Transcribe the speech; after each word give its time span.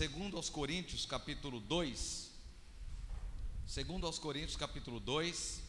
segundo 0.00 0.38
aos 0.38 0.48
Coríntios, 0.48 1.04
capítulo 1.04 1.60
2. 1.60 2.30
Segundo 3.66 4.06
aos 4.06 4.18
Coríntios, 4.18 4.56
capítulo 4.56 4.98
2. 4.98 5.60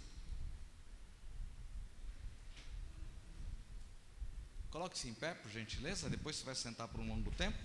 Coloque-se 4.70 5.10
em 5.10 5.14
pé, 5.14 5.34
por 5.34 5.52
gentileza, 5.52 6.10
depois 6.10 6.38
você 6.38 6.46
vai 6.46 6.56
sentar 6.56 6.88
por 6.88 7.02
um 7.02 7.10
longo 7.10 7.30
tempo. 7.32 7.58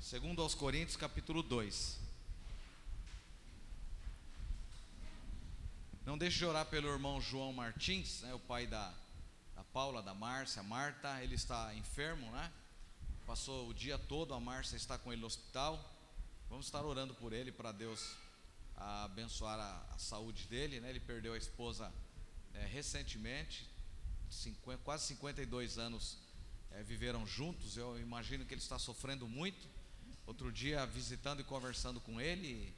Segundo 0.00 0.40
aos 0.40 0.54
Coríntios, 0.54 0.96
capítulo 0.96 1.42
2. 1.42 1.98
Não 6.06 6.16
deixe 6.16 6.38
de 6.38 6.46
orar 6.46 6.64
pelo 6.64 6.88
irmão 6.88 7.20
João 7.20 7.52
Martins, 7.52 8.22
né, 8.22 8.32
o 8.32 8.38
pai 8.38 8.66
da, 8.66 8.90
da 9.54 9.64
Paula, 9.64 10.02
da 10.02 10.14
Márcia, 10.14 10.62
Marta, 10.62 11.22
ele 11.22 11.34
está 11.34 11.74
enfermo, 11.74 12.30
né? 12.30 12.50
Passou 13.30 13.68
o 13.68 13.72
dia 13.72 13.96
todo, 13.96 14.34
a 14.34 14.40
Márcia 14.40 14.74
está 14.74 14.98
com 14.98 15.12
ele 15.12 15.20
no 15.20 15.28
hospital. 15.28 15.78
Vamos 16.48 16.66
estar 16.66 16.84
orando 16.84 17.14
por 17.14 17.32
ele 17.32 17.52
para 17.52 17.70
Deus 17.70 18.16
abençoar 18.76 19.56
a, 19.56 19.94
a, 19.94 19.98
saúde 19.98 20.48
dele, 20.48 20.80
né? 20.80 20.90
Ele 20.90 20.98
perdeu 20.98 21.34
a 21.34 21.38
esposa 21.38 21.92
é, 22.54 22.66
recentemente, 22.66 23.70
50, 24.28 24.82
quase 24.82 25.06
52 25.06 25.78
anos 25.78 26.18
é, 26.72 26.82
viveram 26.82 27.24
juntos. 27.24 27.76
Eu 27.76 28.00
imagino 28.00 28.44
que 28.44 28.52
ele 28.52 28.60
está 28.60 28.80
sofrendo 28.80 29.28
muito. 29.28 29.68
Outro 30.26 30.50
dia, 30.50 30.84
visitando 30.84 31.38
e 31.38 31.44
conversando 31.44 32.00
com 32.00 32.20
ele, 32.20 32.74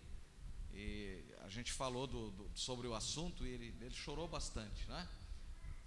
e 0.75 1.25
a 1.45 1.49
gente 1.49 1.73
falou 1.73 2.07
do, 2.07 2.31
do, 2.31 2.51
sobre 2.55 2.87
o 2.87 2.95
assunto 2.95 3.47
e 3.47 3.49
ele, 3.49 3.75
ele, 3.81 3.95
chorou 3.95 4.29
bastante, 4.29 4.87
né? 4.87 5.09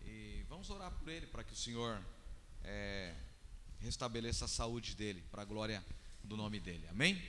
E 0.03 0.43
vamos 0.49 0.71
orar 0.71 0.89
por 0.89 1.07
ele 1.07 1.27
para 1.27 1.43
que 1.43 1.53
o 1.53 1.55
Senhor 1.55 2.03
é, 2.63 3.13
restabeleça 3.85 4.45
a 4.45 4.48
saúde 4.48 4.95
dele, 4.95 5.23
para 5.31 5.44
a 5.44 5.45
glória 5.45 5.85
do 6.23 6.35
nome 6.35 6.59
dele. 6.59 6.85
Amém? 6.89 7.21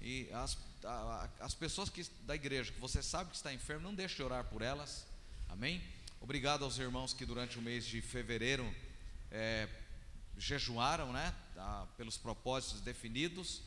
E 0.00 0.28
as, 0.32 0.56
a, 0.84 1.28
as 1.40 1.54
pessoas 1.54 1.90
que, 1.90 2.04
da 2.22 2.36
igreja 2.36 2.72
que 2.72 2.80
você 2.80 3.02
sabe 3.02 3.30
que 3.30 3.36
está 3.36 3.52
enfermo, 3.52 3.82
não 3.82 3.94
deixe 3.94 4.14
de 4.14 4.22
orar 4.22 4.44
por 4.44 4.62
elas. 4.62 5.04
Amém? 5.48 5.82
Obrigado 6.20 6.64
aos 6.64 6.78
irmãos 6.78 7.12
que 7.12 7.26
durante 7.26 7.58
o 7.58 7.62
mês 7.62 7.84
de 7.84 8.00
fevereiro 8.00 8.72
é, 9.30 9.68
jejuaram, 10.36 11.12
né? 11.12 11.34
Ah, 11.56 11.86
pelos 11.96 12.16
propósitos 12.16 12.80
definidos. 12.80 13.60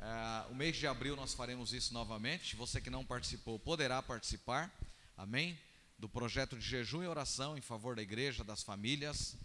Ah, 0.00 0.46
o 0.50 0.54
mês 0.54 0.76
de 0.76 0.88
abril 0.88 1.14
nós 1.14 1.34
faremos 1.34 1.72
isso 1.72 1.94
novamente. 1.94 2.56
Você 2.56 2.80
que 2.80 2.90
não 2.90 3.04
participou 3.04 3.58
poderá 3.60 4.02
participar. 4.02 4.72
Amém? 5.16 5.56
Do 5.98 6.08
projeto 6.08 6.58
de 6.58 6.66
jejum 6.66 7.02
e 7.02 7.06
oração 7.06 7.56
em 7.56 7.60
favor 7.60 7.94
da 7.94 8.02
igreja, 8.02 8.42
das 8.42 8.62
famílias, 8.62 9.36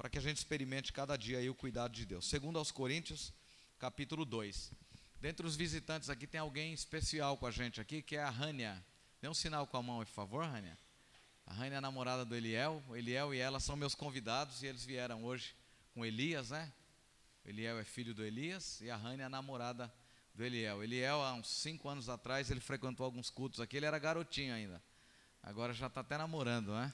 para 0.00 0.08
que 0.08 0.16
a 0.16 0.22
gente 0.22 0.38
experimente 0.38 0.94
cada 0.94 1.14
dia 1.14 1.36
aí 1.36 1.50
o 1.50 1.54
cuidado 1.54 1.92
de 1.92 2.06
Deus. 2.06 2.26
Segundo 2.26 2.58
aos 2.58 2.70
Coríntios, 2.70 3.34
capítulo 3.78 4.24
2. 4.24 4.72
Dentre 5.20 5.46
os 5.46 5.56
visitantes 5.56 6.08
aqui 6.08 6.26
tem 6.26 6.40
alguém 6.40 6.72
especial 6.72 7.36
com 7.36 7.44
a 7.44 7.50
gente 7.50 7.82
aqui, 7.82 8.00
que 8.00 8.16
é 8.16 8.22
a 8.22 8.30
Rânia. 8.30 8.82
Dê 9.20 9.28
um 9.28 9.34
sinal 9.34 9.66
com 9.66 9.76
a 9.76 9.82
mão, 9.82 9.98
por 9.98 10.06
favor, 10.06 10.42
Rânia. 10.42 10.78
A 11.44 11.52
Rânia 11.52 11.74
é 11.74 11.76
a 11.76 11.80
namorada 11.82 12.24
do 12.24 12.34
Eliel. 12.34 12.82
O 12.88 12.96
Eliel 12.96 13.34
e 13.34 13.40
ela 13.40 13.60
são 13.60 13.76
meus 13.76 13.94
convidados 13.94 14.62
e 14.62 14.66
eles 14.68 14.86
vieram 14.86 15.22
hoje 15.22 15.54
com 15.92 16.02
Elias, 16.02 16.48
né? 16.48 16.72
O 17.44 17.50
Eliel 17.50 17.78
é 17.78 17.84
filho 17.84 18.14
do 18.14 18.24
Elias 18.24 18.80
e 18.80 18.88
a 18.90 18.96
Rânia 18.96 19.24
é 19.24 19.26
a 19.26 19.28
namorada 19.28 19.92
do 20.34 20.42
Eliel. 20.42 20.82
Eliel, 20.82 21.20
há 21.22 21.34
uns 21.34 21.50
cinco 21.50 21.90
anos 21.90 22.08
atrás, 22.08 22.50
ele 22.50 22.60
frequentou 22.60 23.04
alguns 23.04 23.28
cultos 23.28 23.60
aqui, 23.60 23.76
ele 23.76 23.84
era 23.84 23.98
garotinho 23.98 24.54
ainda. 24.54 24.82
Agora 25.42 25.74
já 25.74 25.88
está 25.88 26.00
até 26.00 26.16
namorando, 26.16 26.72
né? 26.72 26.90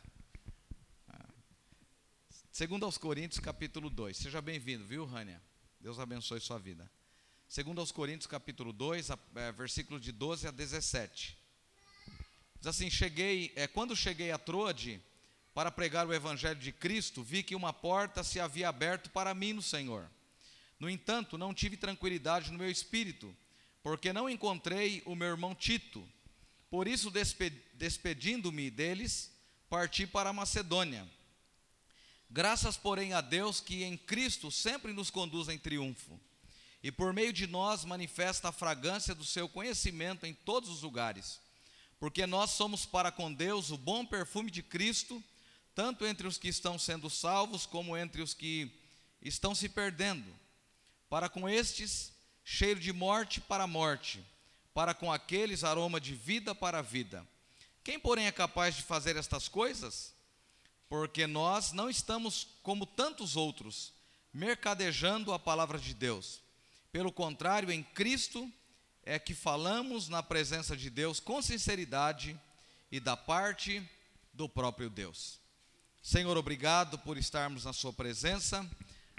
Segundo 2.56 2.86
aos 2.86 2.96
Coríntios, 2.96 3.38
capítulo 3.38 3.90
2. 3.90 4.16
Seja 4.16 4.40
bem-vindo, 4.40 4.82
viu, 4.82 5.04
Rânia? 5.04 5.42
Deus 5.78 5.98
abençoe 5.98 6.40
sua 6.40 6.58
vida. 6.58 6.90
Segundo 7.46 7.82
aos 7.82 7.92
Coríntios, 7.92 8.26
capítulo 8.26 8.72
2, 8.72 9.10
é, 9.10 9.52
versículo 9.52 10.00
de 10.00 10.10
12 10.10 10.48
a 10.48 10.50
17. 10.50 11.36
Diz 12.58 12.66
assim: 12.66 12.88
cheguei, 12.88 13.52
é, 13.56 13.66
quando 13.66 13.94
cheguei 13.94 14.30
a 14.32 14.38
Troade 14.38 14.98
para 15.52 15.70
pregar 15.70 16.06
o 16.06 16.14
evangelho 16.14 16.58
de 16.58 16.72
Cristo, 16.72 17.22
vi 17.22 17.42
que 17.42 17.54
uma 17.54 17.74
porta 17.74 18.24
se 18.24 18.40
havia 18.40 18.70
aberto 18.70 19.10
para 19.10 19.34
mim 19.34 19.52
no 19.52 19.60
Senhor. 19.60 20.10
No 20.80 20.88
entanto, 20.88 21.36
não 21.36 21.52
tive 21.52 21.76
tranquilidade 21.76 22.50
no 22.50 22.56
meu 22.56 22.70
espírito, 22.70 23.36
porque 23.82 24.14
não 24.14 24.30
encontrei 24.30 25.02
o 25.04 25.14
meu 25.14 25.28
irmão 25.28 25.54
Tito. 25.54 26.08
Por 26.70 26.88
isso, 26.88 27.12
despedindo-me 27.74 28.70
deles, 28.70 29.30
parti 29.68 30.06
para 30.06 30.30
a 30.30 30.32
Macedônia. 30.32 31.06
Graças, 32.36 32.76
porém, 32.76 33.14
a 33.14 33.20
Deus 33.20 33.60
que 33.60 33.82
em 33.82 33.96
Cristo 33.96 34.50
sempre 34.50 34.92
nos 34.92 35.10
conduz 35.10 35.48
em 35.48 35.58
triunfo, 35.58 36.20
e 36.82 36.92
por 36.92 37.12
meio 37.12 37.32
de 37.32 37.46
nós 37.46 37.84
manifesta 37.84 38.50
a 38.50 38.52
fragrância 38.52 39.14
do 39.14 39.24
seu 39.24 39.48
conhecimento 39.48 40.26
em 40.26 40.34
todos 40.34 40.68
os 40.68 40.82
lugares 40.82 41.40
porque 41.98 42.26
nós 42.26 42.50
somos 42.50 42.84
para 42.84 43.10
com 43.10 43.32
Deus 43.32 43.70
o 43.70 43.78
bom 43.78 44.04
perfume 44.04 44.50
de 44.50 44.62
Cristo, 44.62 45.22
tanto 45.74 46.06
entre 46.06 46.26
os 46.26 46.38
que 46.38 46.48
estão 46.48 46.78
sendo 46.78 47.08
salvos, 47.08 47.66
como 47.66 47.96
entre 47.96 48.22
os 48.22 48.34
que 48.34 48.70
estão 49.22 49.54
se 49.54 49.68
perdendo. 49.68 50.32
Para 51.08 51.28
com 51.28 51.48
estes, 51.48 52.12
cheiro 52.44 52.80
de 52.80 52.92
morte 52.92 53.40
para 53.40 53.66
morte, 53.66 54.24
para 54.74 54.94
com 54.94 55.10
aqueles, 55.10 55.64
aroma 55.64 56.00
de 56.00 56.14
vida 56.14 56.54
para 56.54 56.82
vida. 56.82 57.26
Quem, 57.82 57.98
porém, 57.98 58.26
é 58.26 58.32
capaz 58.32 58.74
de 58.74 58.82
fazer 58.82 59.16
estas 59.16 59.48
coisas? 59.48 60.12
Porque 60.88 61.26
nós 61.26 61.72
não 61.72 61.90
estamos 61.90 62.46
como 62.62 62.86
tantos 62.86 63.36
outros, 63.36 63.92
mercadejando 64.32 65.32
a 65.32 65.38
palavra 65.38 65.78
de 65.78 65.94
Deus. 65.94 66.40
Pelo 66.92 67.10
contrário, 67.12 67.70
em 67.70 67.82
Cristo, 67.82 68.50
é 69.02 69.18
que 69.18 69.34
falamos 69.34 70.08
na 70.08 70.22
presença 70.22 70.76
de 70.76 70.90
Deus 70.90 71.20
com 71.20 71.40
sinceridade 71.40 72.38
e 72.90 72.98
da 72.98 73.16
parte 73.16 73.82
do 74.32 74.48
próprio 74.48 74.90
Deus. 74.90 75.40
Senhor, 76.02 76.36
obrigado 76.36 76.98
por 76.98 77.16
estarmos 77.16 77.64
na 77.64 77.72
Sua 77.72 77.92
presença. 77.92 78.68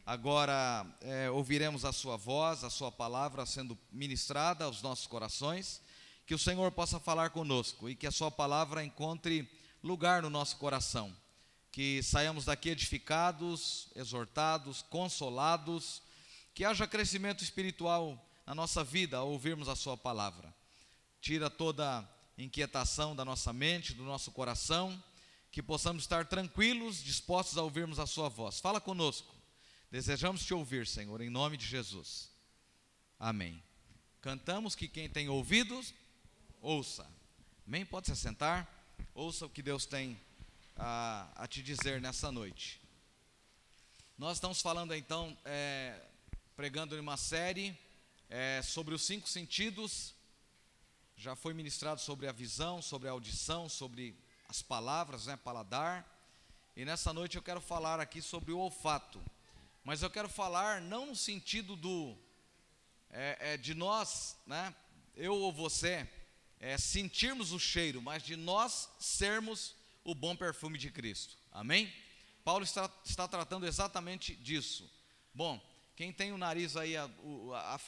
Agora 0.06 0.86
é, 1.02 1.30
ouviremos 1.30 1.84
a 1.84 1.92
Sua 1.92 2.16
voz, 2.16 2.64
a 2.64 2.70
Sua 2.70 2.92
palavra 2.92 3.46
sendo 3.46 3.78
ministrada 3.92 4.66
aos 4.66 4.82
nossos 4.82 5.08
corações. 5.08 5.82
Que 6.26 6.36
o 6.36 6.40
Senhor 6.40 6.72
possa 6.72 7.00
falar 7.00 7.32
conosco 7.32 7.90
e 7.90 7.96
que 7.96 8.08
a 8.08 8.12
Sua 8.12 8.30
palavra 8.30 8.84
encontre 8.84 9.50
lugar 9.84 10.22
no 10.22 10.30
nosso 10.30 10.58
coração. 10.58 11.16
Que 11.78 12.02
saiamos 12.02 12.46
daqui 12.46 12.70
edificados, 12.70 13.88
exortados, 13.96 14.82
consolados. 14.82 16.02
Que 16.56 16.66
haja 16.66 16.88
crescimento 16.88 17.44
espiritual 17.44 18.20
na 18.48 18.56
nossa 18.56 18.84
vida 18.84 19.18
ao 19.18 19.30
ouvirmos 19.30 19.70
a 19.70 19.76
Sua 19.76 19.96
palavra. 19.96 20.52
Tira 21.22 21.52
toda 21.52 22.04
inquietação 22.36 23.16
da 23.16 23.24
nossa 23.24 23.54
mente, 23.54 23.94
do 23.94 24.02
nosso 24.02 24.32
coração, 24.32 25.00
que 25.52 25.62
possamos 25.62 26.02
estar 26.02 26.26
tranquilos, 26.26 27.04
dispostos 27.04 27.60
a 27.60 27.62
ouvirmos 27.62 28.00
a 28.00 28.08
Sua 28.08 28.28
voz. 28.28 28.60
Fala 28.60 28.82
conosco. 28.82 29.36
Desejamos 29.92 30.44
te 30.44 30.56
ouvir, 30.56 30.88
Senhor, 30.88 31.22
em 31.22 31.30
nome 31.30 31.58
de 31.58 31.68
Jesus. 31.68 32.32
Amém. 33.20 33.62
Cantamos 34.20 34.74
que 34.74 34.88
quem 34.88 35.08
tem 35.08 35.30
ouvidos, 35.30 35.94
ouça. 36.60 37.08
Amém? 37.68 37.86
Pode 37.86 38.08
se 38.08 38.16
sentar. 38.16 38.68
Ouça 39.14 39.46
o 39.46 39.50
que 39.52 39.62
Deus 39.62 39.86
tem 39.86 40.20
a, 40.78 41.28
a 41.36 41.48
te 41.48 41.62
dizer 41.62 42.00
nessa 42.00 42.32
noite. 42.32 42.82
Nós 44.18 44.38
estamos 44.38 44.62
falando 44.62 44.94
então, 44.94 45.38
é, 45.44 46.00
pregando 46.56 47.00
uma 47.00 47.18
série 47.18 47.78
é, 48.30 48.62
sobre 48.62 48.94
os 48.94 49.04
cinco 49.04 49.28
sentidos. 49.28 50.14
Já 51.16 51.36
foi 51.36 51.54
ministrado 51.54 52.00
sobre 52.00 52.28
a 52.28 52.32
visão, 52.32 52.82
sobre 52.82 53.10
a 53.10 53.12
audição, 53.12 53.68
sobre 53.68 54.16
as 54.48 54.62
palavras, 54.62 55.26
né, 55.26 55.36
paladar. 55.38 56.06
E 56.76 56.86
nessa 56.86 57.12
noite 57.12 57.36
eu 57.36 57.44
quero 57.44 57.62
falar 57.62 58.00
aqui 58.00 58.22
sobre 58.22 58.52
o 58.52 58.60
olfato. 58.60 59.22
Mas 59.84 60.02
eu 60.02 60.10
quero 60.10 60.30
falar 60.30 60.82
não 60.82 61.08
no 61.08 61.16
sentido 61.16 61.76
do 61.76 62.16
é, 63.10 63.54
é, 63.54 63.58
de 63.58 63.74
nós, 63.74 64.38
né, 64.46 64.76
eu 65.16 65.34
ou 65.34 65.52
você, 65.52 66.08
é, 66.60 66.78
sentirmos 66.78 67.52
o 67.52 67.60
cheiro, 67.60 68.02
mas 68.02 68.22
de 68.22 68.36
nós 68.36 68.90
sermos 69.00 69.76
o 70.08 70.16
bom 70.16 70.38
perfume 70.38 70.78
de 70.78 70.90
Cristo. 70.90 71.36
Amém? 71.52 71.94
Paulo 72.42 72.64
está, 72.64 72.90
está 73.04 73.28
tratando 73.28 73.68
exatamente 73.68 74.34
disso. 74.38 74.90
Bom, 75.34 75.62
quem 75.98 76.14
tem 76.14 76.32
o 76.32 76.38
nariz 76.38 76.78
aí 76.78 76.94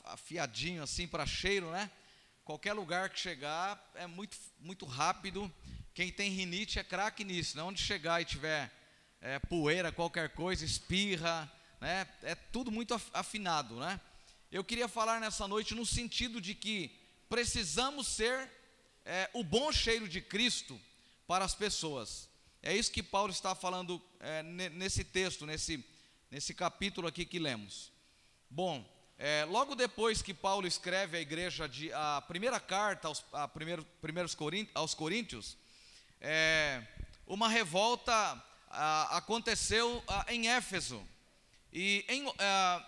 afiadinho 0.04 0.84
assim 0.84 1.08
para 1.08 1.26
cheiro, 1.26 1.72
né? 1.72 1.90
Qualquer 2.44 2.74
lugar 2.74 3.10
que 3.10 3.18
chegar 3.18 3.82
é 3.96 4.06
muito, 4.06 4.38
muito 4.60 4.86
rápido. 4.86 5.50
Quem 5.94 6.12
tem 6.12 6.30
rinite 6.30 6.78
é 6.78 6.84
craque 6.84 7.24
nisso, 7.24 7.56
né? 7.56 7.64
Onde 7.64 7.82
chegar 7.82 8.22
e 8.22 8.26
tiver 8.26 8.70
é, 9.22 9.40
poeira, 9.40 9.90
qualquer 9.90 10.28
coisa, 10.34 10.66
espirra, 10.66 11.50
né? 11.80 12.06
É 12.22 12.36
tudo 12.36 12.70
muito 12.70 13.02
afinado, 13.14 13.80
né? 13.80 13.98
Eu 14.52 14.66
queria 14.66 14.90
falar 14.90 15.22
nessa 15.22 15.48
noite 15.48 15.74
no 15.74 15.86
sentido 15.86 16.42
de 16.42 16.54
que 16.54 16.92
precisamos 17.30 18.08
ser 18.08 18.52
é, 19.06 19.30
o 19.34 19.42
bom 19.42 19.72
cheiro 19.72 20.06
de 20.06 20.20
Cristo 20.20 20.78
para 21.30 21.46
as 21.46 21.54
pessoas. 21.54 22.28
É 22.60 22.76
isso 22.76 22.92
que 22.92 23.04
Paulo 23.04 23.32
está 23.32 23.54
falando 23.54 24.02
é, 24.20 24.42
nesse 24.42 25.04
texto, 25.04 25.46
nesse, 25.46 25.86
nesse 26.32 26.56
capítulo 26.56 27.08
aqui 27.08 27.24
que 27.24 27.38
lemos. 27.38 27.92
Bom, 28.50 28.84
é, 29.16 29.46
logo 29.46 29.76
depois 29.76 30.24
que 30.24 30.34
Paulo 30.34 30.66
escreve 30.66 31.20
a 31.20 31.22
igreja 31.22 31.70
de 31.70 31.94
a 31.94 32.24
primeira 32.28 32.60
carta 32.60 33.10
aos, 33.10 33.24
a 33.32 33.48
primeiro, 33.48 33.86
primeiros 34.02 34.34
Coríntios, 34.34 34.76
aos 34.76 34.96
Coríntios, 34.96 35.56
é, 36.20 36.82
uma 37.28 37.48
revolta 37.48 38.12
a, 38.68 39.18
aconteceu 39.18 40.04
a, 40.08 40.34
em 40.34 40.50
Éfeso. 40.50 41.08
E, 41.72 42.04
em, 42.10 42.26
a, 42.40 42.84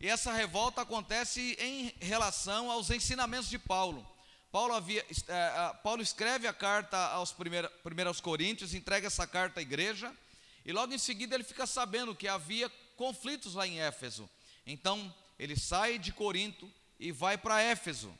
e 0.00 0.08
essa 0.08 0.32
revolta 0.32 0.80
acontece 0.80 1.54
em 1.60 1.92
relação 2.00 2.70
aos 2.70 2.88
ensinamentos 2.88 3.50
de 3.50 3.58
Paulo. 3.58 4.13
Paulo, 4.54 4.72
havia, 4.72 5.04
é, 5.26 5.74
Paulo 5.82 6.00
escreve 6.00 6.46
a 6.46 6.52
carta 6.52 6.96
aos 6.96 7.32
primeiros, 7.32 7.68
primeiros 7.82 8.20
Coríntios, 8.20 8.72
entrega 8.72 9.08
essa 9.08 9.26
carta 9.26 9.58
à 9.58 9.62
igreja, 9.62 10.16
e 10.64 10.70
logo 10.70 10.94
em 10.94 10.98
seguida 10.98 11.34
ele 11.34 11.42
fica 11.42 11.66
sabendo 11.66 12.14
que 12.14 12.28
havia 12.28 12.70
conflitos 12.96 13.54
lá 13.54 13.66
em 13.66 13.80
Éfeso. 13.80 14.30
Então 14.64 15.12
ele 15.40 15.58
sai 15.58 15.98
de 15.98 16.12
Corinto 16.12 16.72
e 17.00 17.10
vai 17.10 17.36
para 17.36 17.60
Éfeso. 17.62 18.16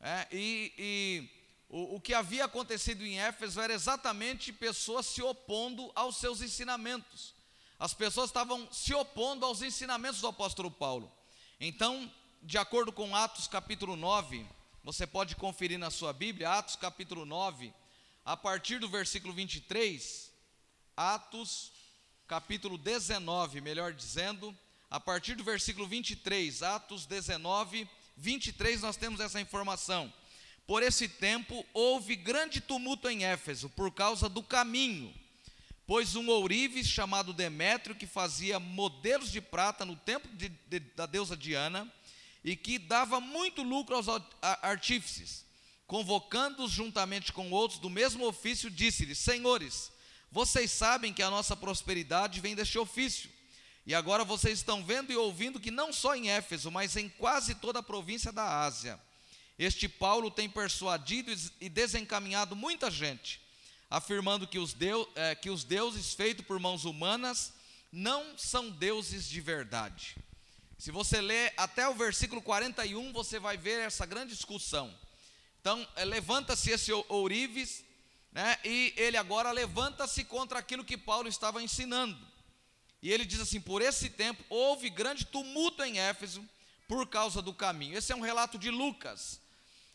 É, 0.00 0.26
e, 0.32 0.72
e 0.78 1.30
o, 1.68 1.96
o 1.96 2.00
que 2.00 2.14
havia 2.14 2.46
acontecido 2.46 3.04
em 3.04 3.20
Éfeso 3.20 3.60
era 3.60 3.74
exatamente 3.74 4.54
pessoas 4.54 5.04
se 5.04 5.20
opondo 5.20 5.92
aos 5.94 6.16
seus 6.16 6.40
ensinamentos. 6.40 7.34
As 7.78 7.92
pessoas 7.92 8.30
estavam 8.30 8.66
se 8.72 8.94
opondo 8.94 9.44
aos 9.44 9.60
ensinamentos 9.60 10.22
do 10.22 10.28
apóstolo 10.28 10.70
Paulo. 10.70 11.12
Então, 11.60 12.10
de 12.42 12.56
acordo 12.56 12.90
com 12.90 13.14
Atos 13.14 13.46
capítulo 13.46 13.96
9, 13.96 14.46
você 14.84 15.06
pode 15.06 15.34
conferir 15.34 15.78
na 15.78 15.90
sua 15.90 16.12
Bíblia, 16.12 16.50
Atos 16.50 16.76
capítulo 16.76 17.24
9, 17.24 17.72
a 18.22 18.36
partir 18.36 18.78
do 18.78 18.86
versículo 18.86 19.32
23, 19.32 20.30
Atos 20.94 21.72
capítulo 22.28 22.76
19, 22.76 23.62
melhor 23.62 23.94
dizendo, 23.94 24.54
a 24.90 25.00
partir 25.00 25.36
do 25.36 25.42
versículo 25.42 25.88
23, 25.88 26.62
Atos 26.62 27.06
19, 27.06 27.88
23, 28.14 28.82
nós 28.82 28.94
temos 28.94 29.20
essa 29.20 29.40
informação. 29.40 30.12
Por 30.66 30.82
esse 30.82 31.08
tempo 31.08 31.64
houve 31.72 32.14
grande 32.14 32.60
tumulto 32.60 33.08
em 33.08 33.24
Éfeso 33.24 33.70
por 33.70 33.90
causa 33.90 34.28
do 34.28 34.42
caminho, 34.42 35.14
pois 35.86 36.14
um 36.14 36.28
ourives 36.28 36.86
chamado 36.86 37.32
Demétrio, 37.32 37.96
que 37.96 38.06
fazia 38.06 38.60
modelos 38.60 39.32
de 39.32 39.40
prata 39.40 39.86
no 39.86 39.96
templo 39.96 40.30
de, 40.36 40.50
de, 40.50 40.78
da 40.78 41.06
deusa 41.06 41.34
Diana, 41.34 41.90
e 42.44 42.54
que 42.54 42.78
dava 42.78 43.20
muito 43.20 43.62
lucro 43.62 43.96
aos 43.96 44.06
artífices, 44.60 45.46
convocando-os 45.86 46.70
juntamente 46.70 47.32
com 47.32 47.50
outros 47.50 47.80
do 47.80 47.88
mesmo 47.88 48.26
ofício, 48.26 48.70
disse-lhes: 48.70 49.18
Senhores, 49.18 49.90
vocês 50.30 50.70
sabem 50.70 51.12
que 51.12 51.22
a 51.22 51.30
nossa 51.30 51.56
prosperidade 51.56 52.40
vem 52.40 52.54
deste 52.54 52.78
ofício. 52.78 53.30
E 53.86 53.94
agora 53.94 54.24
vocês 54.24 54.58
estão 54.58 54.84
vendo 54.84 55.12
e 55.12 55.16
ouvindo 55.16 55.60
que 55.60 55.70
não 55.70 55.92
só 55.92 56.14
em 56.14 56.30
Éfeso, 56.30 56.70
mas 56.70 56.96
em 56.96 57.08
quase 57.08 57.54
toda 57.54 57.80
a 57.80 57.82
província 57.82 58.32
da 58.32 58.62
Ásia, 58.62 58.98
este 59.58 59.88
Paulo 59.88 60.30
tem 60.30 60.48
persuadido 60.48 61.32
e 61.60 61.68
desencaminhado 61.68 62.56
muita 62.56 62.90
gente, 62.90 63.40
afirmando 63.90 64.46
que 64.46 64.58
os, 64.58 64.72
deus, 64.72 65.06
é, 65.14 65.34
que 65.34 65.50
os 65.50 65.64
deuses 65.64 66.14
feitos 66.14 66.44
por 66.46 66.58
mãos 66.58 66.84
humanas 66.84 67.52
não 67.92 68.36
são 68.36 68.70
deuses 68.70 69.28
de 69.28 69.40
verdade. 69.40 70.16
Se 70.78 70.90
você 70.90 71.20
ler 71.20 71.52
até 71.56 71.88
o 71.88 71.94
versículo 71.94 72.42
41, 72.42 73.12
você 73.12 73.38
vai 73.38 73.56
ver 73.56 73.80
essa 73.80 74.04
grande 74.04 74.34
discussão. 74.34 74.92
Então, 75.60 75.86
é, 75.96 76.04
levanta-se 76.04 76.70
esse 76.70 76.92
ourives, 77.08 77.84
né, 78.32 78.58
e 78.64 78.92
ele 78.96 79.16
agora 79.16 79.50
levanta-se 79.52 80.24
contra 80.24 80.58
aquilo 80.58 80.84
que 80.84 80.98
Paulo 80.98 81.28
estava 81.28 81.62
ensinando. 81.62 82.18
E 83.00 83.12
ele 83.12 83.24
diz 83.24 83.40
assim: 83.40 83.60
Por 83.60 83.82
esse 83.82 84.10
tempo 84.10 84.42
houve 84.48 84.90
grande 84.90 85.24
tumulto 85.24 85.82
em 85.82 85.98
Éfeso 85.98 86.44
por 86.88 87.06
causa 87.06 87.40
do 87.40 87.54
caminho. 87.54 87.96
Esse 87.96 88.12
é 88.12 88.16
um 88.16 88.20
relato 88.20 88.58
de 88.58 88.70
Lucas. 88.70 89.40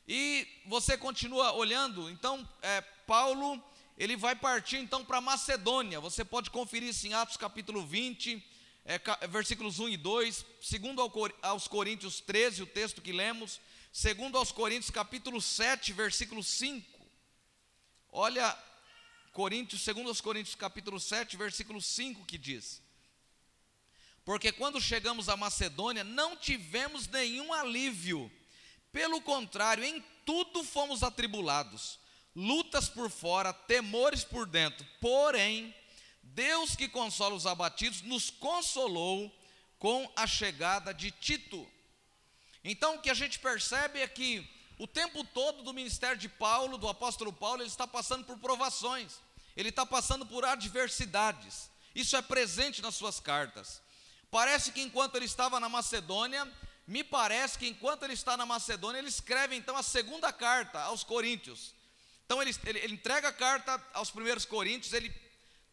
E 0.08 0.48
você 0.66 0.98
continua 0.98 1.54
olhando, 1.54 2.10
então, 2.10 2.48
é, 2.62 2.82
Paulo, 3.06 3.62
ele 3.98 4.16
vai 4.16 4.36
partir 4.36 4.78
então 4.78 5.04
para 5.04 5.22
Macedônia. 5.22 6.00
Você 6.00 6.26
pode 6.26 6.50
conferir 6.50 6.90
isso 6.90 7.06
em 7.06 7.14
Atos 7.14 7.38
capítulo 7.38 7.86
20, 7.86 8.44
é, 8.86 9.00
versículos 9.28 9.80
1 9.80 9.90
e 9.90 9.98
2, 9.98 10.46
segundo 10.62 11.02
aos 11.42 11.68
Coríntios 11.68 12.20
13, 12.22 12.64
o 12.64 12.68
texto 12.68 13.02
que 13.02 13.12
lemos, 13.12 13.60
segundo 13.92 14.38
aos 14.38 14.52
Coríntios 14.52 14.90
capítulo 14.90 15.42
7, 15.42 15.94
versículo 15.94 16.44
5. 16.44 17.08
Olha, 18.12 18.58
Coríntios, 19.32 19.82
segundo 19.82 20.10
aos 20.10 20.22
Coríntios 20.22 20.56
capítulo 20.56 21.00
7, 21.00 21.38
versículo 21.38 21.82
5 21.82 22.26
que 22.26 22.38
diz: 22.38 22.82
Porque 24.26 24.52
quando 24.52 24.82
chegamos 24.82 25.30
a 25.30 25.38
Macedônia, 25.38 26.04
não 26.04 26.36
tivemos 26.36 27.08
nenhum 27.08 27.54
alívio 27.54 28.32
pelo 28.92 29.22
contrário, 29.22 29.84
em 29.84 30.04
tudo 30.26 30.64
fomos 30.64 31.04
atribulados, 31.04 32.00
lutas 32.36 32.90
por 32.90 33.10
fora, 33.10 33.54
temores 33.54 34.24
por 34.24 34.48
dentro. 34.48 34.86
Porém, 35.00 35.74
Deus 36.34 36.76
que 36.76 36.88
consola 36.88 37.36
os 37.36 37.46
abatidos 37.46 38.02
nos 38.02 38.30
consolou 38.30 39.34
com 39.78 40.12
a 40.16 40.28
chegada 40.28 40.94
de 40.94 41.12
Tito. 41.12 41.68
Então, 42.64 42.96
o 42.96 43.02
que 43.02 43.10
a 43.10 43.14
gente 43.14 43.40
percebe 43.40 44.00
é 44.00 44.08
que 44.08 44.48
o 44.78 44.88
tempo 44.88 45.24
todo 45.24 45.64
do 45.64 45.74
ministério 45.74 46.18
de 46.18 46.30
Paulo, 46.30 46.78
do 46.78 46.88
apóstolo 46.88 47.32
Paulo, 47.32 47.62
ele 47.62 47.70
está 47.70 47.88
passando 47.88 48.26
por 48.26 48.38
provações, 48.38 49.20
ele 49.56 49.70
está 49.70 49.86
passando 49.86 50.26
por 50.26 50.46
adversidades. 50.46 51.70
Isso 51.96 52.16
é 52.16 52.22
presente 52.22 52.82
nas 52.82 52.96
suas 52.96 53.20
cartas. 53.20 53.82
Parece 54.30 54.72
que 54.72 54.82
enquanto 54.82 55.16
ele 55.16 55.26
estava 55.26 55.60
na 55.60 55.68
Macedônia, 55.68 56.48
me 56.86 57.04
parece 57.04 57.58
que 57.58 57.68
enquanto 57.68 58.04
ele 58.04 58.14
está 58.14 58.38
na 58.38 58.46
Macedônia, 58.46 59.00
ele 59.00 59.10
escreve 59.10 59.56
então 59.56 59.76
a 59.76 59.84
segunda 59.84 60.32
carta 60.32 60.80
aos 60.82 61.04
Coríntios. 61.04 61.74
Então 62.26 62.42
ele, 62.42 62.56
ele, 62.66 62.80
ele 62.80 62.94
entrega 62.94 63.30
a 63.30 63.34
carta 63.34 63.84
aos 63.94 64.12
primeiros 64.12 64.46
Coríntios, 64.46 64.94
ele 64.94 65.10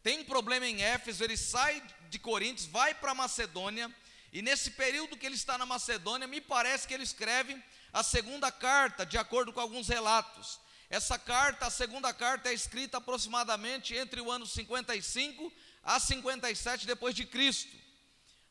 tem 0.06 0.20
um 0.20 0.24
problema 0.24 0.64
em 0.64 0.82
Éfeso, 0.82 1.24
ele 1.24 1.36
sai 1.36 1.82
de 2.08 2.16
Coríntios, 2.16 2.68
vai 2.68 2.94
para 2.94 3.12
Macedônia, 3.12 3.92
e 4.32 4.40
nesse 4.40 4.70
período 4.70 5.16
que 5.16 5.26
ele 5.26 5.34
está 5.34 5.58
na 5.58 5.66
Macedônia, 5.66 6.28
me 6.28 6.40
parece 6.40 6.86
que 6.86 6.94
ele 6.94 7.02
escreve 7.02 7.60
a 7.92 8.04
segunda 8.04 8.52
carta, 8.52 9.04
de 9.04 9.18
acordo 9.18 9.52
com 9.52 9.58
alguns 9.58 9.88
relatos. 9.88 10.60
Essa 10.88 11.18
carta, 11.18 11.66
a 11.66 11.70
segunda 11.70 12.14
carta, 12.14 12.50
é 12.50 12.54
escrita 12.54 12.98
aproximadamente 12.98 13.96
entre 13.96 14.20
o 14.20 14.30
ano 14.30 14.46
55 14.46 15.52
a 15.82 15.98
57 15.98 16.86
depois 16.86 17.12
de 17.12 17.26
Cristo. 17.26 17.76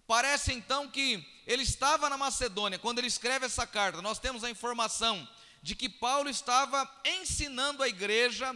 Parece 0.06 0.52
então 0.52 0.90
que 0.90 1.26
ele 1.48 1.64
estava 1.64 2.10
na 2.10 2.18
Macedônia, 2.18 2.78
quando 2.78 3.00
ele 3.00 3.08
escreve 3.08 3.46
essa 3.46 3.66
carta, 3.66 4.02
nós 4.02 4.20
temos 4.20 4.44
a 4.44 4.50
informação 4.50 5.26
de 5.62 5.74
que 5.74 5.88
Paulo 5.88 6.30
estava 6.30 6.86
ensinando 7.06 7.82
a 7.82 7.88
igreja 7.88 8.54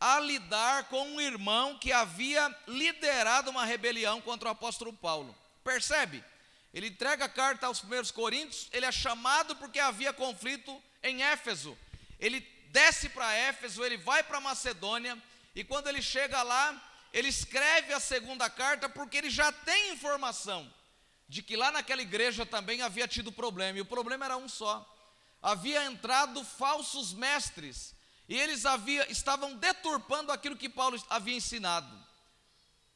a 0.00 0.18
lidar 0.18 0.84
com 0.84 1.06
um 1.06 1.20
irmão 1.20 1.76
que 1.78 1.92
havia 1.92 2.56
liderado 2.66 3.50
uma 3.50 3.66
rebelião 3.66 4.20
contra 4.22 4.48
o 4.48 4.52
apóstolo 4.52 4.94
Paulo. 4.94 5.36
Percebe? 5.62 6.24
Ele 6.72 6.86
entrega 6.86 7.26
a 7.26 7.28
carta 7.28 7.66
aos 7.66 7.80
primeiros 7.80 8.10
coríntios, 8.10 8.68
ele 8.72 8.86
é 8.86 8.92
chamado 8.92 9.54
porque 9.56 9.78
havia 9.78 10.12
conflito 10.12 10.82
em 11.02 11.22
Éfeso. 11.22 11.76
Ele 12.18 12.40
desce 12.68 13.08
para 13.10 13.34
Éfeso, 13.34 13.84
ele 13.84 13.98
vai 13.98 14.22
para 14.22 14.40
Macedônia, 14.40 15.20
e 15.54 15.64
quando 15.64 15.88
ele 15.88 16.00
chega 16.00 16.42
lá, 16.42 16.80
ele 17.12 17.28
escreve 17.28 17.92
a 17.92 18.00
segunda 18.00 18.48
carta 18.48 18.88
porque 18.88 19.18
ele 19.18 19.30
já 19.30 19.52
tem 19.52 19.92
informação 19.92 20.72
de 21.28 21.42
que 21.42 21.56
lá 21.56 21.70
naquela 21.70 22.02
igreja 22.02 22.46
também 22.46 22.82
havia 22.82 23.06
tido 23.06 23.30
problema, 23.30 23.78
e 23.78 23.82
o 23.82 23.86
problema 23.86 24.24
era 24.24 24.36
um 24.36 24.48
só. 24.48 24.86
Havia 25.42 25.84
entrado 25.84 26.44
falsos 26.44 27.12
mestres, 27.12 27.94
e 28.30 28.38
eles 28.38 28.64
havia, 28.64 29.10
estavam 29.10 29.56
deturpando 29.56 30.30
aquilo 30.30 30.56
que 30.56 30.68
Paulo 30.68 30.96
havia 31.10 31.34
ensinado. 31.34 31.98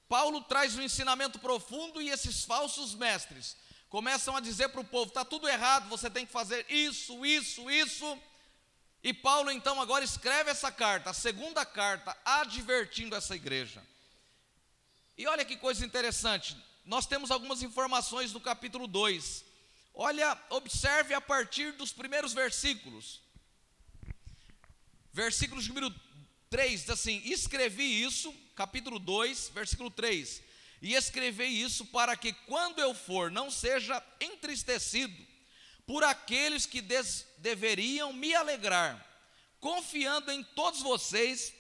Paulo 0.08 0.40
traz 0.42 0.76
um 0.76 0.82
ensinamento 0.82 1.40
profundo 1.40 2.00
e 2.00 2.08
esses 2.08 2.44
falsos 2.44 2.94
mestres 2.94 3.56
começam 3.88 4.36
a 4.36 4.40
dizer 4.40 4.68
para 4.68 4.80
o 4.80 4.84
povo: 4.84 5.08
está 5.08 5.24
tudo 5.24 5.48
errado, 5.48 5.88
você 5.88 6.08
tem 6.08 6.24
que 6.24 6.30
fazer 6.30 6.64
isso, 6.70 7.26
isso, 7.26 7.68
isso. 7.68 8.16
E 9.02 9.12
Paulo 9.12 9.50
então 9.50 9.80
agora 9.80 10.04
escreve 10.04 10.52
essa 10.52 10.70
carta, 10.70 11.10
a 11.10 11.14
segunda 11.14 11.66
carta, 11.66 12.16
advertindo 12.24 13.16
essa 13.16 13.34
igreja. 13.34 13.84
E 15.18 15.26
olha 15.26 15.44
que 15.44 15.56
coisa 15.56 15.84
interessante, 15.84 16.56
nós 16.84 17.06
temos 17.06 17.32
algumas 17.32 17.60
informações 17.60 18.32
no 18.32 18.40
capítulo 18.40 18.86
2. 18.86 19.44
Olha, 19.94 20.40
observe 20.50 21.12
a 21.12 21.20
partir 21.20 21.72
dos 21.72 21.92
primeiros 21.92 22.32
versículos. 22.32 23.23
Versículo 25.14 25.62
número 25.62 25.94
3 26.50 26.80
diz 26.80 26.90
assim: 26.90 27.22
Escrevi 27.24 28.02
isso, 28.02 28.34
capítulo 28.56 28.98
2, 28.98 29.52
versículo 29.54 29.88
3. 29.88 30.42
E 30.82 30.94
escrevi 30.94 31.44
isso 31.44 31.86
para 31.86 32.16
que, 32.16 32.32
quando 32.32 32.80
eu 32.80 32.92
for, 32.92 33.30
não 33.30 33.48
seja 33.48 34.04
entristecido 34.20 35.16
por 35.86 36.02
aqueles 36.02 36.66
que 36.66 36.82
des, 36.82 37.26
deveriam 37.38 38.12
me 38.12 38.34
alegrar, 38.34 39.02
confiando 39.60 40.32
em 40.32 40.42
todos 40.42 40.82
vocês 40.82 41.54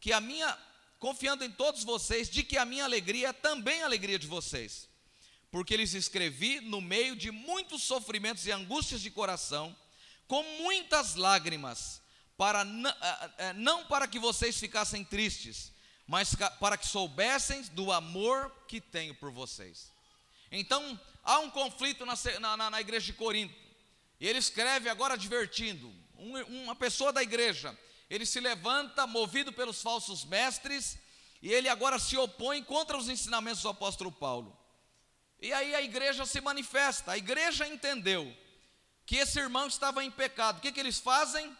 que 0.00 0.12
a 0.12 0.20
minha 0.20 0.56
confiando 1.00 1.44
em 1.44 1.50
todos 1.50 1.82
vocês 1.82 2.30
de 2.30 2.42
que 2.42 2.56
a 2.56 2.64
minha 2.64 2.84
alegria 2.84 3.28
é 3.28 3.32
também 3.32 3.82
a 3.82 3.86
alegria 3.86 4.18
de 4.18 4.26
vocês. 4.26 4.88
porque 5.50 5.76
lhes 5.76 5.94
escrevi 5.94 6.60
no 6.60 6.80
meio 6.80 7.14
de 7.14 7.30
muitos 7.30 7.82
sofrimentos 7.82 8.46
e 8.46 8.52
angústias 8.52 9.00
de 9.00 9.10
coração, 9.10 9.76
com 10.26 10.42
muitas 10.60 11.14
lágrimas, 11.14 12.00
para 12.36 12.64
não 13.54 13.84
para 13.86 14.08
que 14.08 14.18
vocês 14.18 14.58
ficassem 14.58 15.04
tristes, 15.04 15.72
mas 16.06 16.34
para 16.60 16.76
que 16.76 16.86
soubessem 16.86 17.62
do 17.72 17.92
amor 17.92 18.50
que 18.68 18.80
tenho 18.80 19.14
por 19.14 19.30
vocês. 19.30 19.92
Então, 20.50 20.98
há 21.22 21.38
um 21.40 21.50
conflito 21.50 22.04
na, 22.04 22.16
na, 22.56 22.70
na 22.70 22.80
igreja 22.80 23.06
de 23.06 23.12
Corinto, 23.12 23.54
e 24.20 24.28
ele 24.28 24.38
escreve 24.38 24.88
agora 24.88 25.14
advertindo: 25.14 25.92
um, 26.16 26.38
uma 26.62 26.76
pessoa 26.76 27.12
da 27.12 27.22
igreja, 27.22 27.76
ele 28.10 28.26
se 28.26 28.40
levanta 28.40 29.06
movido 29.06 29.52
pelos 29.52 29.80
falsos 29.82 30.24
mestres, 30.24 30.98
e 31.40 31.52
ele 31.52 31.68
agora 31.68 31.98
se 31.98 32.16
opõe 32.16 32.62
contra 32.62 32.96
os 32.96 33.08
ensinamentos 33.08 33.62
do 33.62 33.68
apóstolo 33.68 34.12
Paulo. 34.12 34.56
E 35.40 35.52
aí 35.52 35.74
a 35.74 35.82
igreja 35.82 36.24
se 36.24 36.40
manifesta, 36.40 37.12
a 37.12 37.18
igreja 37.18 37.66
entendeu 37.66 38.34
que 39.04 39.16
esse 39.16 39.38
irmão 39.38 39.66
estava 39.66 40.02
em 40.02 40.10
pecado. 40.10 40.58
O 40.58 40.60
que, 40.60 40.72
que 40.72 40.80
eles 40.80 40.98
fazem? 40.98 41.54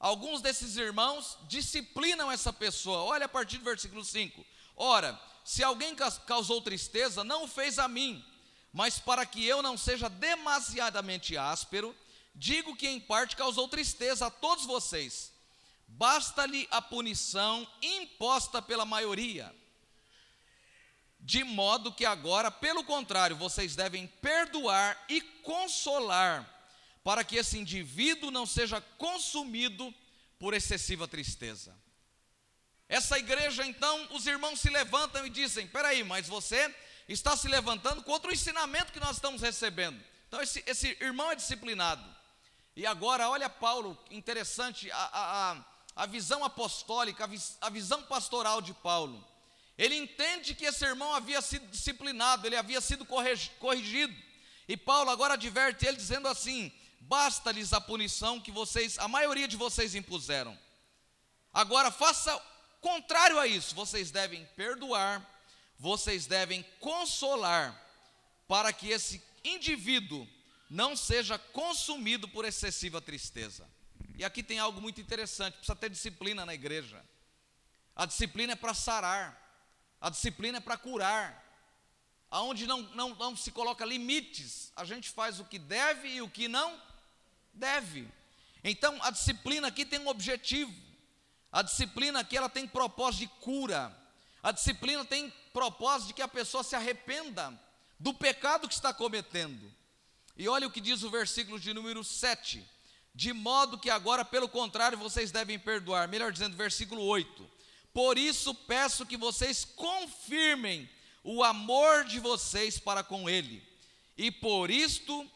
Alguns 0.00 0.40
desses 0.40 0.78
irmãos 0.78 1.36
disciplinam 1.46 2.32
essa 2.32 2.50
pessoa. 2.50 3.02
Olha 3.02 3.26
a 3.26 3.28
partir 3.28 3.58
do 3.58 3.64
versículo 3.64 4.02
5. 4.02 4.44
Ora, 4.74 5.20
se 5.44 5.62
alguém 5.62 5.94
causou 6.26 6.62
tristeza, 6.62 7.22
não 7.22 7.44
o 7.44 7.48
fez 7.48 7.78
a 7.78 7.86
mim, 7.86 8.24
mas 8.72 8.98
para 8.98 9.26
que 9.26 9.44
eu 9.44 9.62
não 9.62 9.76
seja 9.76 10.08
demasiadamente 10.08 11.36
áspero, 11.36 11.94
digo 12.34 12.74
que 12.74 12.88
em 12.88 12.98
parte 12.98 13.36
causou 13.36 13.68
tristeza 13.68 14.28
a 14.28 14.30
todos 14.30 14.64
vocês. 14.64 15.32
Basta-lhe 15.86 16.66
a 16.70 16.80
punição 16.80 17.68
imposta 17.82 18.62
pela 18.62 18.86
maioria. 18.86 19.54
De 21.18 21.44
modo 21.44 21.92
que 21.92 22.06
agora, 22.06 22.50
pelo 22.50 22.82
contrário, 22.84 23.36
vocês 23.36 23.76
devem 23.76 24.06
perdoar 24.06 25.04
e 25.10 25.20
consolar 25.20 26.59
para 27.02 27.24
que 27.24 27.36
esse 27.36 27.58
indivíduo 27.58 28.30
não 28.30 28.46
seja 28.46 28.80
consumido 28.98 29.92
por 30.38 30.54
excessiva 30.54 31.08
tristeza. 31.08 31.74
Essa 32.88 33.18
igreja, 33.18 33.64
então, 33.64 34.08
os 34.12 34.26
irmãos 34.26 34.60
se 34.60 34.68
levantam 34.68 35.24
e 35.26 35.30
dizem: 35.30 35.66
peraí, 35.66 36.02
mas 36.02 36.26
você 36.26 36.74
está 37.08 37.36
se 37.36 37.48
levantando 37.48 38.02
contra 38.02 38.30
o 38.30 38.34
ensinamento 38.34 38.92
que 38.92 39.00
nós 39.00 39.16
estamos 39.16 39.42
recebendo. 39.42 40.02
Então, 40.26 40.40
esse, 40.42 40.62
esse 40.66 40.88
irmão 41.00 41.30
é 41.30 41.36
disciplinado. 41.36 42.04
E 42.74 42.86
agora, 42.86 43.28
olha 43.28 43.48
Paulo, 43.48 43.98
interessante, 44.10 44.90
a, 44.90 45.10
a, 45.12 45.64
a 46.02 46.06
visão 46.06 46.44
apostólica, 46.44 47.24
a, 47.24 47.66
a 47.66 47.70
visão 47.70 48.02
pastoral 48.02 48.60
de 48.60 48.72
Paulo. 48.74 49.26
Ele 49.76 49.96
entende 49.96 50.54
que 50.54 50.64
esse 50.64 50.84
irmão 50.84 51.14
havia 51.14 51.40
sido 51.40 51.66
disciplinado, 51.68 52.46
ele 52.46 52.56
havia 52.56 52.80
sido 52.80 53.04
corrigido. 53.04 54.14
E 54.68 54.76
Paulo 54.76 55.10
agora 55.10 55.34
adverte 55.34 55.86
ele 55.86 55.96
dizendo 55.96 56.28
assim: 56.28 56.72
basta-lhes 57.00 57.72
a 57.72 57.80
punição 57.80 58.40
que 58.40 58.52
vocês, 58.52 58.98
a 58.98 59.08
maioria 59.08 59.48
de 59.48 59.56
vocês 59.56 59.94
impuseram. 59.94 60.56
Agora 61.52 61.90
faça 61.90 62.38
contrário 62.80 63.38
a 63.38 63.46
isso, 63.46 63.74
vocês 63.74 64.10
devem 64.10 64.44
perdoar, 64.54 65.26
vocês 65.78 66.26
devem 66.26 66.62
consolar, 66.78 67.78
para 68.46 68.72
que 68.72 68.88
esse 68.88 69.22
indivíduo 69.42 70.28
não 70.68 70.94
seja 70.94 71.38
consumido 71.38 72.28
por 72.28 72.44
excessiva 72.44 73.00
tristeza. 73.00 73.68
E 74.16 74.24
aqui 74.24 74.42
tem 74.42 74.58
algo 74.58 74.80
muito 74.80 75.00
interessante, 75.00 75.54
precisa 75.54 75.74
ter 75.74 75.90
disciplina 75.90 76.44
na 76.44 76.54
igreja. 76.54 77.02
A 77.96 78.06
disciplina 78.06 78.52
é 78.52 78.56
para 78.56 78.74
sarar, 78.74 79.36
a 80.00 80.10
disciplina 80.10 80.58
é 80.58 80.60
para 80.60 80.76
curar. 80.76 81.48
Aonde 82.30 82.66
não, 82.66 82.82
não, 82.94 83.14
não 83.16 83.36
se 83.36 83.50
coloca 83.50 83.84
limites, 83.84 84.72
a 84.76 84.84
gente 84.84 85.10
faz 85.10 85.40
o 85.40 85.44
que 85.44 85.58
deve 85.58 86.08
e 86.08 86.22
o 86.22 86.30
que 86.30 86.46
não 86.46 86.80
Deve. 87.60 88.08
Então, 88.64 88.98
a 89.02 89.10
disciplina 89.10 89.68
aqui 89.68 89.84
tem 89.84 90.00
um 90.00 90.08
objetivo. 90.08 90.74
A 91.52 91.60
disciplina 91.62 92.20
aqui 92.20 92.36
ela 92.36 92.48
tem 92.48 92.66
propósito 92.66 93.20
de 93.20 93.26
cura. 93.40 93.94
A 94.42 94.50
disciplina 94.50 95.04
tem 95.04 95.30
propósito 95.52 96.08
de 96.08 96.14
que 96.14 96.22
a 96.22 96.28
pessoa 96.28 96.64
se 96.64 96.74
arrependa 96.74 97.52
do 97.98 98.14
pecado 98.14 98.66
que 98.66 98.72
está 98.72 98.94
cometendo. 98.94 99.70
E 100.36 100.48
olha 100.48 100.66
o 100.66 100.70
que 100.70 100.80
diz 100.80 101.02
o 101.02 101.10
versículo 101.10 101.60
de 101.60 101.74
número 101.74 102.02
7. 102.02 102.66
De 103.14 103.32
modo 103.32 103.78
que 103.78 103.90
agora, 103.90 104.24
pelo 104.24 104.48
contrário, 104.48 104.96
vocês 104.96 105.30
devem 105.30 105.58
perdoar. 105.58 106.08
Melhor 106.08 106.32
dizendo, 106.32 106.56
versículo 106.56 107.02
8. 107.02 107.50
Por 107.92 108.16
isso 108.16 108.54
peço 108.54 109.04
que 109.04 109.18
vocês 109.18 109.64
confirmem 109.64 110.88
o 111.22 111.44
amor 111.44 112.04
de 112.04 112.18
vocês 112.18 112.78
para 112.78 113.02
com 113.02 113.28
ele. 113.28 113.62
E 114.16 114.30
por 114.30 114.70
isto, 114.70 115.28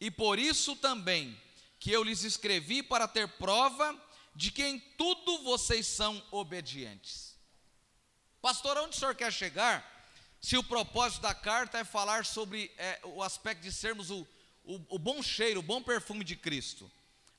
e 0.00 0.10
por 0.10 0.38
isso 0.38 0.74
também 0.76 1.36
que 1.86 1.92
eu 1.92 2.02
lhes 2.02 2.24
escrevi 2.24 2.82
para 2.82 3.06
ter 3.06 3.28
prova 3.28 3.96
de 4.34 4.50
que 4.50 4.64
em 4.64 4.76
tudo 4.98 5.44
vocês 5.44 5.86
são 5.86 6.20
obedientes. 6.32 7.36
Pastor, 8.42 8.76
onde 8.78 8.96
o 8.96 8.98
senhor 8.98 9.14
quer 9.14 9.32
chegar? 9.32 9.86
Se 10.40 10.56
o 10.56 10.64
propósito 10.64 11.22
da 11.22 11.32
carta 11.32 11.78
é 11.78 11.84
falar 11.84 12.24
sobre 12.24 12.72
é, 12.76 12.98
o 13.04 13.22
aspecto 13.22 13.62
de 13.62 13.70
sermos 13.70 14.10
o, 14.10 14.26
o, 14.64 14.96
o, 14.96 14.98
bom 14.98 15.22
cheiro, 15.22 15.60
o 15.60 15.62
bom 15.62 15.80
perfume 15.80 16.24
de 16.24 16.34
Cristo. 16.34 16.90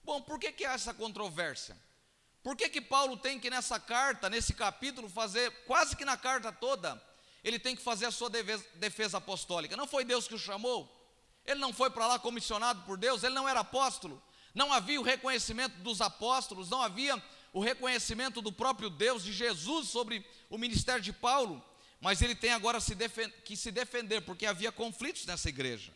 Bom, 0.01 0.21
por 0.21 0.39
que, 0.39 0.53
que 0.53 0.63
há 0.63 0.71
essa 0.71 0.93
controvérsia? 0.93 1.77
Por 2.41 2.55
que, 2.55 2.69
que 2.69 2.79
Paulo 2.79 3.17
tem 3.17 3.37
que 3.41 3.49
nessa 3.49 3.77
carta, 3.77 4.29
nesse 4.29 4.53
capítulo, 4.53 5.09
fazer, 5.09 5.51
quase 5.65 5.93
que 5.93 6.05
na 6.05 6.15
carta 6.15 6.53
toda, 6.53 7.03
ele 7.43 7.59
tem 7.59 7.75
que 7.75 7.81
fazer 7.81 8.05
a 8.05 8.11
sua 8.11 8.29
defesa, 8.29 8.65
defesa 8.75 9.17
apostólica? 9.17 9.75
Não 9.75 9.87
foi 9.87 10.05
Deus 10.05 10.25
que 10.25 10.35
o 10.35 10.39
chamou? 10.39 10.89
Ele 11.45 11.59
não 11.59 11.73
foi 11.73 11.89
para 11.89 12.07
lá 12.07 12.17
comissionado 12.17 12.83
por 12.83 12.97
Deus? 12.97 13.23
Ele 13.23 13.35
não 13.35 13.49
era 13.49 13.59
apóstolo? 13.59 14.23
Não 14.57 14.73
havia 14.73 14.99
o 14.99 15.03
reconhecimento 15.03 15.77
dos 15.83 16.01
apóstolos, 16.01 16.67
não 16.71 16.81
havia 16.81 17.21
o 17.53 17.61
reconhecimento 17.61 18.41
do 18.41 18.51
próprio 18.51 18.89
Deus, 18.89 19.23
de 19.23 19.31
Jesus, 19.31 19.87
sobre 19.87 20.25
o 20.49 20.57
ministério 20.57 21.01
de 21.01 21.13
Paulo, 21.13 21.63
mas 22.01 22.23
ele 22.23 22.33
tem 22.33 22.51
agora 22.51 22.79
se 22.79 22.97
que 23.45 23.55
se 23.55 23.71
defender, 23.71 24.21
porque 24.21 24.47
havia 24.47 24.71
conflitos 24.71 25.27
nessa 25.27 25.47
igreja. 25.47 25.93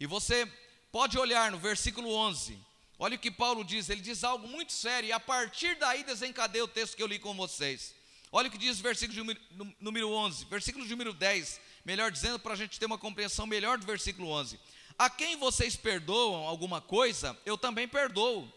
E 0.00 0.06
você 0.06 0.50
pode 0.90 1.18
olhar 1.18 1.52
no 1.52 1.58
versículo 1.58 2.10
11, 2.14 2.58
olha 2.98 3.16
o 3.16 3.18
que 3.18 3.30
Paulo 3.30 3.62
diz, 3.62 3.90
ele 3.90 4.00
diz 4.00 4.24
algo 4.24 4.48
muito 4.48 4.72
sério, 4.72 5.08
e 5.08 5.12
a 5.12 5.20
partir 5.20 5.76
daí 5.76 6.02
desencadeia 6.02 6.64
o 6.64 6.68
texto 6.68 6.96
que 6.96 7.02
eu 7.02 7.06
li 7.06 7.18
com 7.18 7.34
vocês. 7.34 7.94
Olha 8.34 8.48
o 8.48 8.50
que 8.50 8.56
diz 8.56 8.80
o 8.80 8.82
versículo 8.82 9.36
número 9.78 10.10
11, 10.10 10.46
versículo 10.46 10.86
número 10.86 11.12
10, 11.12 11.60
melhor 11.84 12.10
dizendo, 12.10 12.38
para 12.38 12.54
a 12.54 12.56
gente 12.56 12.80
ter 12.80 12.86
uma 12.86 12.96
compreensão 12.96 13.46
melhor 13.46 13.76
do 13.76 13.84
versículo 13.84 14.30
11. 14.30 14.58
A 15.02 15.10
quem 15.10 15.34
vocês 15.34 15.74
perdoam 15.74 16.46
alguma 16.46 16.80
coisa, 16.80 17.36
eu 17.44 17.58
também 17.58 17.88
perdoo. 17.88 18.48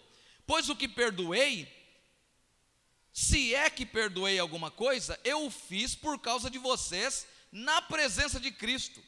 Pois 0.45 0.69
o 0.69 0.75
que 0.75 0.87
perdoei, 0.87 1.67
se 3.11 3.55
é 3.55 3.67
que 3.67 3.83
perdoei 3.83 4.37
alguma 4.37 4.69
coisa, 4.69 5.19
eu 5.23 5.47
o 5.47 5.49
fiz 5.49 5.95
por 5.95 6.19
causa 6.19 6.47
de 6.47 6.59
vocês, 6.59 7.25
na 7.51 7.81
presença 7.81 8.39
de 8.39 8.51
Cristo. 8.51 9.03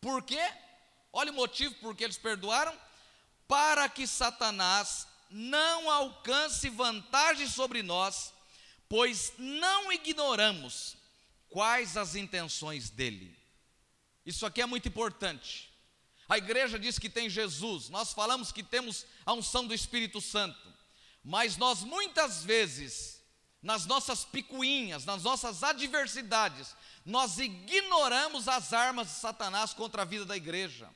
Por 0.00 0.20
quê? 0.24 0.42
Olha 1.12 1.30
o 1.30 1.34
motivo 1.36 1.76
por 1.76 1.94
que 1.94 2.02
eles 2.02 2.18
perdoaram: 2.18 2.76
para 3.46 3.88
que 3.88 4.04
Satanás 4.04 5.06
não 5.30 5.88
alcance 5.88 6.68
vantagem 6.70 7.46
sobre 7.46 7.84
nós, 7.84 8.34
pois 8.88 9.32
não 9.38 9.92
ignoramos 9.92 10.96
quais 11.48 11.96
as 11.96 12.16
intenções 12.16 12.90
dele. 12.90 13.32
Isso 14.26 14.44
aqui 14.44 14.60
é 14.60 14.66
muito 14.66 14.88
importante. 14.88 15.71
A 16.32 16.38
igreja 16.38 16.78
diz 16.78 16.98
que 16.98 17.10
tem 17.10 17.28
Jesus, 17.28 17.90
nós 17.90 18.14
falamos 18.14 18.50
que 18.50 18.62
temos 18.62 19.04
a 19.26 19.34
unção 19.34 19.66
do 19.66 19.74
Espírito 19.74 20.18
Santo, 20.18 20.66
mas 21.22 21.58
nós 21.58 21.82
muitas 21.82 22.42
vezes, 22.42 23.20
nas 23.62 23.84
nossas 23.84 24.24
picuinhas, 24.24 25.04
nas 25.04 25.24
nossas 25.24 25.62
adversidades, 25.62 26.74
nós 27.04 27.36
ignoramos 27.36 28.48
as 28.48 28.72
armas 28.72 29.08
de 29.08 29.12
Satanás 29.16 29.74
contra 29.74 30.00
a 30.00 30.06
vida 30.06 30.24
da 30.24 30.34
igreja. 30.34 30.88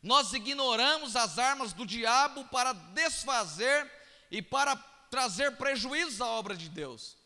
Nós 0.00 0.32
ignoramos 0.32 1.16
as 1.16 1.40
armas 1.40 1.72
do 1.72 1.84
diabo 1.84 2.44
para 2.44 2.72
desfazer 2.72 3.90
e 4.30 4.40
para 4.40 4.76
trazer 5.10 5.56
prejuízo 5.56 6.22
à 6.22 6.28
obra 6.28 6.56
de 6.56 6.68
Deus. 6.68 7.16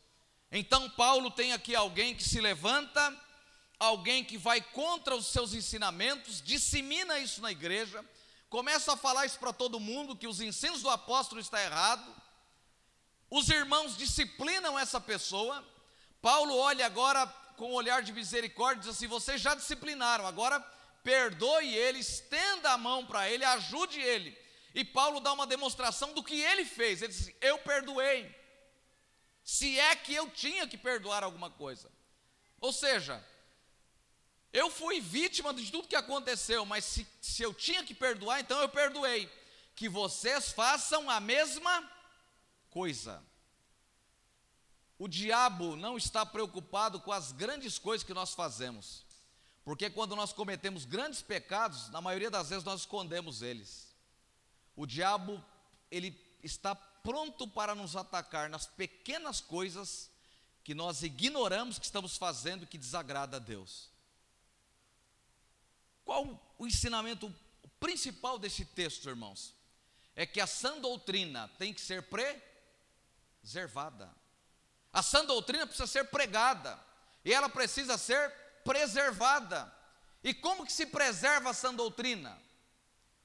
Então, 0.50 0.88
Paulo 0.88 1.30
tem 1.30 1.52
aqui 1.52 1.76
alguém 1.76 2.14
que 2.14 2.24
se 2.24 2.40
levanta 2.40 3.14
alguém 3.86 4.24
que 4.24 4.38
vai 4.38 4.60
contra 4.60 5.16
os 5.16 5.26
seus 5.26 5.52
ensinamentos, 5.52 6.40
dissemina 6.40 7.18
isso 7.18 7.40
na 7.42 7.50
igreja, 7.50 8.04
começa 8.48 8.92
a 8.92 8.96
falar 8.96 9.26
isso 9.26 9.38
para 9.38 9.52
todo 9.52 9.80
mundo, 9.80 10.16
que 10.16 10.28
os 10.28 10.40
ensinos 10.40 10.82
do 10.82 10.90
apóstolo 10.90 11.40
estão 11.40 11.58
errados, 11.58 12.06
os 13.28 13.48
irmãos 13.48 13.96
disciplinam 13.96 14.78
essa 14.78 15.00
pessoa, 15.00 15.64
Paulo 16.20 16.56
olha 16.56 16.86
agora 16.86 17.26
com 17.56 17.72
um 17.72 17.74
olhar 17.74 18.02
de 18.02 18.12
misericórdia 18.12 18.82
diz 18.82 18.90
assim: 18.90 19.08
vocês 19.08 19.40
já 19.40 19.54
disciplinaram, 19.54 20.26
agora 20.26 20.60
perdoe 21.02 21.74
ele, 21.74 21.98
estenda 21.98 22.70
a 22.70 22.78
mão 22.78 23.04
para 23.04 23.28
ele, 23.28 23.44
ajude 23.44 24.00
ele. 24.00 24.38
E 24.74 24.84
Paulo 24.84 25.20
dá 25.20 25.32
uma 25.32 25.46
demonstração 25.46 26.14
do 26.14 26.22
que 26.22 26.40
ele 26.40 26.64
fez. 26.64 27.02
Ele 27.02 27.12
diz: 27.12 27.34
Eu 27.40 27.58
perdoei. 27.58 28.34
Se 29.42 29.78
é 29.78 29.96
que 29.96 30.14
eu 30.14 30.30
tinha 30.30 30.68
que 30.68 30.78
perdoar 30.78 31.24
alguma 31.24 31.50
coisa. 31.50 31.90
Ou 32.60 32.72
seja, 32.72 33.22
Eu 34.52 34.70
fui 34.70 35.00
vítima 35.00 35.54
de 35.54 35.70
tudo 35.70 35.88
que 35.88 35.96
aconteceu, 35.96 36.66
mas 36.66 36.84
se, 36.84 37.06
se 37.20 37.42
eu 37.42 37.54
tinha 37.54 37.82
que 37.84 37.94
perdoar, 37.94 38.40
então 38.40 38.60
eu 38.60 38.68
perdoei. 38.68 39.30
Que 39.74 39.88
vocês 39.88 40.52
façam 40.52 41.08
a 41.08 41.18
mesma 41.18 41.90
coisa. 42.68 43.22
O 44.98 45.08
diabo 45.08 45.74
não 45.74 45.96
está 45.96 46.24
preocupado 46.24 47.00
com 47.00 47.10
as 47.10 47.32
grandes 47.32 47.78
coisas 47.78 48.06
que 48.06 48.14
nós 48.14 48.34
fazemos, 48.34 49.04
porque 49.64 49.90
quando 49.90 50.14
nós 50.14 50.32
cometemos 50.32 50.84
grandes 50.84 51.22
pecados, 51.22 51.88
na 51.88 52.00
maioria 52.00 52.30
das 52.30 52.50
vezes 52.50 52.64
nós 52.64 52.80
escondemos 52.80 53.42
eles. 53.42 53.92
O 54.76 54.86
diabo, 54.86 55.42
ele 55.90 56.16
está 56.42 56.74
pronto 56.74 57.48
para 57.48 57.74
nos 57.74 57.96
atacar 57.96 58.48
nas 58.48 58.66
pequenas 58.66 59.40
coisas 59.40 60.10
que 60.62 60.74
nós 60.74 61.02
ignoramos 61.02 61.78
que 61.78 61.84
estamos 61.84 62.16
fazendo 62.16 62.66
que 62.66 62.78
desagrada 62.78 63.38
a 63.38 63.40
Deus. 63.40 63.91
Qual 66.04 66.54
o 66.58 66.66
ensinamento 66.66 67.34
principal 67.78 68.38
desse 68.38 68.64
texto, 68.64 69.08
irmãos? 69.08 69.54
É 70.14 70.26
que 70.26 70.40
a 70.40 70.46
sã 70.46 70.78
doutrina 70.78 71.48
tem 71.58 71.72
que 71.72 71.80
ser 71.80 72.06
preservada. 73.42 74.14
A 74.92 75.02
sã 75.02 75.24
doutrina 75.24 75.66
precisa 75.66 75.86
ser 75.86 76.04
pregada 76.04 76.78
e 77.24 77.32
ela 77.32 77.48
precisa 77.48 77.96
ser 77.96 78.30
preservada. 78.64 79.72
E 80.22 80.34
como 80.34 80.66
que 80.66 80.72
se 80.72 80.86
preserva 80.86 81.50
a 81.50 81.54
sã 81.54 81.74
doutrina? 81.74 82.40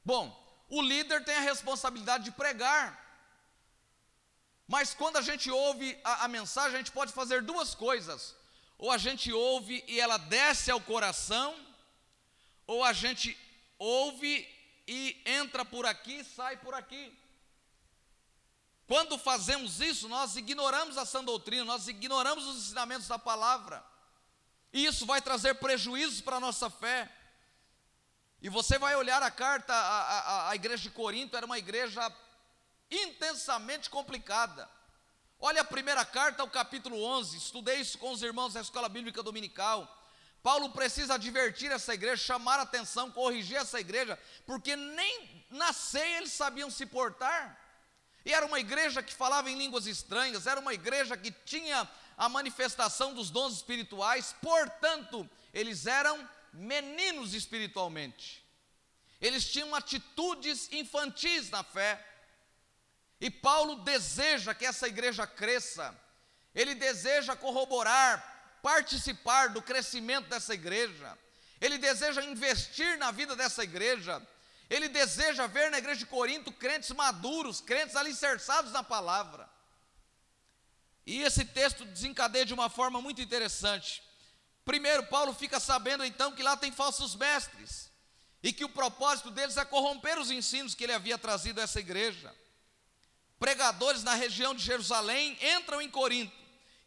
Bom, 0.04 0.66
o 0.70 0.82
líder 0.82 1.24
tem 1.24 1.36
a 1.36 1.42
responsabilidade 1.42 2.24
de 2.26 2.32
pregar. 2.32 3.06
Mas 4.68 4.94
quando 4.94 5.18
a 5.18 5.22
gente 5.22 5.50
ouve 5.50 5.98
a, 6.04 6.26
a, 6.26 6.28
mensagem, 6.28 6.76
a 6.76 6.78
gente 6.78 6.92
pode 6.92 7.14
fazer 7.14 7.42
duas 7.42 7.74
coisas. 7.74 8.36
Ou 8.78 8.92
a 8.92 8.98
gente 8.98 9.32
ouve 9.32 9.84
e 9.88 10.00
ela 10.00 10.18
desce 10.18 10.70
ao 10.70 10.82
coração, 10.82 11.56
ou 12.68 12.84
a 12.84 12.94
gente 12.94 13.36
ouve 13.80 14.48
e 14.86 15.20
entra 15.26 15.66
por 15.66 15.86
aqui, 15.86 16.24
sai 16.24 16.58
por 16.58 16.74
aqui. 16.74 17.18
Quando 18.86 19.18
fazemos 19.18 19.82
isso, 19.82 20.08
nós 20.08 20.36
ignoramos 20.36 20.98
a 20.98 21.06
sã 21.06 21.24
doutrina, 21.24 21.66
nós 21.66 21.88
ignoramos 21.88 22.46
os 22.46 22.66
ensinamentos 22.66 23.08
da 23.08 23.18
palavra. 23.18 23.84
E 24.72 24.86
isso 24.86 25.06
vai 25.06 25.22
trazer 25.22 25.56
prejuízos 25.56 26.22
para 26.22 26.38
a 26.38 26.40
nossa 26.40 26.70
fé. 26.70 27.12
E 28.42 28.50
você 28.50 28.78
vai 28.78 28.96
olhar 28.96 29.22
a 29.24 29.32
carta, 29.32 29.74
a, 29.74 30.20
a, 30.20 30.50
a 30.52 30.56
igreja 30.56 30.84
de 30.84 30.92
Corinto 30.92 31.36
era 31.36 31.46
uma 31.46 31.58
igreja 31.58 32.14
intensamente 32.90 33.90
complicada. 33.90 34.70
Olha 35.40 35.62
a 35.62 35.66
primeira 35.66 36.06
carta, 36.06 36.44
o 36.44 36.50
capítulo 36.50 37.04
11, 37.04 37.38
estudei 37.38 37.80
isso 37.80 37.98
com 37.98 38.12
os 38.12 38.22
irmãos 38.22 38.54
da 38.54 38.62
escola 38.62 38.88
bíblica 38.88 39.22
dominical. 39.22 39.97
Paulo 40.44 40.70
precisa 40.70 41.16
advertir 41.16 41.72
essa 41.72 41.94
igreja, 41.94 42.24
chamar 42.24 42.60
a 42.60 42.64
atenção, 42.64 43.12
corrigir 43.12 43.58
essa 43.58 43.80
igreja, 43.80 44.18
porque 44.46 44.76
nem 44.76 45.46
na 45.50 45.74
ceia 45.74 46.18
eles 46.18 46.32
sabiam 46.32 46.70
se 46.70 46.86
portar. 46.86 47.60
E 48.26 48.34
era 48.34 48.46
uma 48.46 48.60
igreja 48.60 49.02
que 49.02 49.14
falava 49.14 49.50
em 49.50 49.58
línguas 49.58 49.88
estranhas, 49.88 50.48
era 50.48 50.60
uma 50.60 50.74
igreja 50.74 51.16
que 51.16 51.32
tinha 51.32 51.90
a 52.18 52.28
manifestação 52.28 53.14
dos 53.14 53.30
dons 53.30 53.54
espirituais, 53.54 54.36
portanto, 54.42 55.30
eles 55.54 55.86
eram 55.86 56.28
meninos 56.52 57.34
espiritualmente. 57.34 58.44
Eles 59.22 59.50
tinham 59.50 59.74
atitudes 59.74 60.72
infantis 60.72 61.50
na 61.50 61.64
fé. 61.64 62.04
E 63.20 63.32
Paulo 63.32 63.78
deseja 63.78 64.54
que 64.54 64.66
essa 64.66 64.88
igreja 64.88 65.26
cresça, 65.26 65.96
ele 66.54 66.76
deseja 66.76 67.36
corroborar, 67.36 68.37
participar 68.62 69.50
do 69.50 69.62
crescimento 69.62 70.28
dessa 70.28 70.54
igreja, 70.54 71.18
ele 71.60 71.78
deseja 71.78 72.24
investir 72.24 72.98
na 72.98 73.12
vida 73.12 73.36
dessa 73.36 73.64
igreja, 73.64 74.22
ele 74.70 74.88
deseja 74.88 75.48
ver 75.48 75.72
na 75.72 75.78
igreja 75.78 76.00
de 76.00 76.06
Corinto 76.06 76.52
crentes 76.52 76.92
maduros, 76.92 77.62
crentes 77.62 77.96
alicerçados 77.96 78.72
na 78.72 78.84
palavra. 78.84 79.50
E 81.06 81.22
esse 81.22 81.46
texto 81.46 81.86
desencadeia 81.86 82.46
de 82.46 82.54
uma 82.54 82.70
forma 82.70 83.02
muito 83.02 83.22
interessante. 83.22 84.04
Primeiro, 84.66 85.04
Paulo 85.08 85.34
fica 85.34 85.60
sabendo 85.60 86.04
então 86.04 86.34
que 86.34 86.44
lá 86.44 86.58
tem 86.58 86.72
falsos 86.72 87.16
mestres, 87.16 87.90
e 88.44 88.52
que 88.54 88.66
o 88.66 88.70
propósito 88.70 89.32
deles 89.32 89.58
é 89.58 89.66
corromper 89.66 90.20
os 90.20 90.30
ensinos 90.30 90.76
que 90.76 90.84
ele 90.84 90.94
havia 90.94 91.18
trazido 91.18 91.60
a 91.60 91.64
essa 91.64 91.80
igreja 91.80 92.34
pregadores 93.40 94.04
na 94.04 94.14
região 94.14 94.54
de 94.54 94.64
Jerusalém 94.64 95.38
entram 95.42 95.82
em 95.82 95.90
Corinto 95.90 96.36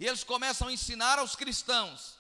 e 0.01 0.07
eles 0.07 0.25
começam 0.25 0.69
a 0.69 0.73
ensinar 0.73 1.19
aos 1.19 1.37
cristãos. 1.37 2.19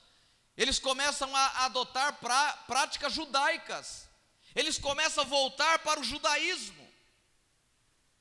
Eles 0.54 0.78
começam 0.78 1.34
a 1.34 1.64
adotar 1.64 2.12
pra, 2.18 2.52
práticas 2.66 3.14
judaicas. 3.14 4.06
Eles 4.54 4.78
começam 4.78 5.24
a 5.24 5.26
voltar 5.26 5.78
para 5.78 5.98
o 5.98 6.04
judaísmo. 6.04 6.86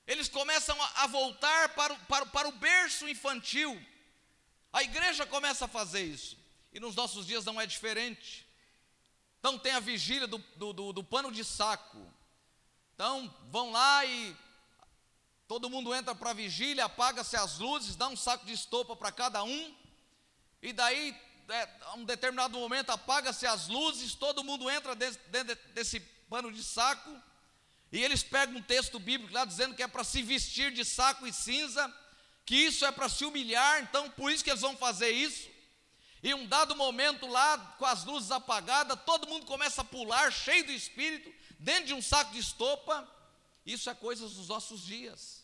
Eles 0.07 0.29
começam 0.29 0.81
a, 0.95 1.05
voltar 1.07 1.69
para 1.75 1.93
o, 1.93 1.99
para, 2.05 2.25
para 2.25 2.47
o 2.47 2.53
berço 2.53 3.09
infantil. 3.09 3.77
A 4.71 4.81
igreja 4.81 5.25
começa 5.25 5.65
a 5.65 5.67
fazer 5.67 6.03
isso. 6.03 6.37
E 6.71 6.79
nos 6.79 6.95
nossos 6.95 7.27
dias 7.27 7.43
não 7.43 7.59
é 7.59 7.65
diferente. 7.65 8.47
Então 9.39 9.59
tem 9.59 9.73
a 9.73 9.81
vigília 9.81 10.25
do, 10.25 10.37
do, 10.55 10.71
do, 10.71 10.93
do 10.93 11.03
pano 11.03 11.33
de 11.33 11.43
saco. 11.43 12.01
Então 12.95 13.35
vão 13.51 13.71
lá 13.71 14.05
e 14.05 14.35
Todo 15.49 15.67
mundo 15.67 15.95
entra 15.95 16.13
para 16.13 16.29
a 16.29 16.33
vigília, 16.33 16.85
apaga-se 16.85 17.35
as 17.35 17.57
luzes, 17.57 17.95
dá 17.95 18.07
um 18.07 18.15
saco 18.15 18.45
de 18.45 18.53
estopa 18.53 18.95
para 18.95 19.11
cada 19.11 19.43
um, 19.43 19.75
e 20.61 20.71
daí, 20.71 21.19
é, 21.49 21.67
a 21.85 21.95
um 21.95 22.05
determinado 22.05 22.55
momento, 22.55 22.91
apaga-se 22.91 23.47
as 23.47 23.67
luzes, 23.67 24.13
todo 24.13 24.43
mundo 24.43 24.69
entra 24.69 24.93
dentro 24.93 25.57
desse 25.73 26.01
pano 26.29 26.51
de 26.51 26.63
saco, 26.63 27.09
e 27.91 27.99
eles 28.03 28.21
pegam 28.21 28.57
um 28.57 28.61
texto 28.61 28.99
bíblico 28.99 29.33
lá 29.33 29.43
dizendo 29.43 29.73
que 29.73 29.81
é 29.81 29.87
para 29.87 30.03
se 30.03 30.21
vestir 30.21 30.71
de 30.71 30.85
saco 30.85 31.25
e 31.25 31.33
cinza, 31.33 31.91
que 32.45 32.55
isso 32.55 32.85
é 32.85 32.91
para 32.91 33.09
se 33.09 33.25
humilhar, 33.25 33.81
então 33.81 34.07
por 34.11 34.31
isso 34.31 34.43
que 34.43 34.51
eles 34.51 34.61
vão 34.61 34.77
fazer 34.77 35.09
isso. 35.09 35.49
E 36.21 36.31
um 36.31 36.45
dado 36.45 36.75
momento 36.75 37.25
lá, 37.25 37.57
com 37.79 37.87
as 37.87 38.03
luzes 38.03 38.29
apagadas, 38.29 38.99
todo 39.03 39.27
mundo 39.27 39.47
começa 39.47 39.81
a 39.81 39.83
pular, 39.83 40.31
cheio 40.31 40.63
do 40.67 40.71
espírito, 40.71 41.33
dentro 41.57 41.85
de 41.85 41.93
um 41.95 42.03
saco 42.03 42.33
de 42.33 42.37
estopa. 42.39 43.09
Isso 43.65 43.89
é 43.89 43.95
coisas 43.95 44.33
dos 44.33 44.47
nossos 44.47 44.83
dias. 44.83 45.38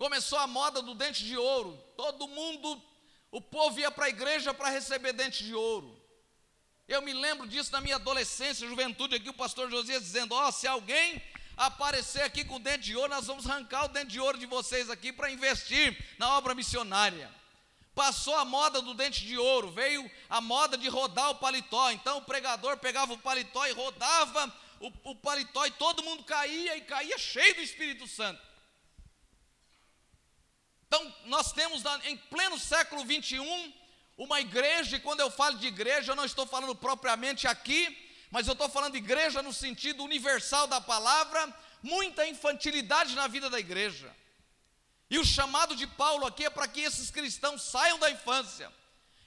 Começou 0.00 0.38
a 0.38 0.46
moda 0.46 0.80
do 0.80 0.94
dente 0.94 1.22
de 1.22 1.36
ouro. 1.36 1.78
Todo 1.94 2.26
mundo, 2.26 2.82
o 3.30 3.38
povo 3.38 3.78
ia 3.78 3.90
para 3.90 4.06
a 4.06 4.08
igreja 4.08 4.54
para 4.54 4.70
receber 4.70 5.12
dente 5.12 5.44
de 5.44 5.54
ouro. 5.54 5.94
Eu 6.88 7.02
me 7.02 7.12
lembro 7.12 7.46
disso 7.46 7.70
na 7.70 7.82
minha 7.82 7.96
adolescência, 7.96 8.66
juventude, 8.66 9.16
aqui 9.16 9.28
o 9.28 9.34
pastor 9.34 9.70
Josias 9.70 10.02
dizendo: 10.02 10.34
Ó, 10.34 10.48
oh, 10.48 10.52
se 10.52 10.66
alguém 10.66 11.22
aparecer 11.54 12.22
aqui 12.22 12.46
com 12.46 12.58
dente 12.58 12.84
de 12.84 12.96
ouro, 12.96 13.10
nós 13.12 13.26
vamos 13.26 13.46
arrancar 13.46 13.84
o 13.84 13.88
dente 13.88 14.12
de 14.12 14.18
ouro 14.18 14.38
de 14.38 14.46
vocês 14.46 14.88
aqui 14.88 15.12
para 15.12 15.30
investir 15.30 16.02
na 16.18 16.34
obra 16.38 16.54
missionária. 16.54 17.30
Passou 17.94 18.34
a 18.36 18.44
moda 18.46 18.80
do 18.80 18.94
dente 18.94 19.26
de 19.26 19.36
ouro, 19.36 19.70
veio 19.70 20.10
a 20.30 20.40
moda 20.40 20.78
de 20.78 20.88
rodar 20.88 21.28
o 21.28 21.34
paletó. 21.34 21.90
Então 21.90 22.16
o 22.16 22.22
pregador 22.22 22.78
pegava 22.78 23.12
o 23.12 23.18
paletó 23.18 23.66
e 23.66 23.72
rodava 23.72 24.50
o, 24.80 25.10
o 25.10 25.16
paletó 25.16 25.66
e 25.66 25.70
todo 25.72 26.02
mundo 26.02 26.24
caía 26.24 26.74
e 26.78 26.80
caía 26.80 27.18
cheio 27.18 27.54
do 27.56 27.60
Espírito 27.60 28.06
Santo. 28.06 28.48
Então, 30.90 31.14
nós 31.26 31.52
temos 31.52 31.84
em 32.02 32.16
pleno 32.16 32.58
século 32.58 33.04
21 33.04 33.72
uma 34.18 34.40
igreja, 34.40 34.96
e 34.96 35.00
quando 35.00 35.20
eu 35.20 35.30
falo 35.30 35.56
de 35.56 35.68
igreja, 35.68 36.10
eu 36.10 36.16
não 36.16 36.24
estou 36.24 36.44
falando 36.44 36.74
propriamente 36.74 37.46
aqui, 37.46 37.96
mas 38.28 38.48
eu 38.48 38.54
estou 38.54 38.68
falando 38.68 38.94
de 38.94 38.98
igreja 38.98 39.40
no 39.40 39.52
sentido 39.52 40.02
universal 40.02 40.66
da 40.66 40.80
palavra, 40.80 41.56
muita 41.80 42.26
infantilidade 42.26 43.14
na 43.14 43.28
vida 43.28 43.48
da 43.48 43.60
igreja. 43.60 44.12
E 45.08 45.16
o 45.16 45.24
chamado 45.24 45.76
de 45.76 45.86
Paulo 45.86 46.26
aqui 46.26 46.44
é 46.44 46.50
para 46.50 46.66
que 46.66 46.80
esses 46.80 47.08
cristãos 47.08 47.62
saiam 47.62 47.96
da 48.00 48.10
infância 48.10 48.72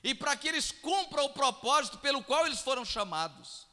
e 0.03 0.13
para 0.13 0.35
que 0.35 0.49
eles 0.49 0.69
cumpram 0.69 1.23
o 1.23 1.33
propósito 1.33 1.97
pelo 1.99 2.21
qual 2.21 2.45
eles 2.45 2.59
foram 2.59 2.83
chamados. 2.83 3.65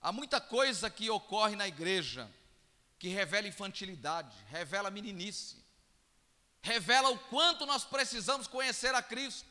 Há 0.00 0.12
muita 0.12 0.40
coisa 0.40 0.88
que 0.88 1.10
ocorre 1.10 1.56
na 1.56 1.68
igreja 1.68 2.26
que 3.00 3.08
revela 3.08 3.48
infantilidade, 3.48 4.30
revela 4.50 4.90
meninice, 4.90 5.56
revela 6.60 7.08
o 7.08 7.18
quanto 7.18 7.64
nós 7.64 7.82
precisamos 7.82 8.46
conhecer 8.46 8.94
a 8.94 9.02
Cristo. 9.02 9.48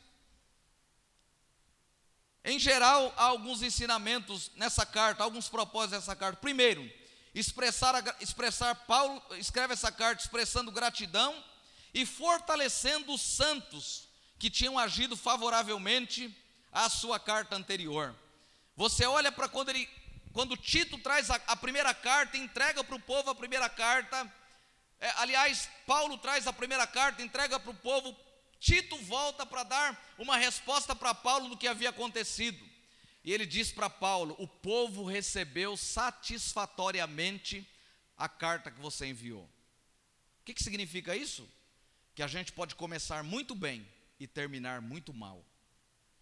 Em 2.44 2.60
geral, 2.60 3.12
há 3.16 3.24
alguns 3.24 3.60
ensinamentos 3.60 4.52
nessa 4.54 4.86
carta, 4.86 5.24
alguns 5.24 5.48
propósitos 5.48 5.98
dessa 5.98 6.14
carta. 6.14 6.40
Primeiro, 6.40 6.88
expressar, 7.34 8.16
expressar 8.20 8.72
Paulo 8.86 9.20
escreve 9.36 9.72
essa 9.72 9.90
carta 9.90 10.22
expressando 10.22 10.70
gratidão 10.70 11.44
e 11.92 12.06
fortalecendo 12.06 13.12
os 13.12 13.20
santos 13.20 14.08
que 14.38 14.48
tinham 14.48 14.78
agido 14.78 15.16
favoravelmente 15.16 16.32
à 16.70 16.88
sua 16.88 17.18
carta 17.18 17.56
anterior. 17.56 18.14
Você 18.76 19.04
olha 19.04 19.32
para 19.32 19.48
quando 19.48 19.70
ele 19.70 19.88
quando 20.32 20.56
Tito 20.56 20.98
traz 20.98 21.30
a, 21.30 21.34
a 21.46 21.56
primeira 21.56 21.92
carta, 21.92 22.36
entrega 22.36 22.84
para 22.84 22.96
o 22.96 23.00
povo 23.00 23.30
a 23.30 23.34
primeira 23.34 23.68
carta. 23.68 24.32
É, 25.00 25.10
aliás, 25.16 25.68
Paulo 25.86 26.18
traz 26.18 26.46
a 26.46 26.52
primeira 26.52 26.86
carta, 26.86 27.22
entrega 27.22 27.58
para 27.58 27.70
o 27.70 27.74
povo 27.74 28.16
Tito 28.60 28.96
volta 28.98 29.46
para 29.46 29.62
dar 29.62 30.14
uma 30.18 30.36
resposta 30.36 30.94
para 30.94 31.14
Paulo 31.14 31.48
do 31.48 31.56
que 31.56 31.66
havia 31.66 31.88
acontecido. 31.88 32.62
E 33.24 33.32
ele 33.32 33.46
diz 33.46 33.72
para 33.72 33.88
Paulo: 33.88 34.36
O 34.38 34.46
povo 34.46 35.04
recebeu 35.04 35.78
satisfatoriamente 35.78 37.66
a 38.18 38.28
carta 38.28 38.70
que 38.70 38.78
você 38.78 39.06
enviou. 39.06 39.44
O 39.44 40.44
que, 40.44 40.52
que 40.52 40.62
significa 40.62 41.16
isso? 41.16 41.48
Que 42.14 42.22
a 42.22 42.26
gente 42.26 42.52
pode 42.52 42.74
começar 42.74 43.24
muito 43.24 43.54
bem 43.54 43.88
e 44.18 44.26
terminar 44.26 44.82
muito 44.82 45.14
mal. 45.14 45.42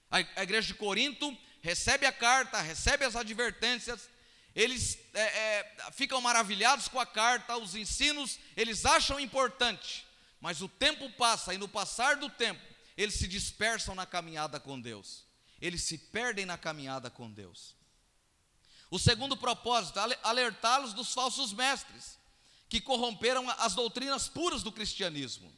A, 0.09 0.19
a 0.19 0.43
igreja 0.45 0.69
de 0.69 0.75
Corinto 0.75 1.37
recebe 1.61 2.07
a 2.07 2.13
carta, 2.13 2.61
recebe 2.61 3.05
as 3.05 3.17
advertências, 3.17 4.09
eles 4.55 4.99
é, 5.15 5.21
é, 5.21 5.93
ficam 5.93 6.21
maravilhados 6.21 6.89
com 6.89 6.99
a 6.99 7.07
carta, 7.07 7.57
os 7.57 7.75
ensinos, 7.75 8.39
eles 8.57 8.85
acham 8.85 9.21
importante, 9.21 10.07
mas 10.41 10.61
o 10.63 10.69
tempo 10.69 11.11
passa 11.13 11.55
e 11.55 11.59
no 11.59 11.69
passar 11.69 12.17
do 12.17 12.29
tempo, 12.29 12.61
eles 12.97 13.15
se 13.15 13.29
dispersam 13.29 13.95
na 13.95 14.05
caminhada 14.05 14.59
com 14.59 14.81
Deus, 14.81 15.25
eles 15.61 15.85
se 15.85 15.99
perdem 15.99 16.45
na 16.45 16.59
caminhada 16.59 17.11
com 17.11 17.31
Deus. 17.31 17.77
O 18.91 18.99
segundo 18.99 19.37
propósito, 19.37 20.01
alertá-los 20.23 20.95
dos 20.95 21.13
falsos 21.13 21.53
mestres, 21.53 22.19
que 22.69 22.81
corromperam 22.81 23.49
as 23.59 23.75
doutrinas 23.75 24.29
puras 24.29 24.63
do 24.63 24.73
cristianismo. 24.73 25.53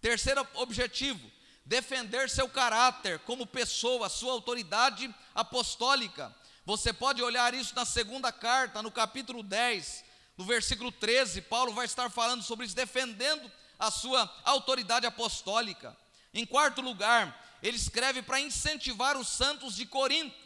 Terceiro 0.00 0.46
objetivo, 0.54 1.30
defender 1.66 2.30
seu 2.30 2.48
caráter 2.48 3.18
como 3.20 3.44
pessoa, 3.44 4.08
sua 4.08 4.32
autoridade 4.32 5.12
apostólica. 5.34 6.34
Você 6.64 6.92
pode 6.92 7.22
olhar 7.22 7.52
isso 7.52 7.74
na 7.74 7.84
segunda 7.84 8.32
carta, 8.32 8.82
no 8.82 8.90
capítulo 8.90 9.42
10, 9.42 10.04
no 10.36 10.44
versículo 10.44 10.92
13, 10.92 11.42
Paulo 11.42 11.72
vai 11.72 11.86
estar 11.86 12.10
falando 12.10 12.42
sobre 12.42 12.66
isso, 12.66 12.76
defendendo 12.76 13.50
a 13.78 13.90
sua 13.90 14.32
autoridade 14.44 15.06
apostólica. 15.06 15.96
Em 16.32 16.46
quarto 16.46 16.80
lugar, 16.80 17.44
ele 17.62 17.76
escreve 17.76 18.22
para 18.22 18.40
incentivar 18.40 19.16
os 19.16 19.28
santos 19.28 19.74
de 19.74 19.86
Corinto 19.86 20.36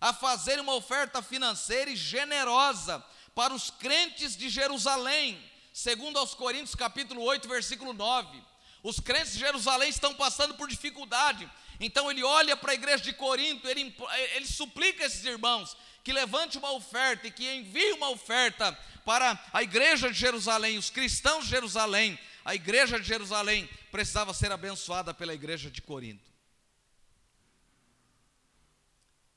a 0.00 0.12
fazer 0.12 0.60
uma 0.60 0.74
oferta 0.74 1.22
financeira 1.22 1.90
e 1.90 1.96
generosa 1.96 3.04
para 3.34 3.54
os 3.54 3.70
crentes 3.70 4.36
de 4.36 4.48
Jerusalém, 4.48 5.42
segundo 5.72 6.18
aos 6.18 6.34
Coríntios 6.34 6.74
capítulo 6.74 7.22
8, 7.22 7.48
versículo 7.48 7.92
9. 7.92 8.42
Os 8.82 9.00
crentes 9.00 9.32
de 9.32 9.40
Jerusalém 9.40 9.88
estão 9.88 10.14
passando 10.14 10.54
por 10.54 10.68
dificuldade. 10.68 11.50
Então 11.80 12.10
ele 12.10 12.22
olha 12.22 12.56
para 12.56 12.72
a 12.72 12.74
igreja 12.74 13.02
de 13.04 13.12
Corinto, 13.12 13.68
ele, 13.68 13.94
ele 14.34 14.46
suplica 14.46 15.04
esses 15.04 15.24
irmãos 15.24 15.76
que 16.02 16.12
levante 16.12 16.58
uma 16.58 16.72
oferta 16.72 17.26
e 17.26 17.30
que 17.30 17.48
envie 17.54 17.92
uma 17.92 18.10
oferta 18.10 18.72
para 19.04 19.38
a 19.52 19.62
igreja 19.62 20.10
de 20.10 20.18
Jerusalém, 20.18 20.78
os 20.78 20.90
cristãos 20.90 21.44
de 21.44 21.50
Jerusalém. 21.50 22.18
A 22.44 22.54
igreja 22.54 22.98
de 22.98 23.06
Jerusalém 23.06 23.68
precisava 23.90 24.32
ser 24.32 24.50
abençoada 24.50 25.12
pela 25.12 25.34
igreja 25.34 25.70
de 25.70 25.82
Corinto. 25.82 26.28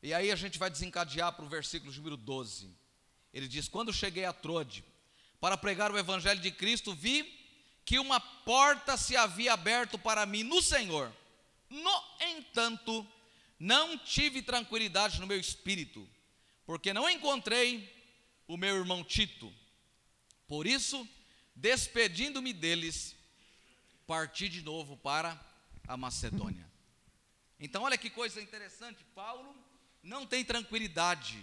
E 0.01 0.13
aí 0.13 0.31
a 0.31 0.35
gente 0.35 0.57
vai 0.57 0.69
desencadear 0.69 1.33
para 1.33 1.45
o 1.45 1.49
versículo 1.49 1.93
número 1.93 2.17
12. 2.17 2.73
Ele 3.33 3.47
diz: 3.47 3.67
Quando 3.67 3.93
cheguei 3.93 4.25
a 4.25 4.33
Trode 4.33 4.83
para 5.39 5.57
pregar 5.57 5.91
o 5.91 5.97
evangelho 5.97 6.39
de 6.39 6.51
Cristo, 6.51 6.95
vi 6.95 7.40
que 7.85 7.99
uma 7.99 8.19
porta 8.19 8.95
se 8.97 9.15
havia 9.15 9.53
aberto 9.53 9.97
para 9.97 10.25
mim 10.25 10.43
no 10.43 10.61
Senhor. 10.61 11.11
No 11.69 12.03
entanto, 12.19 13.07
não 13.59 13.97
tive 13.97 14.41
tranquilidade 14.41 15.19
no 15.19 15.27
meu 15.27 15.39
espírito, 15.39 16.07
porque 16.65 16.93
não 16.93 17.09
encontrei 17.09 17.89
o 18.47 18.57
meu 18.57 18.75
irmão 18.75 19.03
Tito. 19.03 19.53
Por 20.47 20.67
isso, 20.67 21.07
despedindo-me 21.55 22.53
deles, 22.53 23.15
parti 24.05 24.49
de 24.49 24.61
novo 24.61 24.97
para 24.97 25.39
a 25.87 25.95
Macedônia. 25.95 26.69
Então, 27.59 27.83
olha 27.83 27.97
que 27.97 28.09
coisa 28.09 28.41
interessante, 28.41 29.03
Paulo 29.15 29.55
não 30.03 30.25
tem 30.25 30.43
tranquilidade. 30.43 31.39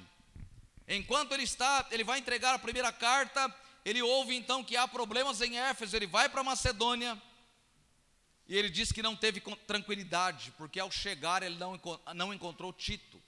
Enquanto 0.87 1.33
ele 1.33 1.44
está, 1.44 1.87
ele 1.90 2.03
vai 2.03 2.18
entregar 2.18 2.55
a 2.55 2.59
primeira 2.59 2.92
carta, 2.92 3.48
ele 3.85 4.03
ouve 4.03 4.35
então 4.35 4.62
que 4.64 4.77
há 4.77 4.87
problemas 4.87 5.41
em 5.41 5.59
Éfeso, 5.59 5.97
ele 5.97 6.07
vai 6.07 6.29
para 6.29 6.43
Macedônia, 6.43 7.21
e 8.49 8.57
ele 8.57 8.71
diz 8.71 8.91
que 8.91 9.03
não 9.03 9.14
teve 9.14 9.41
tranquilidade, 9.67 10.53
porque 10.57 10.81
ao 10.81 10.91
chegar 10.91 11.43
ele 11.43 11.57
não, 11.57 11.79
não 12.14 12.33
encontrou 12.33 12.73
Tito, 12.73 13.23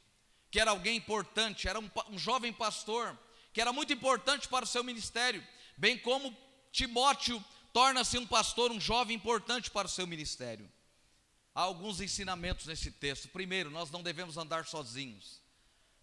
que 0.51 0.59
era 0.59 0.71
alguém 0.71 0.97
importante, 0.97 1.69
era 1.69 1.79
um, 1.79 1.91
um 2.09 2.19
jovem 2.19 2.53
pastor, 2.53 3.17
que 3.53 3.61
era 3.61 3.73
muito 3.73 3.93
importante 3.93 4.49
para 4.49 4.65
o 4.65 4.69
seu 4.69 4.83
ministério, 4.83 5.47
bem 5.77 5.99
como 5.99 6.37
Timóteo 6.73 7.45
torna-se 7.73 8.19
um 8.19 8.27
pastor, 8.27 8.71
um 8.71 8.81
jovem 8.81 9.17
importante 9.17 9.71
para 9.71 9.87
o 9.87 9.91
seu 9.91 10.07
ministério. 10.07 10.71
Há 11.55 11.63
alguns 11.63 12.01
ensinamentos 12.01 12.67
nesse 12.67 12.91
texto. 12.91 13.29
Primeiro, 13.29 13.71
nós 13.71 13.91
não 13.91 14.03
devemos 14.03 14.37
andar 14.37 14.67
sozinhos. 14.67 15.41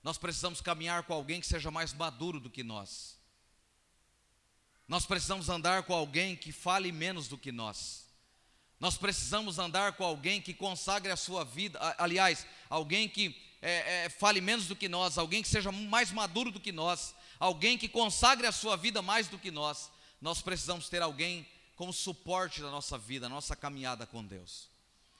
Nós 0.03 0.17
precisamos 0.17 0.61
caminhar 0.61 1.03
com 1.03 1.13
alguém 1.13 1.39
que 1.39 1.47
seja 1.47 1.71
mais 1.71 1.93
maduro 1.93 2.39
do 2.39 2.49
que 2.49 2.63
nós. 2.63 3.16
Nós 4.87 5.05
precisamos 5.05 5.49
andar 5.49 5.83
com 5.83 5.93
alguém 5.93 6.35
que 6.35 6.51
fale 6.51 6.91
menos 6.91 7.27
do 7.27 7.37
que 7.37 7.51
nós. 7.51 8.05
Nós 8.79 8.97
precisamos 8.97 9.57
andar 9.59 9.93
com 9.93 10.03
alguém 10.03 10.41
que 10.41 10.53
consagre 10.53 11.11
a 11.11 11.17
sua 11.17 11.43
vida, 11.43 11.79
aliás, 11.97 12.45
alguém 12.69 13.09
que 13.09 13.35
é, 13.61 14.05
é, 14.05 14.09
fale 14.09 14.39
menos 14.39 14.67
do 14.67 14.75
que 14.75 14.87
nós, 14.87 15.17
alguém 15.17 15.41
que 15.41 15.49
seja 15.49 15.71
mais 15.71 16.11
maduro 16.11 16.51
do 16.51 16.59
que 16.59 16.71
nós, 16.71 17.15
alguém 17.39 17.77
que 17.77 17.89
consagre 17.89 18.45
a 18.45 18.51
sua 18.51 18.77
vida 18.77 19.01
mais 19.01 19.27
do 19.27 19.39
que 19.39 19.49
nós. 19.49 19.91
Nós 20.21 20.41
precisamos 20.41 20.89
ter 20.89 21.01
alguém 21.01 21.45
como 21.75 21.91
suporte 21.91 22.61
da 22.61 22.69
nossa 22.69 22.97
vida, 22.97 23.27
nossa 23.27 23.55
caminhada 23.55 24.05
com 24.05 24.23
Deus. 24.23 24.69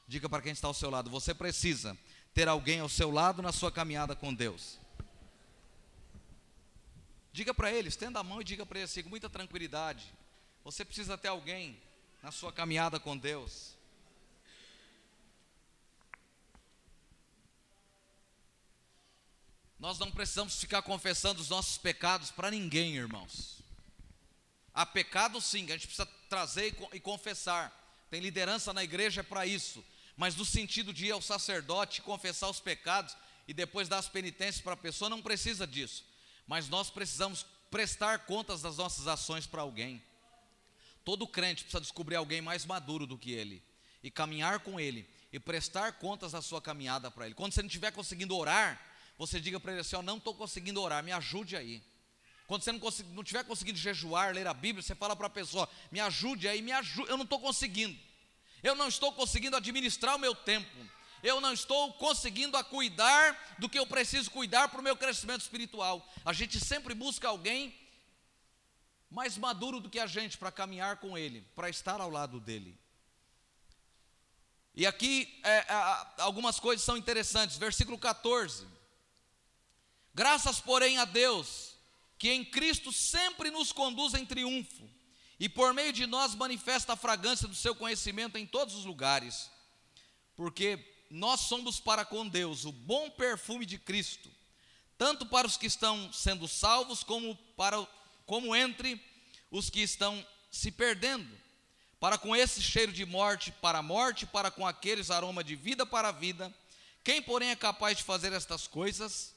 Diga 0.08 0.30
para 0.30 0.42
quem 0.42 0.52
está 0.52 0.68
ao 0.68 0.74
seu 0.74 0.90
lado: 0.90 1.10
você 1.10 1.34
precisa 1.34 1.98
ter 2.34 2.48
alguém 2.48 2.80
ao 2.80 2.90
seu 2.90 3.12
lado 3.12 3.42
na 3.42 3.52
sua 3.52 3.72
caminhada 3.72 4.16
com 4.16 4.34
Deus. 4.34 4.80
Diga 7.38 7.54
para 7.54 7.72
ele, 7.72 7.88
estenda 7.88 8.20
a 8.20 8.24
mão 8.24 8.42
e 8.42 8.44
diga 8.44 8.66
para 8.66 8.80
ele 8.80 8.86
assim, 8.86 9.04
com 9.04 9.10
muita 9.10 9.30
tranquilidade: 9.30 10.12
você 10.64 10.84
precisa 10.84 11.16
ter 11.16 11.28
alguém 11.28 11.80
na 12.24 12.32
sua 12.32 12.52
caminhada 12.52 13.00
com 13.00 13.16
Deus. 13.16 13.76
Nós 19.78 20.00
não 20.00 20.10
precisamos 20.10 20.60
ficar 20.60 20.82
confessando 20.82 21.40
os 21.40 21.50
nossos 21.50 21.78
pecados 21.78 22.32
para 22.32 22.50
ninguém, 22.50 22.96
irmãos. 22.96 23.62
Há 24.74 24.84
pecado 24.84 25.40
sim, 25.40 25.66
a 25.66 25.74
gente 25.74 25.86
precisa 25.86 26.08
trazer 26.28 26.76
e 26.92 27.00
confessar. 27.00 27.72
Tem 28.10 28.20
liderança 28.20 28.74
na 28.74 28.84
igreja 28.84 29.24
para 29.24 29.46
isso 29.46 29.86
mas 30.16 30.36
no 30.36 30.44
sentido 30.44 30.92
de 30.92 31.06
ir 31.06 31.12
ao 31.12 31.22
sacerdote 31.22 32.02
confessar 32.02 32.50
os 32.50 32.60
pecados 32.60 33.16
e 33.48 33.54
depois 33.54 33.88
dar 33.88 34.00
as 34.00 34.10
penitências 34.10 34.60
para 34.60 34.74
a 34.74 34.78
pessoa, 34.78 35.12
não 35.12 35.22
precisa 35.22 35.68
disso. 35.68 36.04
Mas 36.48 36.70
nós 36.70 36.90
precisamos 36.90 37.46
prestar 37.70 38.20
contas 38.20 38.62
das 38.62 38.78
nossas 38.78 39.08
ações 39.08 39.46
para 39.46 39.62
alguém. 39.62 40.02
Todo 41.04 41.28
crente 41.28 41.64
precisa 41.64 41.82
descobrir 41.82 42.16
alguém 42.16 42.42
mais 42.42 42.66
maduro 42.66 43.06
do 43.06 43.18
que 43.18 43.32
ele 43.32 43.64
e 44.02 44.10
caminhar 44.10 44.60
com 44.62 44.80
ele 44.80 45.08
e 45.32 45.40
prestar 45.40 45.94
contas 45.94 46.32
da 46.32 46.42
sua 46.42 46.62
caminhada 46.62 47.12
para 47.12 47.26
ele. 47.26 47.36
Quando 47.36 47.54
você 47.54 47.62
não 47.62 47.68
estiver 47.68 47.92
conseguindo 47.92 48.36
orar, 48.36 48.82
você 49.18 49.40
diga 49.40 49.60
para 49.60 49.74
ele 49.74 49.82
assim: 49.82 49.96
Ó, 49.96 50.02
não 50.02 50.18
estou 50.18 50.34
conseguindo 50.34 50.82
orar, 50.82 51.04
me 51.04 51.12
ajude 51.12 51.56
aí. 51.56 51.84
Quando 52.48 52.64
você 52.64 52.72
não, 52.72 52.80
não 53.14 53.22
estiver 53.22 53.44
conseguindo 53.44 53.78
jejuar, 53.78 54.34
ler 54.34 54.48
a 54.48 54.54
Bíblia, 54.54 54.82
você 54.82 54.96
fala 54.96 55.16
para 55.16 55.28
a 55.28 55.30
pessoa: 55.30 55.70
me 55.92 56.00
ajude 56.00 56.48
aí, 56.48 56.62
me 56.62 56.72
ajude, 56.72 57.10
eu 57.10 57.18
não 57.18 57.26
estou 57.26 57.40
conseguindo 57.40 58.08
eu 58.64 58.76
não 58.76 58.88
estou 58.88 59.12
conseguindo 59.12 59.56
administrar 59.56 60.16
o 60.16 60.20
meu 60.20 60.34
tempo, 60.34 60.70
eu 61.24 61.42
não 61.42 61.54
estou 61.54 61.94
conseguindo 61.94 62.58
a 62.58 62.64
cuidar 62.64 63.56
do 63.60 63.70
que 63.70 63.80
eu 63.80 63.86
preciso 63.86 64.32
cuidar 64.32 64.70
para 64.70 64.80
o 64.80 64.84
meu 64.84 64.96
crescimento 64.96 65.42
espiritual. 65.42 66.08
A 66.24 66.34
gente 66.34 66.60
sempre 66.60 66.94
busca 66.94 67.28
alguém 67.28 67.76
mais 69.10 69.38
maduro 69.38 69.80
do 69.80 69.90
que 69.90 70.00
a 70.00 70.08
gente 70.08 70.38
para 70.38 70.52
caminhar 70.52 70.98
com 70.98 71.18
ele, 71.18 71.42
para 71.56 71.70
estar 71.70 72.02
ao 72.02 72.10
lado 72.10 72.40
dele. 72.40 72.78
E 74.76 74.86
aqui 74.86 75.40
é, 75.44 75.66
algumas 76.18 76.60
coisas 76.60 76.86
são 76.86 76.96
interessantes. 76.96 77.58
Versículo 77.58 77.98
14: 77.98 78.68
Graças, 80.14 80.60
porém, 80.60 81.00
a 81.00 81.06
Deus, 81.06 81.76
que 82.18 82.32
em 82.32 82.46
Cristo 82.46 82.92
sempre 82.92 83.50
nos 83.50 83.72
conduz 83.72 84.14
em 84.14 84.26
triunfo 84.26 84.88
e 85.40 85.48
por 85.48 85.74
meio 85.74 85.94
de 85.94 86.06
nós 86.06 86.36
manifesta 86.36 86.94
a 86.94 86.96
fragrância 86.96 87.48
do 87.48 87.56
seu 87.56 87.76
conhecimento 87.76 88.38
em 88.38 88.46
todos 88.46 88.76
os 88.76 88.86
lugares, 88.86 89.50
porque 90.36 90.97
nós 91.10 91.42
somos 91.42 91.80
para 91.80 92.06
com 92.06 92.28
Deus 92.28 92.66
o 92.66 92.72
bom 92.72 93.10
perfume 93.10 93.66
de 93.66 93.78
Cristo, 93.78 94.30
tanto 94.98 95.26
para 95.26 95.48
os 95.48 95.58
que 95.58 95.66
estão 95.66 96.12
sendo 96.12 96.48
salvos, 96.48 97.04
como, 97.04 97.36
para, 97.56 97.86
como 98.26 98.56
entre 98.56 99.02
os 99.52 99.70
que 99.70 99.82
estão 99.82 100.26
se 100.52 100.72
perdendo. 100.72 101.30
Para 102.00 102.18
com 102.18 102.36
esse 102.36 102.62
cheiro 102.62 102.92
de 102.92 103.06
morte 103.06 103.52
para 103.52 103.80
a 103.80 103.84
morte, 103.84 104.26
para 104.26 104.52
com 104.52 104.66
aqueles 104.66 105.10
aroma 105.10 105.44
de 105.44 105.56
vida 105.56 105.86
para 105.86 106.10
a 106.10 106.12
vida. 106.12 106.54
Quem, 107.04 107.22
porém, 107.22 107.50
é 107.50 107.56
capaz 107.56 107.98
de 107.98 108.04
fazer 108.04 108.34
estas 108.34 108.68
coisas? 108.68 109.34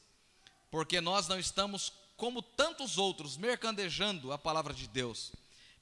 Porque 0.70 1.00
nós 1.00 1.26
não 1.26 1.38
estamos, 1.38 1.92
como 2.16 2.42
tantos 2.42 2.98
outros, 2.98 3.37
mercandejando 3.37 4.33
a 4.33 4.38
palavra 4.38 4.74
de 4.74 4.87
Deus 4.87 5.33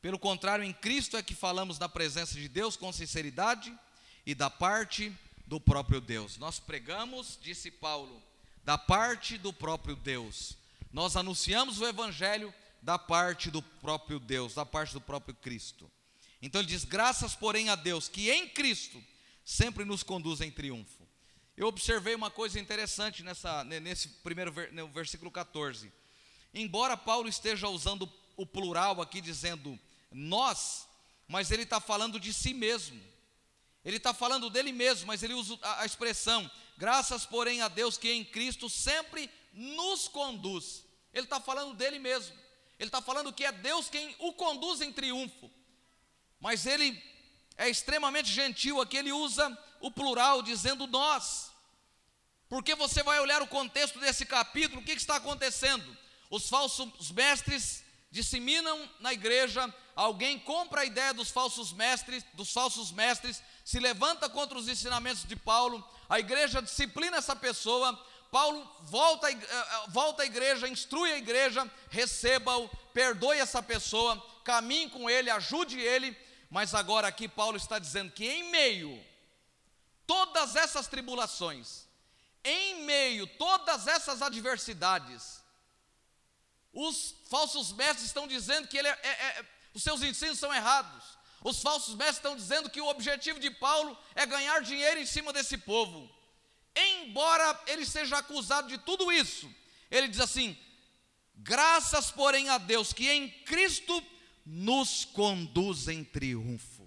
pelo 0.01 0.19
contrário, 0.19 0.65
em 0.65 0.73
Cristo 0.73 1.17
é 1.17 1.23
que 1.23 1.35
falamos 1.35 1.79
na 1.79 1.89
presença 1.89 2.35
de 2.35 2.49
Deus 2.49 2.77
com 2.77 2.93
sinceridade 2.93 3.77
e 4.25 4.33
da 4.33 4.49
parte 4.49 5.13
do 5.49 5.59
próprio 5.59 5.99
Deus. 5.99 6.37
Nós 6.37 6.61
pregamos, 6.61 7.39
disse 7.41 7.71
Paulo, 7.71 8.23
da 8.63 8.77
parte 8.77 9.39
do 9.39 9.51
próprio 9.51 9.97
Deus. 9.97 10.57
Nós 10.93 11.17
anunciamos 11.17 11.81
o 11.81 11.87
evangelho 11.87 12.53
da 12.83 12.99
parte 12.99 13.51
do 13.51 13.63
próprio 13.63 14.21
Deus, 14.21 14.55
da 14.55 14.67
parte 14.67 14.93
do 14.93 15.01
próprio 15.01 15.35
Cristo. 15.35 15.91
Então 16.43 16.61
ele 16.61 16.69
diz: 16.69 16.85
graças, 16.85 17.35
porém, 17.35 17.71
a 17.71 17.75
Deus, 17.75 18.09
que 18.09 18.31
em 18.31 18.47
Cristo 18.47 19.03
sempre 19.43 19.87
nos 19.87 20.03
conduz 20.03 20.43
em 20.43 20.51
triunfo. 20.51 21.09
Eu 21.57 21.67
observei 21.67 22.15
uma 22.15 22.31
coisa 22.31 22.61
interessante 22.61 23.23
nessa, 23.23 23.65
nesse 23.65 24.09
primeiro 24.09 24.53
no 24.73 24.89
versículo 24.89 25.31
14. 25.31 25.91
Embora 26.53 26.97
Paulo 26.97 27.27
esteja 27.27 27.69
usando 27.69 28.11
o 28.37 28.47
plural 28.47 29.01
aqui, 29.01 29.21
dizendo 29.21 29.79
nós, 30.13 30.87
mas 31.27 31.51
ele 31.51 31.63
está 31.63 31.81
falando 31.81 32.21
de 32.21 32.33
si 32.33 32.53
mesmo. 32.53 33.01
Ele 33.89 33.97
está 33.97 34.13
falando 34.13 34.51
dele 34.51 34.71
mesmo, 34.71 35.07
mas 35.07 35.23
ele 35.23 35.33
usa 35.33 35.59
a, 35.63 35.87
expressão, 35.87 36.51
graças, 36.77 37.25
porém, 37.25 37.63
a 37.63 37.69
Deus 37.69 37.97
que 37.97 38.13
em 38.13 38.23
Cristo 38.23 38.69
sempre 38.69 39.31
nos 39.51 40.07
conduz. 40.09 40.85
Ele 41.11 41.25
está 41.25 41.41
falando 41.41 41.73
dele 41.73 41.99
mesmo. 41.99 42.37
Ele 42.79 42.91
está 42.91 43.01
falando 43.01 43.33
que 43.33 43.47
é 43.47 43.51
Deus 43.51 43.89
quem 43.89 44.15
o 44.19 44.35
conduz 44.35 44.83
em 44.83 44.93
triunfo. 44.93 45.51
Mas 46.39 46.67
ele 46.67 47.03
é 47.57 47.71
extremamente 47.71 48.31
gentil 48.31 48.79
aqui, 48.79 48.99
ele 48.99 49.11
usa 49.11 49.59
o 49.81 49.91
plural, 49.91 50.43
dizendo 50.43 50.87
nós. 50.87 51.51
Porque 52.47 52.75
você 52.75 53.03
vai 53.03 53.19
olhar 53.21 53.41
o 53.41 53.49
contexto 53.49 53.99
desse 53.99 54.27
capítulo, 54.27 54.83
o 54.83 54.85
que, 54.85 54.97
que 54.97 55.01
está 55.01 55.17
acontecendo? 55.17 55.97
Os 56.29 56.47
falsos 56.47 57.11
mestres 57.11 57.83
disseminam 58.11 58.87
na 59.01 59.15
igreja, 59.15 59.75
alguém 59.97 60.39
compra 60.39 60.83
a 60.83 60.85
ideia 60.85 61.15
dos 61.15 61.31
falsos 61.31 61.73
mestres, 61.73 62.23
dos 62.35 62.53
falsos 62.53 62.93
mestres, 62.93 63.43
se 63.69 63.79
levanta 63.79 64.31
contra 64.31 64.57
os 64.57 64.67
ensinamentos 64.67 65.25
de 65.25 65.37
Paulo, 65.37 65.87
a 66.09 66.19
igreja 66.19 66.63
disciplina 66.63 67.19
essa 67.19 67.37
pessoa, 67.37 67.93
Paulo 68.31 68.67
volta, 68.85 69.31
eh, 69.31 69.35
eh, 69.35 69.83
volta 69.89 70.23
à 70.23 70.25
igreja, 70.25 70.67
instrui 70.67 71.13
a 71.13 71.19
igreja, 71.19 71.71
receba-o, 71.91 72.67
perdoe 72.95 73.37
essa 73.37 73.63
pessoa, 73.63 74.17
caminhe 74.43 74.89
com 74.89 75.11
ele, 75.11 75.29
ajude 75.29 75.79
ele, 75.79 76.17
mas 76.49 76.73
agora 76.73 77.09
aqui 77.09 77.29
Paulo 77.29 77.59
está 77.59 77.79
dizendo 77.79 78.11
que 78.11 78.25
em 78.27 78.51
meio 78.51 79.05
todas 80.07 80.57
essas 80.57 80.87
tribulações, 80.87 81.85
em 82.43 82.87
meio 82.87 83.27
todas 83.37 83.87
essas 83.87 84.23
adversidades, 84.23 85.43
os 86.73 87.17
falsos 87.29 87.71
mestres 87.73 88.07
estão 88.07 88.27
dizendo 88.27 88.67
que 88.67 88.79
ele 88.79 88.89
é, 88.89 88.99
é, 89.03 89.11
é, 89.11 89.47
os 89.75 89.83
seus 89.83 90.01
ensinos 90.01 90.39
são 90.39 90.55
errados. 90.55 91.18
Os 91.43 91.63
falsos 91.63 91.95
mestres 91.95 92.17
estão 92.17 92.37
dizendo 92.37 92.71
que 92.71 92.81
o 92.81 92.89
objetivo 92.89 93.39
de 93.39 93.51
Paulo 93.51 93.97
é 94.15 94.27
ganhar 94.27 94.61
dinheiro 94.61 95.01
em 95.01 95.07
cima 95.07 95.33
desse 95.33 95.57
povo. 95.57 96.11
Embora 96.75 97.61
ele 97.67 97.87
seja 97.87 98.19
acusado 98.19 98.69
de 98.69 98.79
tudo 98.79 99.11
isso, 99.13 99.53
ele 99.91 100.09
diz 100.09 100.21
assim: 100.21 100.57
graças, 101.35 102.11
porém, 102.11 102.49
a 102.49 102.59
Deus 102.59 102.93
que 102.93 103.09
em 103.09 103.29
Cristo 103.45 104.03
nos 104.45 105.05
conduz 105.05 105.89
em 105.89 106.05
triunfo. 106.05 106.87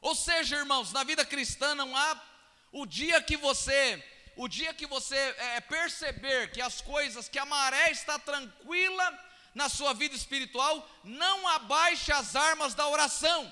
Ou 0.00 0.14
seja, 0.14 0.56
irmãos, 0.56 0.92
na 0.92 1.02
vida 1.02 1.24
cristã 1.24 1.74
não 1.74 1.96
há 1.96 2.22
o 2.72 2.84
dia 2.84 3.22
que 3.22 3.36
você, 3.36 4.02
o 4.36 4.46
dia 4.48 4.74
que 4.74 4.86
você 4.86 5.16
é, 5.16 5.60
perceber 5.60 6.50
que 6.50 6.60
as 6.60 6.80
coisas, 6.80 7.28
que 7.28 7.38
a 7.38 7.46
maré 7.46 7.90
está 7.90 8.18
tranquila 8.18 9.23
na 9.54 9.68
sua 9.68 9.94
vida 9.94 10.14
espiritual, 10.14 10.88
não 11.04 11.46
abaixe 11.48 12.12
as 12.12 12.34
armas 12.34 12.74
da 12.74 12.88
oração. 12.88 13.50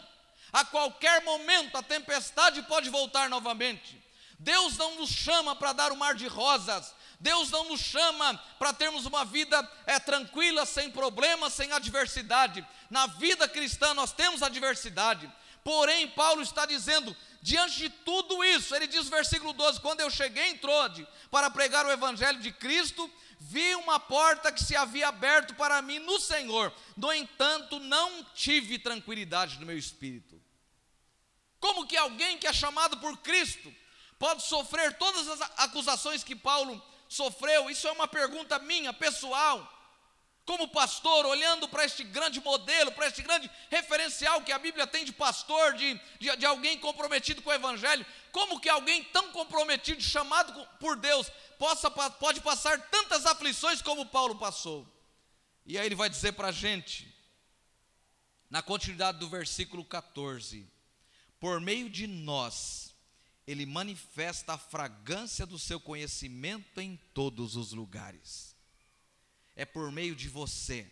A 0.52 0.64
qualquer 0.64 1.22
momento 1.22 1.76
a 1.76 1.82
tempestade 1.82 2.62
pode 2.62 2.90
voltar 2.90 3.30
novamente. 3.30 4.02
Deus 4.38 4.76
não 4.76 4.96
nos 4.96 5.10
chama 5.10 5.54
para 5.54 5.72
dar 5.72 5.92
um 5.92 5.96
mar 5.96 6.14
de 6.14 6.26
rosas, 6.26 6.92
Deus 7.20 7.50
não 7.50 7.68
nos 7.68 7.80
chama 7.80 8.34
para 8.58 8.72
termos 8.72 9.06
uma 9.06 9.24
vida 9.24 9.70
é, 9.86 10.00
tranquila, 10.00 10.66
sem 10.66 10.90
problemas, 10.90 11.52
sem 11.52 11.70
adversidade. 11.70 12.66
Na 12.90 13.06
vida 13.06 13.48
cristã 13.48 13.94
nós 13.94 14.12
temos 14.12 14.42
adversidade. 14.42 15.32
Porém, 15.62 16.08
Paulo 16.08 16.42
está 16.42 16.66
dizendo, 16.66 17.16
diante 17.40 17.76
de 17.78 17.88
tudo 17.88 18.42
isso, 18.42 18.74
ele 18.74 18.88
diz 18.88 19.08
versículo 19.08 19.52
12: 19.52 19.80
Quando 19.80 20.00
eu 20.00 20.10
cheguei 20.10 20.50
em 20.50 20.58
Trode 20.58 21.06
para 21.30 21.48
pregar 21.48 21.86
o 21.86 21.92
evangelho 21.92 22.40
de 22.40 22.50
Cristo, 22.50 23.08
vi 23.44 23.74
uma 23.74 23.98
porta 23.98 24.52
que 24.52 24.62
se 24.62 24.76
havia 24.76 25.08
aberto 25.08 25.54
para 25.54 25.82
mim 25.82 25.98
no 25.98 26.20
Senhor. 26.20 26.72
No 26.96 27.12
entanto, 27.12 27.80
não 27.80 28.24
tive 28.34 28.78
tranquilidade 28.78 29.58
no 29.58 29.66
meu 29.66 29.76
espírito. 29.76 30.40
Como 31.58 31.86
que 31.86 31.96
alguém 31.96 32.38
que 32.38 32.46
é 32.46 32.52
chamado 32.52 32.98
por 32.98 33.18
Cristo 33.18 33.74
pode 34.18 34.42
sofrer 34.42 34.96
todas 34.96 35.28
as 35.28 35.40
acusações 35.58 36.22
que 36.22 36.36
Paulo 36.36 36.80
sofreu? 37.08 37.68
Isso 37.68 37.88
é 37.88 37.92
uma 37.92 38.06
pergunta 38.06 38.58
minha, 38.60 38.92
pessoal. 38.92 39.68
Como 40.44 40.68
pastor, 40.68 41.24
olhando 41.24 41.68
para 41.68 41.84
este 41.84 42.02
grande 42.02 42.40
modelo, 42.40 42.90
para 42.92 43.06
este 43.06 43.22
grande 43.22 43.48
referencial 43.70 44.42
que 44.42 44.50
a 44.50 44.58
Bíblia 44.58 44.86
tem 44.86 45.04
de 45.04 45.12
pastor, 45.12 45.74
de, 45.74 45.94
de, 46.18 46.36
de, 46.36 46.44
alguém 46.44 46.78
comprometido 46.78 47.40
com 47.42 47.50
o 47.50 47.54
Evangelho, 47.54 48.04
como 48.32 48.58
que 48.58 48.68
alguém 48.68 49.04
tão 49.04 49.30
comprometido, 49.30 50.02
chamado 50.02 50.66
por 50.80 50.96
Deus, 50.96 51.30
possa, 51.58 51.88
pode 51.90 52.40
passar 52.40 52.90
tantas 52.90 53.24
aflições 53.24 53.80
como 53.80 54.06
Paulo 54.06 54.34
passou? 54.36 54.86
E 55.64 55.78
aí 55.78 55.86
ele 55.86 55.94
vai 55.94 56.10
dizer 56.10 56.32
para 56.32 56.48
a 56.48 56.52
gente, 56.52 57.14
na 58.50 58.60
continuidade 58.60 59.18
do 59.18 59.28
versículo 59.28 59.84
14: 59.84 60.68
por 61.38 61.60
meio 61.60 61.88
de 61.88 62.06
nós, 62.08 62.94
ele 63.46 63.64
manifesta 63.64 64.54
a 64.54 64.58
fragrância 64.58 65.46
do 65.46 65.58
seu 65.58 65.80
conhecimento 65.80 66.80
em 66.80 66.96
todos 67.14 67.54
os 67.54 67.72
lugares. 67.72 68.51
É 69.54 69.64
por 69.64 69.90
meio 69.92 70.14
de 70.14 70.28
você, 70.28 70.90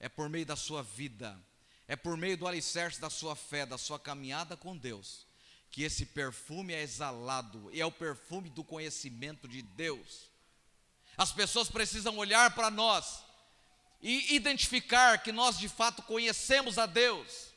é 0.00 0.08
por 0.08 0.28
meio 0.28 0.46
da 0.46 0.56
sua 0.56 0.82
vida, 0.82 1.38
é 1.86 1.94
por 1.94 2.16
meio 2.16 2.36
do 2.36 2.46
alicerce 2.46 3.00
da 3.00 3.10
sua 3.10 3.36
fé, 3.36 3.66
da 3.66 3.76
sua 3.76 3.98
caminhada 3.98 4.56
com 4.56 4.76
Deus, 4.76 5.26
que 5.70 5.82
esse 5.82 6.06
perfume 6.06 6.72
é 6.72 6.82
exalado, 6.82 7.70
e 7.72 7.80
é 7.80 7.86
o 7.86 7.92
perfume 7.92 8.48
do 8.48 8.64
conhecimento 8.64 9.46
de 9.46 9.62
Deus. 9.62 10.30
As 11.16 11.30
pessoas 11.30 11.68
precisam 11.68 12.16
olhar 12.16 12.54
para 12.54 12.70
nós 12.70 13.22
e 14.00 14.34
identificar 14.34 15.22
que 15.22 15.30
nós 15.30 15.58
de 15.58 15.68
fato 15.68 16.02
conhecemos 16.02 16.78
a 16.78 16.86
Deus. 16.86 17.52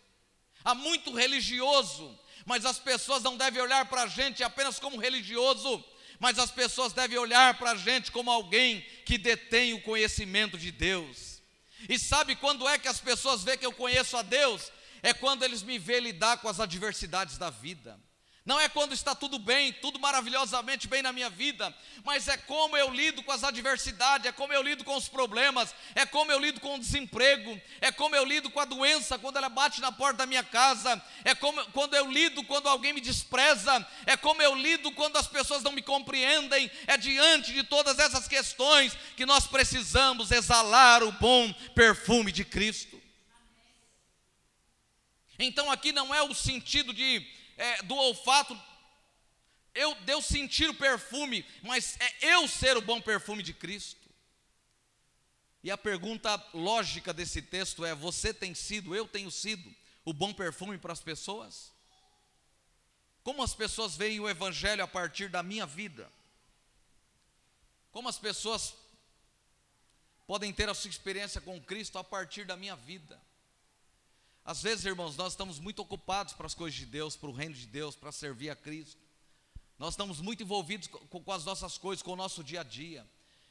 Há 0.64 0.76
muito 0.76 1.14
religioso 1.14 2.20
mas 2.46 2.64
as 2.64 2.78
pessoas 2.78 3.24
não 3.24 3.36
devem 3.36 3.62
olhar 3.62 3.86
para 3.86 4.04
a 4.04 4.08
gente 4.08 4.44
apenas 4.44 4.80
como 4.80 5.00
religioso, 5.00 5.84
mas 6.20 6.40
as 6.40 6.52
pessoas 6.52 6.94
devem 6.94 7.18
olhar 7.18 7.58
para 7.58 7.72
a 7.72 7.76
gente 7.76 8.12
como 8.12 8.32
alguém 8.32 8.82
que 9.06 9.18
detém 9.18 9.74
o 9.74 9.82
conhecimento 9.82 10.58
de 10.58 10.72
Deus. 10.72 11.42
E 11.90 12.00
sabe 12.00 12.36
quando 12.36 12.68
é 12.68 12.78
que 12.78 12.88
as 12.88 13.00
pessoas 13.00 13.44
veem 13.44 13.58
que 13.58 13.66
eu 13.66 13.74
conheço 13.74 14.18
a 14.18 14.22
Deus? 14.22 14.72
É 15.04 15.14
quando 15.14 15.44
eles 15.44 15.62
me 15.62 15.78
veem 15.78 16.02
lidar 16.02 16.38
com 16.38 16.48
as 16.48 16.60
adversidades 16.60 17.38
da 17.38 17.50
vida. 17.50 18.00
Não 18.46 18.60
é 18.60 18.70
quando 18.70 18.94
está 18.94 19.16
tudo 19.16 19.40
bem, 19.40 19.74
tudo 19.74 20.00
maravilhosamente 20.00 20.88
bem 20.88 21.02
na 21.02 21.12
minha 21.12 21.32
vida, 21.32 21.76
mas 22.04 22.28
é 22.28 22.38
como 22.38 22.78
eu 22.78 22.94
lido 22.94 23.24
com 23.24 23.32
as 23.32 23.44
adversidades, 23.44 24.28
é 24.28 24.32
como 24.32 24.54
eu 24.54 24.62
lido 24.62 24.84
com 24.84 24.96
os 24.96 25.10
problemas, 25.10 25.74
é 25.96 26.06
como 26.06 26.32
eu 26.32 26.38
lido 26.40 26.60
com 26.60 26.76
o 26.76 26.80
desemprego, 26.80 27.60
é 27.82 27.92
como 27.92 28.16
eu 28.16 28.24
lido 28.24 28.52
com 28.52 28.60
a 28.60 28.66
doença 28.66 29.18
quando 29.18 29.38
ela 29.38 29.50
bate 29.50 29.82
na 29.82 29.92
porta 29.92 30.18
da 30.18 30.26
minha 30.28 30.44
casa, 30.44 31.04
é 31.24 31.34
como 31.34 31.60
quando 31.72 31.96
eu 31.96 32.06
lido 32.12 32.44
quando 32.44 32.70
alguém 32.70 32.94
me 32.94 33.02
despreza, 33.02 33.84
é 34.06 34.16
como 34.16 34.40
eu 34.44 34.54
lido 34.54 34.92
quando 34.92 35.18
as 35.18 35.28
pessoas 35.28 35.64
não 35.64 35.72
me 35.72 35.82
compreendem, 35.82 36.70
é 36.86 36.98
diante 36.98 37.52
de 37.52 37.64
todas 37.64 37.98
essas 37.98 38.28
questões 38.28 38.96
que 39.18 39.26
nós 39.26 39.48
precisamos 39.48 40.30
exalar 40.30 41.02
o 41.02 41.12
bom 41.14 41.52
perfume 41.74 42.32
de 42.32 42.46
Cristo. 42.46 43.02
Então 45.40 45.72
aqui 45.72 45.92
não 45.92 46.14
é 46.14 46.22
o 46.22 46.36
sentido 46.36 46.94
de 46.94 47.26
é, 47.58 47.82
do 47.84 47.96
olfato, 47.96 48.60
eu, 49.74 49.94
de 49.96 50.14
eu 50.14 50.22
sentir 50.22 50.70
o 50.70 50.74
perfume, 50.74 51.46
mas 51.62 51.98
é 52.00 52.34
eu 52.34 52.48
ser 52.48 52.78
o 52.78 52.82
bom 52.82 53.02
perfume 53.02 53.44
de 53.44 53.54
Cristo. 53.54 54.06
E 55.64 55.72
a 55.72 55.78
pergunta 55.78 56.36
lógica 56.54 57.14
desse 57.14 57.42
texto 57.42 57.84
é: 57.84 57.96
você 57.96 58.34
tem 58.34 58.54
sido, 58.54 58.96
eu 58.96 59.08
tenho 59.08 59.32
sido, 59.32 59.76
o 60.06 60.14
bom 60.14 60.32
perfume 60.32 60.78
para 60.78 60.94
as 60.94 61.02
pessoas? 61.02 61.74
Como 63.24 63.42
as 63.42 63.56
pessoas 63.56 63.98
veem 63.98 64.20
o 64.20 64.30
Evangelho 64.30 64.84
a 64.84 64.88
partir 64.88 65.28
da 65.30 65.42
minha 65.42 65.66
vida? 65.66 66.08
Como 67.92 68.08
as 68.08 68.20
pessoas 68.20 68.76
podem 70.28 70.54
ter 70.54 70.70
a 70.70 70.76
sua 70.76 70.90
experiência 70.90 71.42
com 71.42 71.60
Cristo 71.60 71.98
a 71.98 72.04
partir 72.04 72.46
da 72.46 72.56
minha 72.56 72.76
vida? 72.76 73.20
Às 74.46 74.62
vezes, 74.62 74.86
irmãos, 74.86 75.18
nós 75.18 75.34
estamos 75.34 75.58
muito 75.58 75.82
ocupados 75.82 76.34
para 76.34 76.46
as 76.46 76.54
coisas 76.54 76.80
de 76.80 76.86
Deus, 76.86 77.16
para 77.16 77.30
o 77.30 77.34
reino 77.34 77.56
de 77.56 77.66
Deus, 77.66 77.96
para 77.96 78.12
servir 78.12 78.52
a 78.52 78.56
Cristo. 78.56 79.02
Nós 79.80 79.94
estamos 79.94 80.22
muito 80.22 80.44
envolvidos 80.44 80.88
com, 80.88 81.20
com 81.20 81.32
as 81.32 81.44
nossas 81.44 81.80
coisas, 81.80 82.04
com 82.04 82.12
o 82.12 82.16
nosso 82.16 82.44
dia 82.44 82.62
a 82.62 82.64
dia. 82.64 83.10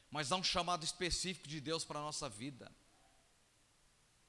Mas 0.09 0.31
há 0.31 0.37
um 0.37 0.45
chamado 0.45 0.85
específico 0.85 1.49
de 1.49 1.61
Deus 1.61 1.85
para 1.85 1.99
a 1.99 2.03
nossa 2.03 2.29
vida. 2.29 2.71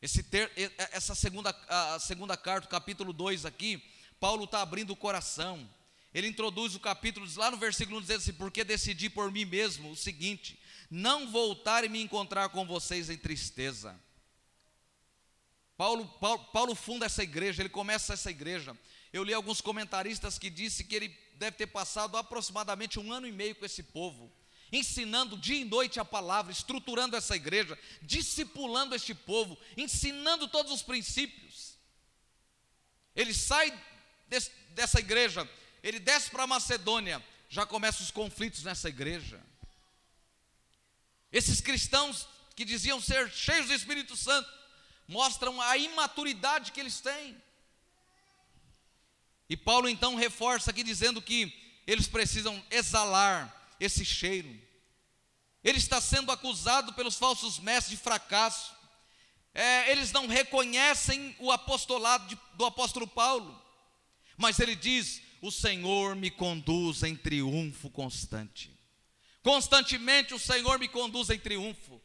Esse 0.01 0.23
ter, 0.23 0.51
essa 0.91 1.13
segunda, 1.13 1.56
a 1.69 1.99
segunda 1.99 2.36
carta, 2.36 2.67
capítulo 2.67 3.13
2 3.13 3.45
aqui, 3.45 3.78
Paulo 4.19 4.45
está 4.45 4.63
abrindo 4.63 4.89
o 4.91 4.95
coração. 4.95 5.69
Ele 6.15 6.28
introduz 6.28 6.73
o 6.73 6.80
capítulo, 6.80 7.28
lá 7.36 7.51
no 7.51 7.58
versículo 7.58 7.99
1, 7.99 8.01
dizendo 8.01 8.17
assim: 8.17 8.34
Porque 8.34 8.63
decidi 8.63 9.08
por 9.08 9.32
mim 9.32 9.45
mesmo 9.45 9.91
o 9.91 9.95
seguinte: 9.95 10.60
não 10.89 11.32
voltar 11.32 11.84
e 11.84 11.89
me 11.89 12.01
encontrar 12.01 12.49
com 12.49 12.65
vocês 12.65 13.10
em 13.12 13.17
tristeza. 13.17 13.99
Paulo, 15.77 16.07
Paulo, 16.19 16.43
Paulo 16.45 16.75
funda 16.75 17.05
essa 17.05 17.23
igreja, 17.23 17.61
ele 17.61 17.69
começa 17.69 18.13
essa 18.13 18.29
igreja. 18.29 18.77
Eu 19.11 19.23
li 19.23 19.33
alguns 19.33 19.61
comentaristas 19.61 20.39
que 20.39 20.49
disse 20.49 20.83
que 20.83 20.95
ele 20.95 21.09
deve 21.35 21.57
ter 21.57 21.67
passado 21.67 22.17
aproximadamente 22.17 22.99
um 22.99 23.11
ano 23.11 23.27
e 23.27 23.31
meio 23.31 23.55
com 23.55 23.65
esse 23.65 23.83
povo, 23.83 24.31
ensinando 24.71 25.38
dia 25.38 25.57
e 25.57 25.65
noite 25.65 25.99
a 25.99 26.05
palavra, 26.05 26.51
estruturando 26.51 27.15
essa 27.15 27.35
igreja, 27.35 27.77
discipulando 28.01 28.95
este 28.95 29.13
povo, 29.13 29.57
ensinando 29.75 30.47
todos 30.47 30.71
os 30.71 30.81
princípios. 30.81 31.77
Ele 33.15 33.33
sai 33.33 33.73
dessa 34.69 34.99
igreja, 34.99 35.49
ele 35.83 35.99
desce 35.99 36.29
para 36.29 36.47
Macedônia, 36.47 37.23
já 37.49 37.65
começam 37.65 38.03
os 38.03 38.11
conflitos 38.11 38.63
nessa 38.63 38.89
igreja. 38.89 39.41
Esses 41.31 41.59
cristãos 41.59 42.27
que 42.55 42.63
diziam 42.63 43.01
ser 43.01 43.29
cheios 43.29 43.67
do 43.67 43.73
Espírito 43.73 44.15
Santo, 44.15 44.49
mostram 45.07 45.61
a 45.61 45.77
imaturidade 45.77 46.71
que 46.71 46.79
eles 46.79 46.99
têm. 46.99 47.35
E 49.49 49.55
Paulo 49.55 49.87
então 49.87 50.15
reforça 50.15 50.71
aqui 50.71 50.83
dizendo 50.83 51.21
que 51.21 51.53
eles 51.85 52.07
precisam 52.07 52.63
exalar 52.71 53.75
esse 53.79 54.03
cheiro. 54.03 54.49
Ele 55.63 55.77
está 55.77 56.01
sendo 56.01 56.31
acusado 56.31 56.93
pelos 56.93 57.15
falsos 57.15 57.59
mestres 57.59 57.97
de 57.97 58.03
fracasso. 58.03 58.73
É, 59.53 59.91
eles 59.91 60.11
não 60.11 60.27
reconhecem 60.27 61.35
o 61.39 61.51
apostolado 61.51 62.27
de, 62.27 62.37
do 62.55 62.65
apóstolo 62.65 63.07
Paulo, 63.07 63.59
mas 64.37 64.59
ele 64.59 64.75
diz: 64.75 65.21
O 65.41 65.51
Senhor 65.51 66.15
me 66.15 66.29
conduz 66.29 67.03
em 67.03 67.15
triunfo 67.15 67.89
constante. 67.89 68.75
Constantemente 69.41 70.33
o 70.33 70.39
Senhor 70.39 70.79
me 70.79 70.87
conduz 70.87 71.29
em 71.29 71.39
triunfo. 71.39 72.01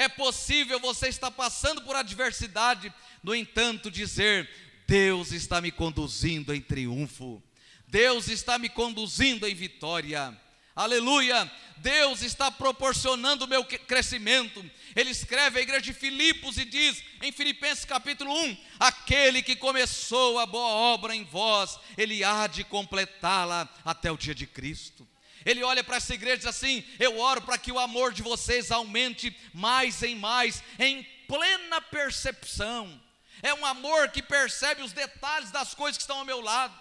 É 0.00 0.08
possível 0.08 0.80
você 0.80 1.08
estar 1.08 1.30
passando 1.30 1.82
por 1.82 1.94
adversidade, 1.94 2.90
no 3.22 3.34
entanto, 3.34 3.90
dizer: 3.90 4.48
Deus 4.86 5.30
está 5.30 5.60
me 5.60 5.70
conduzindo 5.70 6.54
em 6.54 6.60
triunfo, 6.62 7.42
Deus 7.86 8.26
está 8.28 8.58
me 8.58 8.70
conduzindo 8.70 9.46
em 9.46 9.54
vitória. 9.54 10.34
Aleluia! 10.74 11.52
Deus 11.76 12.22
está 12.22 12.50
proporcionando 12.50 13.44
o 13.44 13.48
meu 13.48 13.62
crescimento. 13.62 14.64
Ele 14.96 15.10
escreve 15.10 15.58
à 15.58 15.62
igreja 15.62 15.82
de 15.82 15.92
Filipos 15.92 16.56
e 16.56 16.64
diz 16.64 17.04
em 17.20 17.30
Filipenses 17.30 17.84
capítulo 17.84 18.32
1: 18.32 18.56
Aquele 18.78 19.42
que 19.42 19.54
começou 19.54 20.38
a 20.38 20.46
boa 20.46 20.94
obra 20.94 21.14
em 21.14 21.24
vós, 21.24 21.78
ele 21.98 22.24
há 22.24 22.46
de 22.46 22.64
completá-la 22.64 23.68
até 23.84 24.10
o 24.10 24.16
dia 24.16 24.34
de 24.34 24.46
Cristo. 24.46 25.06
Ele 25.44 25.62
olha 25.62 25.82
para 25.82 25.96
essa 25.96 26.14
igreja 26.14 26.34
e 26.34 26.38
diz 26.38 26.46
assim: 26.46 26.84
Eu 26.98 27.18
oro 27.18 27.42
para 27.42 27.58
que 27.58 27.72
o 27.72 27.78
amor 27.78 28.12
de 28.12 28.22
vocês 28.22 28.70
aumente 28.70 29.34
mais 29.52 30.02
em 30.02 30.14
mais, 30.14 30.62
em 30.78 31.02
plena 31.26 31.80
percepção. 31.80 33.00
É 33.42 33.54
um 33.54 33.64
amor 33.64 34.10
que 34.10 34.22
percebe 34.22 34.82
os 34.82 34.92
detalhes 34.92 35.50
das 35.50 35.74
coisas 35.74 35.96
que 35.96 36.02
estão 36.02 36.18
ao 36.18 36.24
meu 36.24 36.40
lado. 36.40 36.78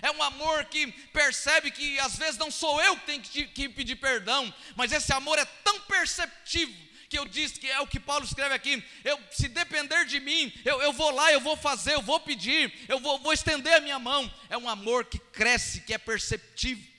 É 0.00 0.10
um 0.10 0.22
amor 0.22 0.64
que 0.66 0.86
percebe 1.12 1.70
que 1.70 1.98
às 1.98 2.16
vezes 2.16 2.38
não 2.38 2.50
sou 2.50 2.80
eu 2.80 2.96
que 2.96 3.06
tenho 3.06 3.22
que, 3.22 3.46
que 3.46 3.68
pedir 3.68 3.96
perdão, 3.96 4.52
mas 4.76 4.92
esse 4.92 5.12
amor 5.12 5.38
é 5.38 5.44
tão 5.44 5.80
perceptivo 5.80 6.72
que 7.08 7.18
eu 7.18 7.24
disse 7.24 7.58
que 7.58 7.68
é 7.68 7.80
o 7.80 7.86
que 7.86 7.98
Paulo 7.98 8.24
escreve 8.24 8.54
aqui. 8.54 8.84
Eu, 9.02 9.18
se 9.30 9.48
depender 9.48 10.04
de 10.04 10.20
mim, 10.20 10.52
eu, 10.64 10.80
eu 10.82 10.92
vou 10.92 11.10
lá, 11.10 11.32
eu 11.32 11.40
vou 11.40 11.56
fazer, 11.56 11.94
eu 11.94 12.02
vou 12.02 12.20
pedir, 12.20 12.72
eu 12.86 13.00
vou, 13.00 13.18
vou 13.18 13.32
estender 13.32 13.74
a 13.74 13.80
minha 13.80 13.98
mão. 13.98 14.32
É 14.48 14.56
um 14.56 14.68
amor 14.68 15.06
que 15.06 15.18
cresce, 15.18 15.80
que 15.80 15.94
é 15.94 15.98
perceptivo 15.98 16.97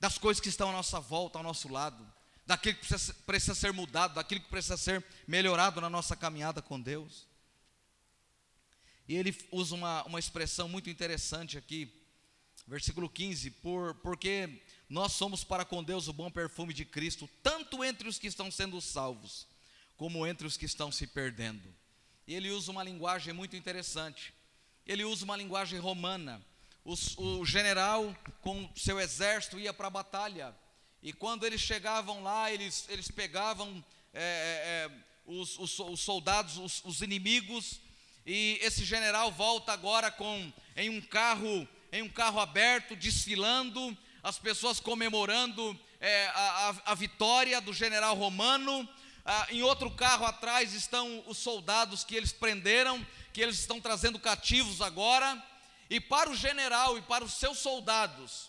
das 0.00 0.16
coisas 0.16 0.40
que 0.40 0.48
estão 0.48 0.70
à 0.70 0.72
nossa 0.72 0.98
volta, 0.98 1.38
ao 1.38 1.44
nosso 1.44 1.68
lado, 1.68 2.10
daquilo 2.46 2.78
que 2.78 2.86
precisa, 3.26 3.54
ser 3.54 3.72
mudado, 3.72 4.14
daquilo 4.14 4.40
que 4.40 4.48
precisa 4.48 4.76
ser 4.76 5.04
melhorado 5.28 5.80
na 5.80 5.90
nossa 5.90 6.16
caminhada 6.16 6.62
com 6.62 6.80
Deus. 6.80 7.28
E 9.06 9.14
ele 9.14 9.36
usa 9.52 9.74
uma, 9.74 10.02
uma 10.04 10.18
expressão 10.18 10.68
muito 10.68 10.88
interessante 10.88 11.58
aqui, 11.58 11.92
versículo 12.66 13.08
15: 13.08 13.50
por, 13.50 13.94
porque 13.96 14.62
nós 14.88 15.12
somos 15.12 15.44
para 15.44 15.64
com 15.64 15.84
Deus 15.84 16.08
o 16.08 16.12
bom 16.12 16.30
perfume 16.30 16.72
de 16.72 16.84
Cristo, 16.84 17.28
tanto 17.42 17.84
entre 17.84 18.08
os 18.08 18.18
que 18.18 18.26
estão 18.26 18.50
sendo 18.50 18.80
salvos, 18.80 19.46
como 19.96 20.26
entre 20.26 20.46
os 20.46 20.56
que 20.56 20.64
estão 20.64 20.90
se 20.90 21.06
perdendo. 21.06 21.72
E 22.26 22.34
ele 22.34 22.50
usa 22.50 22.70
uma 22.70 22.82
linguagem 22.82 23.34
muito 23.34 23.54
interessante, 23.54 24.32
ele 24.86 25.04
usa 25.04 25.24
uma 25.24 25.36
linguagem 25.36 25.78
romana, 25.78 26.44
o 26.84 27.44
general 27.44 28.14
com 28.40 28.68
seu 28.74 28.98
exército 28.98 29.58
ia 29.58 29.72
para 29.72 29.88
a 29.88 29.90
batalha. 29.90 30.54
E 31.02 31.12
quando 31.12 31.46
eles 31.46 31.60
chegavam 31.60 32.22
lá, 32.22 32.50
eles, 32.52 32.86
eles 32.88 33.10
pegavam 33.10 33.82
é, 34.12 34.20
é, 34.20 34.22
é, 34.22 34.90
os, 35.24 35.58
os, 35.58 35.78
os, 35.78 36.00
soldados, 36.00 36.58
os, 36.58 36.84
os, 36.84 37.00
inimigos, 37.00 37.80
e 38.26 38.58
esse 38.60 38.84
general 38.84 39.30
volta 39.30 39.72
agora 39.72 40.10
com 40.10 40.52
em 40.76 40.90
um 40.90 41.00
carro, 41.00 41.66
em 41.92 42.02
um 42.02 42.08
carro 42.08 42.38
aberto, 42.38 42.96
desfilando, 42.96 43.96
as 44.22 44.38
pessoas 44.38 44.78
comemorando 44.78 45.78
é, 46.00 46.26
a, 46.26 46.68
a, 46.84 46.92
a, 46.92 46.94
vitória 46.94 47.60
do 47.60 47.72
general 47.72 48.14
romano. 48.14 48.88
Ah, 49.24 49.46
em 49.50 49.62
outro 49.62 49.90
carro 49.90 50.26
atrás 50.26 50.74
estão 50.74 51.22
os 51.26 51.38
soldados 51.38 52.04
que 52.04 52.16
eles 52.16 52.32
prenderam, 52.32 53.06
que 53.32 53.40
eles 53.40 53.58
estão 53.58 53.80
trazendo 53.80 54.18
cativos 54.18 54.82
agora. 54.82 55.42
E 55.90 56.00
para 56.00 56.30
o 56.30 56.36
general 56.36 56.96
e 56.96 57.02
para 57.02 57.24
os 57.24 57.34
seus 57.34 57.58
soldados, 57.58 58.48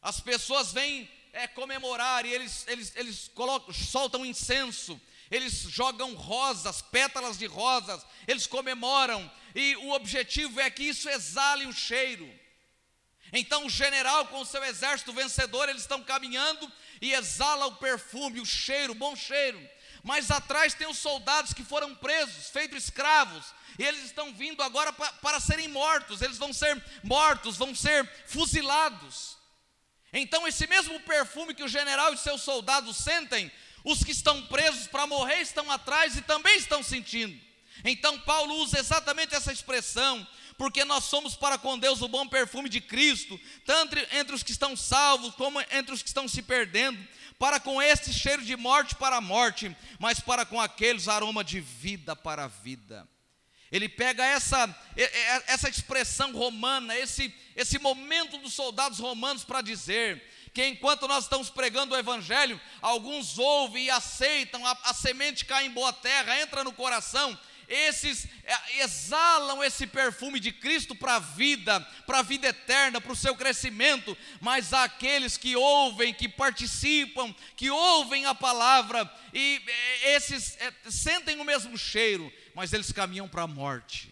as 0.00 0.20
pessoas 0.20 0.72
vêm 0.72 1.10
é, 1.32 1.48
comemorar 1.48 2.24
e 2.24 2.32
eles, 2.32 2.64
eles, 2.68 2.92
eles 2.94 3.28
colocam, 3.34 3.74
soltam 3.74 4.24
incenso, 4.24 4.98
eles 5.28 5.62
jogam 5.62 6.14
rosas, 6.14 6.80
pétalas 6.80 7.36
de 7.36 7.46
rosas, 7.46 8.06
eles 8.26 8.46
comemoram, 8.46 9.30
e 9.54 9.76
o 9.76 9.90
objetivo 9.90 10.60
é 10.60 10.70
que 10.70 10.84
isso 10.84 11.08
exale 11.08 11.66
o 11.66 11.72
cheiro. 11.72 12.32
Então 13.32 13.66
o 13.66 13.70
general 13.70 14.26
com 14.26 14.40
o 14.40 14.46
seu 14.46 14.62
exército 14.64 15.12
vencedor, 15.12 15.68
eles 15.68 15.82
estão 15.82 16.02
caminhando 16.02 16.70
e 17.00 17.12
exala 17.12 17.66
o 17.66 17.76
perfume, 17.76 18.40
o 18.40 18.46
cheiro, 18.46 18.92
o 18.92 18.96
bom 18.96 19.14
cheiro. 19.14 19.60
Mas 20.02 20.30
atrás 20.30 20.74
tem 20.74 20.88
os 20.88 20.98
soldados 20.98 21.52
que 21.52 21.62
foram 21.62 21.94
presos, 21.94 22.48
feitos 22.48 22.84
escravos, 22.84 23.44
e 23.78 23.84
eles 23.84 24.04
estão 24.04 24.32
vindo 24.32 24.62
agora 24.62 24.92
para, 24.92 25.12
para 25.14 25.40
serem 25.40 25.68
mortos, 25.68 26.22
eles 26.22 26.38
vão 26.38 26.52
ser 26.52 26.82
mortos, 27.02 27.56
vão 27.56 27.74
ser 27.74 28.08
fuzilados. 28.26 29.36
Então, 30.12 30.46
esse 30.46 30.66
mesmo 30.66 30.98
perfume 31.00 31.54
que 31.54 31.62
o 31.62 31.68
general 31.68 32.12
e 32.12 32.18
seus 32.18 32.42
soldados 32.42 32.96
sentem, 32.96 33.50
os 33.84 34.02
que 34.02 34.10
estão 34.10 34.42
presos 34.46 34.86
para 34.86 35.06
morrer 35.06 35.40
estão 35.40 35.70
atrás 35.70 36.16
e 36.16 36.22
também 36.22 36.56
estão 36.56 36.82
sentindo. 36.82 37.38
Então, 37.84 38.18
Paulo 38.20 38.54
usa 38.56 38.78
exatamente 38.78 39.34
essa 39.34 39.52
expressão, 39.52 40.26
porque 40.58 40.84
nós 40.84 41.04
somos 41.04 41.34
para 41.34 41.56
com 41.56 41.78
Deus 41.78 42.02
o 42.02 42.08
bom 42.08 42.26
perfume 42.26 42.68
de 42.68 42.80
Cristo, 42.80 43.40
tanto 43.64 43.96
entre 44.12 44.34
os 44.34 44.42
que 44.42 44.52
estão 44.52 44.76
salvos 44.76 45.34
como 45.34 45.60
entre 45.70 45.94
os 45.94 46.02
que 46.02 46.08
estão 46.08 46.28
se 46.28 46.42
perdendo 46.42 46.98
para 47.40 47.58
com 47.58 47.80
este 47.80 48.12
cheiro 48.12 48.44
de 48.44 48.54
morte 48.54 48.94
para 48.94 49.16
a 49.16 49.20
morte, 49.20 49.74
mas 49.98 50.20
para 50.20 50.44
com 50.44 50.60
aqueles 50.60 51.08
aroma 51.08 51.42
de 51.42 51.58
vida 51.58 52.14
para 52.14 52.44
a 52.44 52.48
vida. 52.48 53.08
Ele 53.72 53.88
pega 53.88 54.22
essa, 54.22 54.68
essa 55.46 55.66
expressão 55.66 56.32
romana, 56.32 56.94
esse, 56.98 57.34
esse 57.56 57.78
momento 57.78 58.36
dos 58.36 58.52
soldados 58.52 58.98
romanos 58.98 59.42
para 59.42 59.62
dizer 59.62 60.22
que 60.52 60.66
enquanto 60.66 61.08
nós 61.08 61.24
estamos 61.24 61.48
pregando 61.48 61.94
o 61.94 61.98
Evangelho, 61.98 62.60
alguns 62.82 63.38
ouvem 63.38 63.84
e 63.84 63.90
aceitam, 63.90 64.66
a, 64.66 64.76
a 64.84 64.92
semente 64.92 65.46
cai 65.46 65.64
em 65.64 65.70
boa 65.70 65.94
terra, 65.94 66.38
entra 66.42 66.62
no 66.62 66.72
coração, 66.74 67.38
esses 67.70 68.26
é, 68.42 68.82
exalam 68.82 69.62
esse 69.62 69.86
perfume 69.86 70.40
de 70.40 70.50
Cristo 70.50 70.92
para 70.92 71.16
a 71.16 71.18
vida, 71.20 71.80
para 72.04 72.18
a 72.18 72.22
vida 72.22 72.48
eterna, 72.48 73.00
para 73.00 73.12
o 73.12 73.16
seu 73.16 73.36
crescimento, 73.36 74.18
mas 74.40 74.72
há 74.72 74.82
aqueles 74.82 75.36
que 75.36 75.54
ouvem, 75.54 76.12
que 76.12 76.28
participam, 76.28 77.32
que 77.56 77.70
ouvem 77.70 78.26
a 78.26 78.34
palavra, 78.34 79.08
e 79.32 79.62
é, 79.64 80.16
esses 80.16 80.56
é, 80.60 80.74
sentem 80.90 81.38
o 81.38 81.44
mesmo 81.44 81.78
cheiro, 81.78 82.30
mas 82.56 82.72
eles 82.72 82.90
caminham 82.90 83.28
para 83.28 83.42
a 83.42 83.46
morte. 83.46 84.10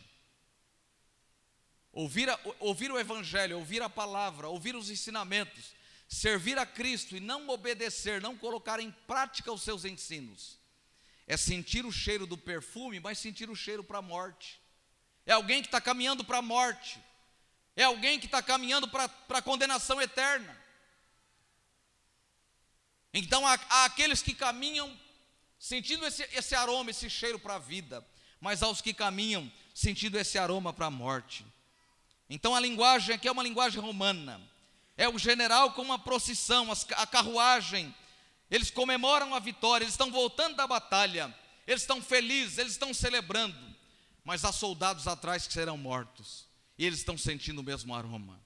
Ouvir, 1.93 2.31
a, 2.31 2.39
ouvir 2.61 2.93
o 2.93 2.99
Evangelho, 2.99 3.59
ouvir 3.59 3.83
a 3.83 3.91
palavra, 3.91 4.47
ouvir 4.47 4.77
os 4.77 4.89
ensinamentos, 4.89 5.75
servir 6.07 6.57
a 6.59 6.65
Cristo 6.65 7.17
e 7.17 7.21
não 7.21 7.49
obedecer, 7.49 8.23
não 8.23 8.37
colocar 8.37 8.79
em 8.79 8.93
prática 9.09 9.51
os 9.51 9.63
seus 9.63 9.85
ensinos 9.85 10.58
é 11.29 11.37
sentir 11.37 11.85
o 11.85 11.93
cheiro 11.93 12.27
do 12.27 12.39
perfume, 12.39 12.99
mas 12.99 13.19
sentir 13.19 13.51
o 13.51 13.55
cheiro 13.55 13.85
para 13.85 13.99
a 13.99 14.03
morte. 14.03 14.59
É 15.27 15.33
alguém 15.33 15.61
que 15.61 15.69
está 15.69 15.79
caminhando 15.79 16.25
para 16.25 16.39
a 16.39 16.43
morte. 16.43 16.99
É 17.77 17.85
alguém 17.85 18.19
que 18.19 18.25
está 18.25 18.43
caminhando 18.43 18.89
para 18.89 19.11
a 19.29 19.43
condenação 19.43 20.01
eterna. 20.01 20.57
Então 23.13 23.47
há, 23.47 23.61
há, 23.69 23.85
aqueles 23.85 24.23
que 24.23 24.35
caminham 24.35 24.91
sentindo 25.59 26.07
esse, 26.07 26.23
esse 26.33 26.55
aroma, 26.55 26.91
esse 26.91 27.11
cheiro 27.11 27.39
para 27.39 27.57
a 27.57 27.59
vida, 27.59 28.05
mas 28.41 28.63
há 28.63 28.69
os 28.69 28.81
que 28.81 28.95
caminham 28.95 29.53
sentindo 29.75 30.19
esse 30.19 30.39
aroma 30.39 30.73
para 30.73 30.87
a 30.87 30.91
morte. 30.91 31.45
Então 32.31 32.55
a 32.55 32.61
linguagem 32.61 33.15
aqui 33.15 33.29
é 33.29 33.33
uma 33.33 33.43
linguagem 33.43 33.83
romana. 33.83 34.41
É 34.97 35.09
o 35.09 35.19
general 35.19 35.73
com 35.73 35.83
uma 35.83 35.99
procissão, 35.99 36.69
a 36.97 37.07
carruagem. 37.07 37.95
Eles 38.51 38.71
comemoram 38.71 39.35
a 39.35 39.39
vitória, 39.39 39.85
eles 39.85 39.95
estão 39.95 40.11
voltando 40.11 40.57
da 40.57 40.67
batalha. 40.67 41.35
Eles 41.67 41.83
estão 41.83 42.01
felizes, 42.01 42.59
eles 42.59 42.73
estão 42.73 42.95
celebrando. 42.95 43.77
Mas 44.25 44.45
há 44.45 44.53
soldados 44.53 45.07
atrás 45.07 45.47
que 45.47 45.53
serão 45.53 45.77
mortos. 45.77 46.47
E 46.79 46.85
eles 46.85 47.01
estão 47.01 47.19
sentindo 47.19 47.61
o 47.61 47.65
mesmo 47.65 47.95
aroma. 47.95 48.41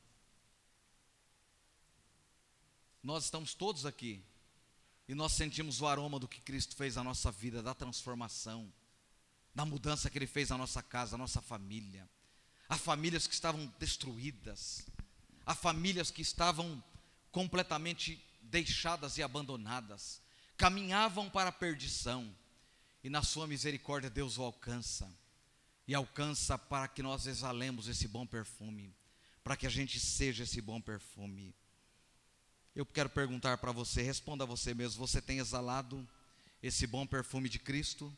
Nós 3.03 3.24
estamos 3.24 3.55
todos 3.55 3.86
aqui. 3.86 4.24
E 5.09 5.14
nós 5.14 5.32
sentimos 5.32 5.80
o 5.80 5.86
aroma 5.86 6.18
do 6.18 6.28
que 6.28 6.40
Cristo 6.40 6.74
fez 6.74 6.96
na 6.96 7.05
nossa 7.05 7.30
vida, 7.30 7.62
da 7.62 7.74
transformação, 7.74 8.72
da 9.55 9.64
mudança 9.64 10.09
que 10.09 10.18
Ele 10.18 10.26
fez 10.26 10.50
na 10.50 10.59
nossa 10.59 10.82
casa, 10.82 11.12
na 11.12 11.24
nossa 11.24 11.42
família. 11.42 12.09
Há 12.68 12.78
famílias 12.78 13.26
que 13.26 13.34
estavam 13.34 13.66
destruídas, 13.78 14.86
há 15.44 15.55
famílias 15.55 16.11
que 16.11 16.22
estavam 16.22 16.82
completamente 17.30 18.24
deixadas 18.43 19.16
e 19.18 19.22
abandonadas, 19.22 20.20
caminhavam 20.57 21.30
para 21.30 21.49
a 21.49 21.53
perdição, 21.53 22.34
e 23.03 23.11
na 23.11 23.22
Sua 23.22 23.47
misericórdia 23.47 24.11
Deus 24.11 24.38
o 24.38 24.43
alcança, 24.43 25.11
e 25.86 25.95
alcança 25.95 26.57
para 26.57 26.86
que 26.88 27.03
nós 27.03 27.26
exalemos 27.26 27.88
esse 27.88 28.07
bom 28.07 28.26
perfume, 28.26 28.95
para 29.43 29.57
que 29.57 29.66
a 29.66 29.70
gente 29.70 29.99
seja 29.99 30.45
esse 30.45 30.61
bom 30.61 30.80
perfume. 30.80 31.55
Eu 32.74 32.86
quero 32.86 33.11
perguntar 33.11 33.59
para 33.59 33.72
você, 33.72 34.03
responda 34.03 34.45
a 34.45 34.47
você 34.47 34.72
mesmo: 34.72 35.05
você 35.05 35.20
tem 35.20 35.38
exalado 35.38 36.09
esse 36.62 36.86
bom 36.86 37.07
perfume 37.07 37.49
de 37.49 37.59
Cristo? 37.59 38.14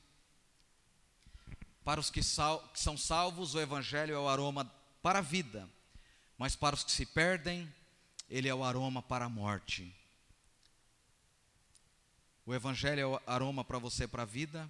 Para 1.83 2.01
os 2.01 2.11
que, 2.11 2.23
sal, 2.23 2.61
que 2.69 2.81
são 2.81 2.97
salvos, 2.97 3.55
o 3.55 3.61
Evangelho 3.61 4.15
é 4.15 4.19
o 4.19 4.29
aroma 4.29 4.65
para 5.03 5.19
a 5.19 5.23
vida, 5.23 5.69
mas 6.39 6.57
para 6.57 6.75
os 6.75 6.85
que 6.85 6.93
se 6.93 7.05
perdem, 7.05 7.73
ele 8.29 8.49
é 8.49 8.55
o 8.55 8.65
aroma 8.65 9.03
para 9.03 9.27
a 9.27 9.29
morte. 9.29 9.95
O 12.47 12.55
Evangelho 12.55 13.01
é 13.01 13.07
o 13.07 13.21
aroma 13.27 13.65
para 13.65 13.79
você 13.79 14.07
para 14.07 14.23
a 14.23 14.27
vida, 14.27 14.69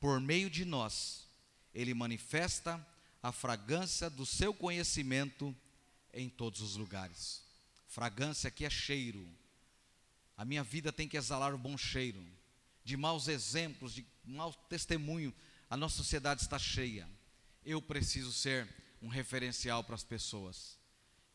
por 0.00 0.20
meio 0.20 0.50
de 0.50 0.64
nós, 0.64 1.28
ele 1.72 1.94
manifesta 1.94 2.84
a 3.22 3.30
fragrância 3.30 4.10
do 4.10 4.26
seu 4.26 4.52
conhecimento 4.52 5.54
em 6.12 6.28
todos 6.28 6.60
os 6.60 6.74
lugares. 6.74 7.40
Fragrância 7.86 8.48
aqui 8.48 8.64
é 8.64 8.70
cheiro. 8.70 9.24
A 10.36 10.44
minha 10.44 10.64
vida 10.64 10.92
tem 10.92 11.06
que 11.06 11.16
exalar 11.16 11.54
o 11.54 11.58
bom 11.58 11.78
cheiro. 11.78 12.20
De 12.84 12.96
maus 12.96 13.28
exemplos, 13.28 13.94
de 13.94 14.04
mau 14.24 14.52
testemunho, 14.52 15.32
a 15.70 15.76
nossa 15.76 15.96
sociedade 15.96 16.42
está 16.42 16.58
cheia. 16.58 17.08
Eu 17.64 17.80
preciso 17.80 18.32
ser 18.32 18.68
um 19.00 19.06
referencial 19.06 19.84
para 19.84 19.94
as 19.94 20.02
pessoas. 20.02 20.76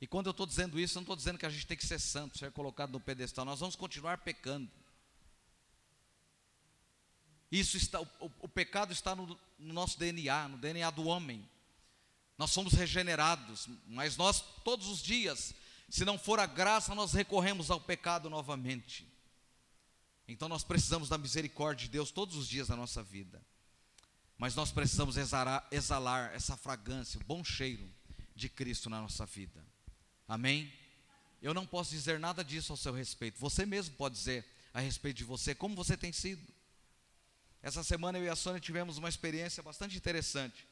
E 0.02 0.06
quando 0.06 0.28
eu 0.28 0.32
estou 0.32 0.46
dizendo 0.46 0.78
isso, 0.78 0.98
eu 0.98 1.00
não 1.00 1.04
estou 1.04 1.16
dizendo 1.16 1.40
que 1.40 1.46
a 1.46 1.50
gente 1.50 1.66
tem 1.66 1.78
que 1.78 1.86
ser 1.86 2.00
santo, 2.00 2.38
ser 2.38 2.52
colocado 2.52 2.92
no 2.92 3.00
pedestal. 3.00 3.46
Nós 3.46 3.62
vamos 3.62 3.78
continuar 3.78 4.18
pecando. 4.18 4.70
Isso 7.52 7.78
está, 7.78 8.02
o, 8.02 8.10
o 8.40 8.48
pecado 8.48 8.92
está 8.92 9.16
no, 9.16 9.40
no 9.58 9.74
nosso 9.74 9.98
DNA, 9.98 10.48
no 10.50 10.58
DNA 10.58 10.90
do 10.92 11.06
homem. 11.06 11.48
Nós 12.38 12.52
somos 12.52 12.74
regenerados, 12.74 13.68
mas 13.88 14.18
nós 14.18 14.42
todos 14.64 14.88
os 14.88 15.02
dias 15.02 15.56
se 15.90 16.04
não 16.04 16.20
for 16.20 16.40
a 16.40 16.46
graça, 16.46 16.94
nós 16.94 17.14
recorremos 17.14 17.72
ao 17.72 17.80
pecado 17.80 18.30
novamente. 18.30 19.08
Então 20.28 20.50
nós 20.50 20.64
precisamos 20.64 21.08
da 21.08 21.18
misericórdia 21.18 21.86
de 21.86 21.92
Deus 21.92 22.12
todos 22.12 22.36
os 22.36 22.48
dias 22.48 22.68
da 22.68 22.76
nossa 22.76 23.02
vida. 23.02 23.42
Mas 24.38 24.54
nós 24.54 24.72
precisamos 24.72 25.16
exalar, 25.16 25.66
exalar 25.72 26.36
essa 26.36 26.58
fragrância, 26.58 27.20
o 27.20 27.24
bom 27.24 27.44
cheiro 27.44 27.90
de 28.36 28.50
Cristo 28.50 28.90
na 28.90 29.02
nossa 29.02 29.26
vida. 29.26 29.66
Amém? 30.28 30.72
Eu 31.42 31.54
não 31.54 31.66
posso 31.66 31.92
dizer 31.92 32.20
nada 32.20 32.44
disso 32.44 32.74
ao 32.74 32.78
seu 32.78 32.94
respeito. 32.94 33.40
Você 33.40 33.66
mesmo 33.66 33.96
pode 33.96 34.16
dizer 34.16 34.46
a 34.74 34.82
respeito 34.82 35.18
de 35.18 35.24
você, 35.24 35.56
como 35.56 35.76
você 35.76 35.96
tem 35.96 36.12
sido. 36.12 36.46
Essa 37.62 37.84
semana 37.84 38.18
eu 38.18 38.26
e 38.26 38.30
a 38.30 38.36
Sônia 38.36 38.62
tivemos 38.62 38.98
uma 38.98 39.10
experiência 39.10 39.64
bastante 39.64 39.98
interessante. 39.98 40.68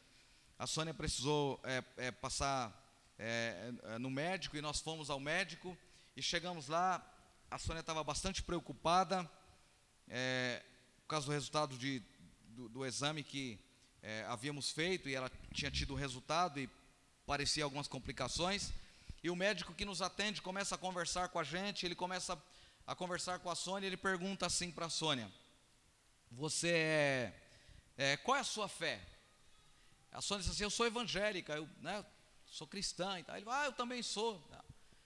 A 0.57 0.67
Sônia 0.67 0.93
precisou 0.93 1.59
é, 1.63 1.83
é, 1.97 2.11
passar 2.11 2.73
é, 3.17 3.73
é, 3.83 3.97
no 3.97 4.09
médico 4.09 4.55
e 4.55 4.61
nós 4.61 4.79
fomos 4.79 5.09
ao 5.09 5.19
médico 5.19 5.75
e 6.15 6.21
chegamos 6.21 6.67
lá. 6.67 7.05
A 7.49 7.57
Sônia 7.57 7.79
estava 7.79 8.03
bastante 8.03 8.43
preocupada 8.43 9.29
é, 10.07 10.63
por 11.01 11.07
causa 11.07 11.25
do 11.25 11.31
resultado 11.31 11.77
de, 11.77 12.01
do, 12.49 12.69
do 12.69 12.85
exame 12.85 13.23
que 13.23 13.59
é, 14.01 14.23
havíamos 14.25 14.71
feito 14.71 15.09
e 15.09 15.15
ela 15.15 15.31
tinha 15.53 15.71
tido 15.71 15.93
o 15.93 15.97
resultado 15.97 16.59
e 16.59 16.69
parecia 17.25 17.63
algumas 17.63 17.87
complicações. 17.87 18.71
E 19.23 19.29
o 19.29 19.35
médico 19.35 19.73
que 19.73 19.85
nos 19.85 20.03
atende 20.03 20.41
começa 20.41 20.75
a 20.75 20.77
conversar 20.77 21.29
com 21.29 21.39
a 21.39 21.43
gente, 21.43 21.83
ele 21.83 21.95
começa 21.95 22.41
a 22.85 22.93
conversar 22.93 23.39
com 23.39 23.49
a 23.49 23.55
Sônia, 23.55 23.87
ele 23.87 23.97
pergunta 23.97 24.45
assim 24.45 24.69
para 24.71 24.85
a 24.85 24.89
Sônia: 24.89 25.29
Você 26.31 26.69
é, 26.69 27.33
é, 27.97 28.17
Qual 28.17 28.35
é 28.37 28.41
a 28.41 28.43
sua 28.43 28.67
fé? 28.67 29.01
A 30.11 30.21
Sônia 30.21 30.43
diz 30.43 30.51
assim: 30.51 30.63
Eu 30.63 30.69
sou 30.69 30.85
evangélica, 30.85 31.53
eu 31.53 31.67
né, 31.81 32.05
sou 32.45 32.67
cristã 32.67 33.19
e 33.19 33.23
tal. 33.23 33.35
Ele, 33.35 33.45
ah, 33.49 33.65
eu 33.65 33.73
também 33.73 34.01
sou, 34.01 34.41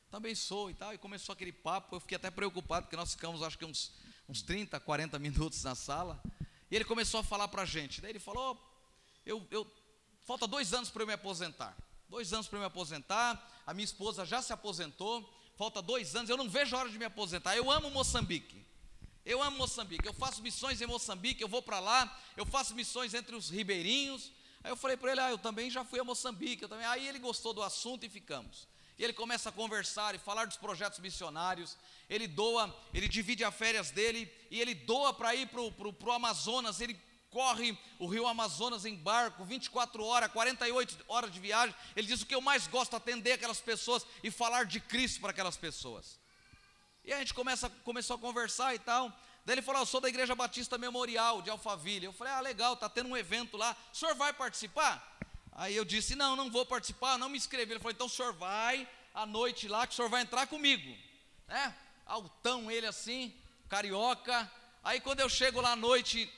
também 0.10 0.36
sou 0.36 0.70
e 0.70 0.74
tal. 0.74 0.94
E 0.94 0.98
começou 0.98 1.34
aquele 1.34 1.52
papo, 1.52 1.96
eu 1.96 2.00
fiquei 2.00 2.16
até 2.16 2.30
preocupado, 2.30 2.86
porque 2.86 2.96
nós 2.96 3.14
ficamos 3.14 3.42
acho 3.44 3.58
que 3.58 3.66
uns, 3.66 3.92
uns 4.28 4.42
30, 4.42 4.80
40 4.80 5.18
minutos 5.20 5.64
na 5.64 5.76
sala. 5.76 6.22
E 6.70 6.76
ele 6.76 6.86
começou 6.86 7.20
a 7.20 7.24
falar 7.24 7.48
para 7.48 7.64
a 7.64 7.66
gente. 7.66 8.02
Daí 8.02 8.12
ele 8.12 8.20
falou, 8.20 8.58
eu, 9.26 9.46
eu 9.50 9.72
falta 10.26 10.46
dois 10.48 10.74
anos 10.74 10.90
para 10.90 11.02
eu 11.04 11.08
me 11.08 11.14
aposentar. 11.14 11.76
Dois 12.08 12.34
anos 12.34 12.48
para 12.48 12.58
eu 12.58 12.62
me 12.62 12.68
aposentar, 12.68 13.62
a 13.66 13.74
minha 13.74 13.86
esposa 13.86 14.26
já 14.26 14.42
se 14.42 14.52
aposentou, 14.52 15.32
falta 15.56 15.82
dois 15.82 16.16
anos, 16.16 16.30
eu 16.30 16.38
não 16.38 16.50
vejo 16.50 16.76
a 16.76 16.80
hora 16.80 16.90
de 16.90 16.98
me 16.98 17.06
aposentar. 17.06 17.56
Eu 17.56 17.70
amo 17.70 17.92
Moçambique. 17.92 18.66
Eu 19.26 19.42
amo 19.42 19.58
Moçambique. 19.58 20.08
Eu 20.08 20.14
faço 20.14 20.42
missões 20.42 20.82
em 20.82 20.86
Moçambique, 20.86 21.42
eu 21.42 21.48
vou 21.48 21.62
para 21.62 21.80
lá, 21.80 22.20
eu 22.36 22.46
faço 22.46 22.74
missões 22.76 23.14
entre 23.14 23.36
os 23.36 23.50
ribeirinhos, 23.50 24.32
Aí 24.64 24.72
eu 24.72 24.76
falei 24.76 24.98
para 24.98 25.12
ele, 25.12 25.22
ah, 25.22 25.30
eu 25.30 25.38
também 25.38 25.70
já 25.70 25.86
fui 25.86 26.00
a 26.00 26.04
Moçambique, 26.04 26.64
eu 26.64 26.70
também. 26.70 26.86
Aí 26.86 27.08
ele 27.08 27.20
gostou 27.20 27.54
do 27.54 27.64
assunto 27.64 28.06
e 28.06 28.10
ficamos. 28.10 28.68
E 28.98 29.04
ele 29.04 29.14
começa 29.14 29.48
a 29.48 29.52
conversar 29.52 30.14
e 30.14 30.20
falar 30.20 30.46
dos 30.46 30.58
projetos 30.58 31.00
missionários. 31.00 31.78
Ele 32.10 32.28
doa, 32.28 32.76
ele 32.94 33.08
divide 33.08 33.46
as 33.46 33.56
férias 33.56 33.92
dele 33.92 34.30
e 34.52 34.60
ele 34.60 34.76
doa 34.76 35.14
para 35.14 35.34
ir 35.34 35.48
para 35.48 35.62
o 35.62 36.12
Amazonas. 36.12 36.82
Ele 36.82 37.00
corre 37.30 37.78
o 37.98 38.08
rio 38.08 38.28
Amazonas 38.28 38.84
em 38.84 38.96
barco, 38.96 39.46
24 39.46 40.04
horas, 40.04 40.30
48 40.34 41.06
horas 41.08 41.32
de 41.32 41.40
viagem. 41.40 41.74
Ele 41.96 42.08
diz: 42.08 42.22
O 42.22 42.26
que 42.26 42.36
eu 42.36 42.42
mais 42.42 42.68
gosto 42.68 42.94
é 42.94 42.98
atender 42.98 43.32
aquelas 43.32 43.62
pessoas 43.62 44.06
e 44.22 44.30
falar 44.30 44.66
de 44.66 44.82
Cristo 44.82 45.22
para 45.22 45.32
aquelas 45.32 45.56
pessoas. 45.56 46.19
E 47.10 47.14
a 47.14 47.18
gente 47.18 47.34
começa, 47.34 47.68
começou 47.84 48.18
a 48.18 48.20
conversar 48.20 48.76
e 48.76 48.78
tal. 48.78 49.12
Daí 49.44 49.56
ele 49.56 49.64
falou: 49.64 49.82
Eu 49.82 49.86
sou 49.88 50.00
da 50.00 50.08
Igreja 50.08 50.36
Batista 50.36 50.78
Memorial 50.78 51.42
de 51.42 51.50
Alphaville. 51.50 52.06
Eu 52.06 52.14
falei: 52.14 52.32
Ah, 52.32 52.40
legal, 52.40 52.76
está 52.76 52.88
tendo 52.88 53.10
um 53.10 53.18
evento 53.18 53.58
lá. 53.58 53.76
O 53.92 53.98
senhor 53.98 54.14
vai 54.14 54.32
participar? 54.32 55.18
Aí 55.54 55.76
eu 55.76 55.84
disse: 55.84 56.14
Não, 56.14 56.36
não 56.36 56.52
vou 56.52 56.68
participar, 56.68 57.18
não 57.18 57.28
me 57.28 57.36
inscrevi. 57.36 57.72
Ele 57.72 57.80
falou: 57.80 57.94
Então 57.94 58.06
o 58.06 58.10
senhor 58.12 58.32
vai 58.34 58.88
à 59.12 59.26
noite 59.26 59.68
lá, 59.68 59.88
que 59.88 59.94
o 59.94 59.96
senhor 59.96 60.08
vai 60.08 60.22
entrar 60.22 60.46
comigo. 60.46 60.96
Né? 61.48 61.76
Altão 62.06 62.70
ele 62.70 62.86
assim, 62.86 63.34
carioca. 63.68 64.48
Aí 64.84 65.02
quando 65.02 65.20
eu 65.20 65.30
chego 65.30 65.60
lá 65.62 65.72
à 65.72 65.76
noite 65.76 66.32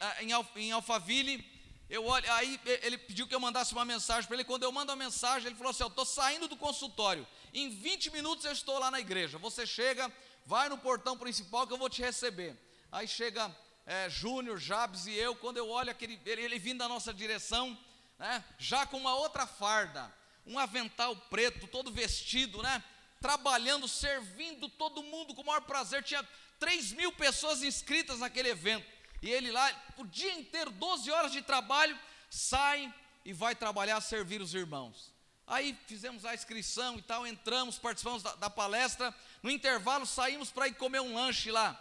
em 0.56 0.72
Alphaville, 0.72 1.46
eu 1.90 2.06
olho, 2.06 2.32
aí 2.32 2.58
ele 2.84 2.98
pediu 2.98 3.28
que 3.28 3.36
eu 3.36 3.40
mandasse 3.42 3.74
uma 3.74 3.84
mensagem 3.84 4.26
para 4.26 4.38
ele. 4.38 4.46
Quando 4.46 4.64
eu 4.64 4.72
mando 4.72 4.94
a 4.94 4.96
mensagem, 4.96 5.48
ele 5.48 5.58
falou 5.58 5.72
assim: 5.72 5.84
Eu 5.84 5.88
estou 5.88 6.06
saindo 6.06 6.48
do 6.48 6.56
consultório. 6.56 7.28
Em 7.54 7.70
20 7.70 8.12
minutos 8.12 8.46
eu 8.46 8.54
estou 8.54 8.80
lá 8.80 8.90
na 8.90 9.02
igreja. 9.02 9.38
Você 9.38 9.68
chega, 9.68 10.10
vai 10.46 10.70
no 10.70 10.78
portão 10.78 11.18
principal 11.18 11.66
que 11.66 11.74
eu 11.74 11.78
vou 11.78 11.90
te 11.90 12.02
receber. 12.02 12.58
Aí 12.92 13.08
chega 13.08 13.56
é, 13.86 14.10
Júnior, 14.10 14.58
Jabes 14.58 15.06
e 15.06 15.14
eu, 15.14 15.36
quando 15.36 15.58
eu 15.58 15.70
olho 15.70 15.92
aquele, 15.92 16.20
ele, 16.26 16.42
ele 16.42 16.60
vindo 16.60 16.80
da 16.80 16.88
nossa 16.88 17.14
direção, 17.14 17.78
né, 18.18 18.44
já 18.58 18.86
com 18.86 18.98
uma 18.98 19.16
outra 19.16 19.48
farda, 19.48 20.14
um 20.46 20.58
avental 20.58 21.16
preto, 21.16 21.68
todo 21.68 21.92
vestido, 21.92 22.62
né, 22.62 22.84
trabalhando, 23.20 23.88
servindo 23.88 24.68
todo 24.68 25.04
mundo 25.04 25.34
com 25.34 25.42
o 25.42 25.46
maior 25.46 25.62
prazer. 25.62 26.04
Tinha 26.04 26.28
3 26.60 26.94
mil 26.94 27.12
pessoas 27.14 27.64
inscritas 27.64 28.20
naquele 28.20 28.50
evento. 28.50 28.86
E 29.22 29.30
ele 29.30 29.52
lá, 29.52 29.72
o 29.98 30.06
dia 30.06 30.34
inteiro, 30.34 30.72
12 30.72 31.12
horas 31.12 31.32
de 31.32 31.42
trabalho, 31.42 31.98
sai 32.30 32.92
e 33.24 33.32
vai 33.32 33.56
trabalhar, 33.56 34.02
servir 34.02 34.42
os 34.42 34.54
irmãos. 34.54 35.11
Aí 35.52 35.78
fizemos 35.86 36.24
a 36.24 36.34
inscrição 36.34 36.98
e 36.98 37.02
tal, 37.02 37.28
entramos, 37.28 37.78
participamos 37.78 38.24
da, 38.24 38.34
da 38.36 38.50
palestra. 38.50 39.14
No 39.44 39.52
intervalo, 39.52 40.06
saímos 40.06 40.50
para 40.50 40.70
ir 40.70 40.76
comer 40.76 41.02
um 41.02 41.14
lanche 41.14 41.52
lá. 41.52 41.78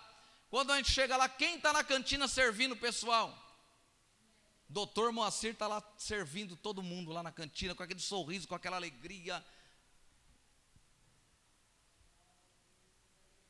Quando 0.50 0.72
a 0.72 0.76
gente 0.76 0.90
chega 0.90 1.16
lá, 1.16 1.28
quem 1.28 1.54
está 1.54 1.72
na 1.72 1.84
cantina 1.84 2.26
servindo 2.26 2.72
o 2.72 2.76
pessoal? 2.76 3.32
Doutor 4.68 5.12
Moacir 5.12 5.52
está 5.52 5.68
lá 5.68 5.80
servindo 5.96 6.56
todo 6.56 6.82
mundo 6.82 7.12
lá 7.12 7.22
na 7.22 7.30
cantina, 7.30 7.72
com 7.72 7.84
aquele 7.84 8.00
sorriso, 8.00 8.48
com 8.48 8.56
aquela 8.56 8.74
alegria. 8.74 9.44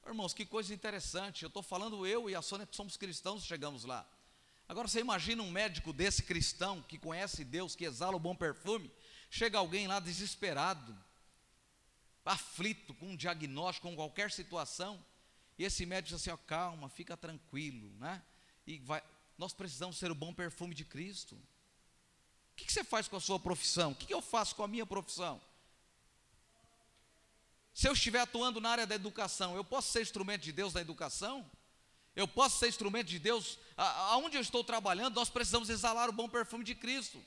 Irmãos, 0.06 0.34
que 0.34 0.44
coisa 0.44 0.74
interessante. 0.74 1.44
Eu 1.44 1.48
estou 1.48 1.62
falando 1.62 2.06
eu 2.06 2.28
e 2.28 2.34
a 2.34 2.42
Sônia 2.42 2.66
que 2.66 2.76
somos 2.76 2.98
cristãos, 2.98 3.42
chegamos 3.42 3.86
lá. 3.86 4.06
Agora 4.68 4.86
você 4.86 5.00
imagina 5.00 5.42
um 5.42 5.50
médico 5.50 5.94
desse 5.94 6.22
cristão, 6.22 6.82
que 6.82 6.98
conhece 6.98 7.42
Deus, 7.42 7.74
que 7.74 7.84
exala 7.84 8.14
o 8.14 8.20
bom 8.20 8.36
perfume, 8.36 8.88
chega 9.30 9.56
alguém 9.56 9.86
lá 9.86 10.00
desesperado, 10.00 10.94
aflito 12.24 12.92
com 12.94 13.06
um 13.06 13.16
diagnóstico, 13.16 13.88
com 13.88 13.96
qualquer 13.96 14.30
situação, 14.30 15.02
e 15.56 15.64
esse 15.64 15.86
médico 15.86 16.08
diz 16.08 16.20
assim: 16.20 16.30
ó, 16.30 16.36
calma, 16.36 16.88
fica 16.88 17.16
tranquilo, 17.16 17.90
né? 17.98 18.22
E 18.66 18.78
vai, 18.80 19.02
nós 19.38 19.52
precisamos 19.52 19.96
ser 19.96 20.10
o 20.10 20.14
bom 20.14 20.34
perfume 20.34 20.74
de 20.74 20.84
Cristo. 20.84 21.34
O 21.34 22.56
que, 22.56 22.66
que 22.66 22.72
você 22.72 22.84
faz 22.84 23.08
com 23.08 23.16
a 23.16 23.20
sua 23.20 23.38
profissão? 23.38 23.92
O 23.92 23.94
que, 23.94 24.06
que 24.06 24.14
eu 24.14 24.20
faço 24.20 24.54
com 24.54 24.62
a 24.62 24.68
minha 24.68 24.84
profissão? 24.84 25.40
Se 27.72 27.88
eu 27.88 27.92
estiver 27.92 28.20
atuando 28.20 28.60
na 28.60 28.68
área 28.68 28.86
da 28.86 28.94
educação, 28.94 29.56
eu 29.56 29.64
posso 29.64 29.92
ser 29.92 30.02
instrumento 30.02 30.42
de 30.42 30.52
Deus 30.52 30.74
na 30.74 30.82
educação? 30.82 31.50
Eu 32.14 32.26
posso 32.28 32.58
ser 32.58 32.68
instrumento 32.68 33.06
de 33.06 33.18
Deus 33.18 33.58
aonde 33.76 34.36
eu 34.36 34.42
estou 34.42 34.62
trabalhando, 34.62 35.14
nós 35.14 35.30
precisamos 35.30 35.70
exalar 35.70 36.08
o 36.08 36.12
bom 36.12 36.28
perfume 36.28 36.64
de 36.64 36.74
Cristo. 36.74 37.24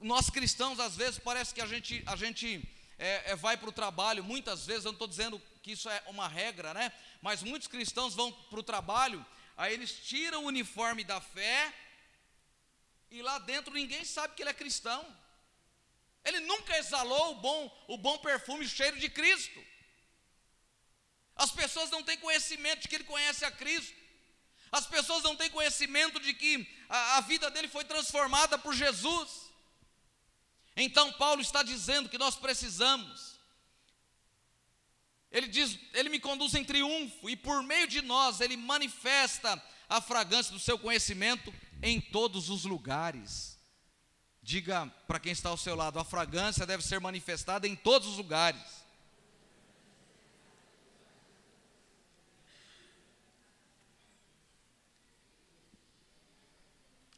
Nós 0.00 0.30
cristãos, 0.30 0.80
às 0.80 0.96
vezes, 0.96 1.18
parece 1.18 1.54
que 1.54 1.60
a 1.60 1.66
gente, 1.66 2.02
a 2.06 2.16
gente 2.16 2.62
é, 2.98 3.32
é, 3.32 3.36
vai 3.36 3.56
para 3.56 3.68
o 3.68 3.72
trabalho, 3.72 4.22
muitas 4.22 4.66
vezes, 4.66 4.84
eu 4.84 4.92
não 4.92 4.96
estou 4.96 5.08
dizendo 5.08 5.40
que 5.62 5.72
isso 5.72 5.88
é 5.88 6.02
uma 6.06 6.28
regra, 6.28 6.74
né? 6.74 6.92
Mas 7.22 7.42
muitos 7.42 7.68
cristãos 7.68 8.14
vão 8.14 8.30
para 8.32 8.60
o 8.60 8.62
trabalho, 8.62 9.24
aí 9.56 9.72
eles 9.72 9.92
tiram 9.92 10.44
o 10.44 10.48
uniforme 10.48 11.02
da 11.04 11.20
fé, 11.20 11.74
e 13.10 13.22
lá 13.22 13.38
dentro 13.38 13.72
ninguém 13.72 14.04
sabe 14.04 14.34
que 14.34 14.42
ele 14.42 14.50
é 14.50 14.54
cristão. 14.54 15.04
Ele 16.24 16.40
nunca 16.40 16.76
exalou 16.76 17.32
o 17.32 17.34
bom, 17.36 17.84
o 17.88 17.96
bom 17.96 18.18
perfume, 18.18 18.64
o 18.64 18.68
cheiro 18.68 18.98
de 18.98 19.08
Cristo. 19.08 19.64
As 21.34 21.50
pessoas 21.50 21.90
não 21.90 22.02
têm 22.02 22.18
conhecimento 22.18 22.82
de 22.82 22.88
que 22.88 22.94
ele 22.96 23.04
conhece 23.04 23.44
a 23.44 23.50
Cristo. 23.50 23.96
As 24.70 24.86
pessoas 24.86 25.22
não 25.22 25.34
têm 25.34 25.50
conhecimento 25.50 26.20
de 26.20 26.34
que 26.34 26.68
a, 26.88 27.16
a 27.16 27.20
vida 27.22 27.50
dele 27.50 27.66
foi 27.66 27.84
transformada 27.84 28.58
por 28.58 28.74
Jesus. 28.74 29.49
Então 30.82 31.12
Paulo 31.12 31.42
está 31.42 31.62
dizendo 31.62 32.08
que 32.08 32.16
nós 32.16 32.36
precisamos. 32.36 33.38
Ele 35.30 35.46
diz, 35.46 35.78
ele 35.92 36.08
me 36.08 36.18
conduz 36.18 36.54
em 36.54 36.64
triunfo 36.64 37.28
e 37.28 37.36
por 37.36 37.62
meio 37.62 37.86
de 37.86 38.02
nós 38.02 38.40
ele 38.40 38.56
manifesta 38.56 39.62
a 39.88 40.00
fragrância 40.00 40.52
do 40.52 40.58
seu 40.58 40.78
conhecimento 40.78 41.52
em 41.82 42.00
todos 42.00 42.48
os 42.48 42.64
lugares. 42.64 43.58
Diga 44.42 44.86
para 45.06 45.20
quem 45.20 45.32
está 45.32 45.50
ao 45.50 45.56
seu 45.56 45.76
lado, 45.76 45.98
a 45.98 46.04
fragrância 46.04 46.66
deve 46.66 46.82
ser 46.82 46.98
manifestada 46.98 47.68
em 47.68 47.76
todos 47.76 48.08
os 48.08 48.16
lugares. 48.16 48.80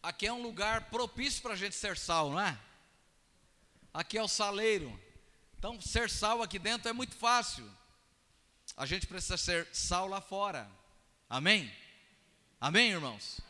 Aqui 0.02 0.26
é 0.26 0.32
um 0.32 0.42
lugar 0.42 0.90
propício 0.90 1.40
para 1.40 1.52
a 1.52 1.56
gente 1.56 1.76
ser 1.76 1.96
sal, 1.96 2.32
não 2.32 2.40
é? 2.40 2.58
Aqui 3.92 4.16
é 4.16 4.22
o 4.22 4.28
saleiro. 4.28 4.98
Então, 5.58 5.80
ser 5.80 6.08
sal 6.08 6.42
aqui 6.42 6.58
dentro 6.58 6.88
é 6.88 6.92
muito 6.92 7.14
fácil. 7.14 7.68
A 8.76 8.86
gente 8.86 9.06
precisa 9.06 9.36
ser 9.36 9.68
sal 9.72 10.06
lá 10.08 10.20
fora. 10.20 10.70
Amém? 11.28 11.72
Amém, 12.60 12.90
irmãos? 12.90 13.40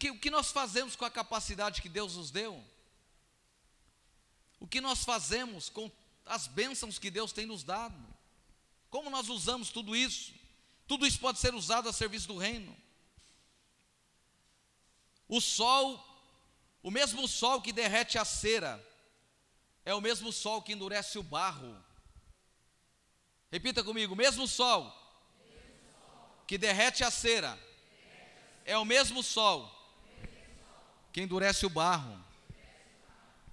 O 0.00 0.18
que, 0.18 0.30
nós 0.30 0.50
fazemos 0.50 0.96
com 0.96 1.04
a 1.04 1.10
capacidade 1.10 1.80
que 1.80 1.88
Deus 1.88 2.16
nos 2.16 2.30
deu? 2.30 2.62
O 4.60 4.66
que 4.66 4.80
nós 4.80 5.04
fazemos 5.04 5.68
com 5.68 5.90
as 6.26 6.46
bênçãos 6.46 6.98
que 6.98 7.10
Deus 7.10 7.32
tem 7.32 7.46
nos 7.46 7.62
dado? 7.62 7.96
Como 8.90 9.10
nós 9.10 9.28
usamos 9.28 9.70
tudo 9.70 9.96
isso? 9.96 10.34
Tudo 10.86 11.06
isso 11.06 11.18
pode 11.18 11.38
ser 11.38 11.54
usado 11.54 11.88
a 11.88 11.92
serviço 11.92 12.28
do 12.28 12.36
reino. 12.36 12.76
O 15.28 15.40
sol, 15.40 16.11
o 16.82 16.90
mesmo 16.90 17.28
sol 17.28 17.62
que 17.62 17.72
derrete 17.72 18.18
a 18.18 18.24
cera, 18.24 18.84
é 19.84 19.94
o 19.94 20.00
mesmo 20.00 20.32
sol 20.32 20.62
que 20.62 20.72
endurece 20.72 21.18
o 21.18 21.22
barro. 21.22 21.76
Repita 23.50 23.84
comigo: 23.84 24.14
o 24.14 24.16
mesmo 24.16 24.46
sol 24.48 24.92
que 26.46 26.58
derrete 26.58 27.04
a 27.04 27.10
cera, 27.10 27.58
é 28.64 28.76
o 28.76 28.84
mesmo 28.84 29.22
sol 29.22 29.70
que 31.12 31.20
endurece 31.20 31.64
o 31.66 31.70
barro. 31.70 32.22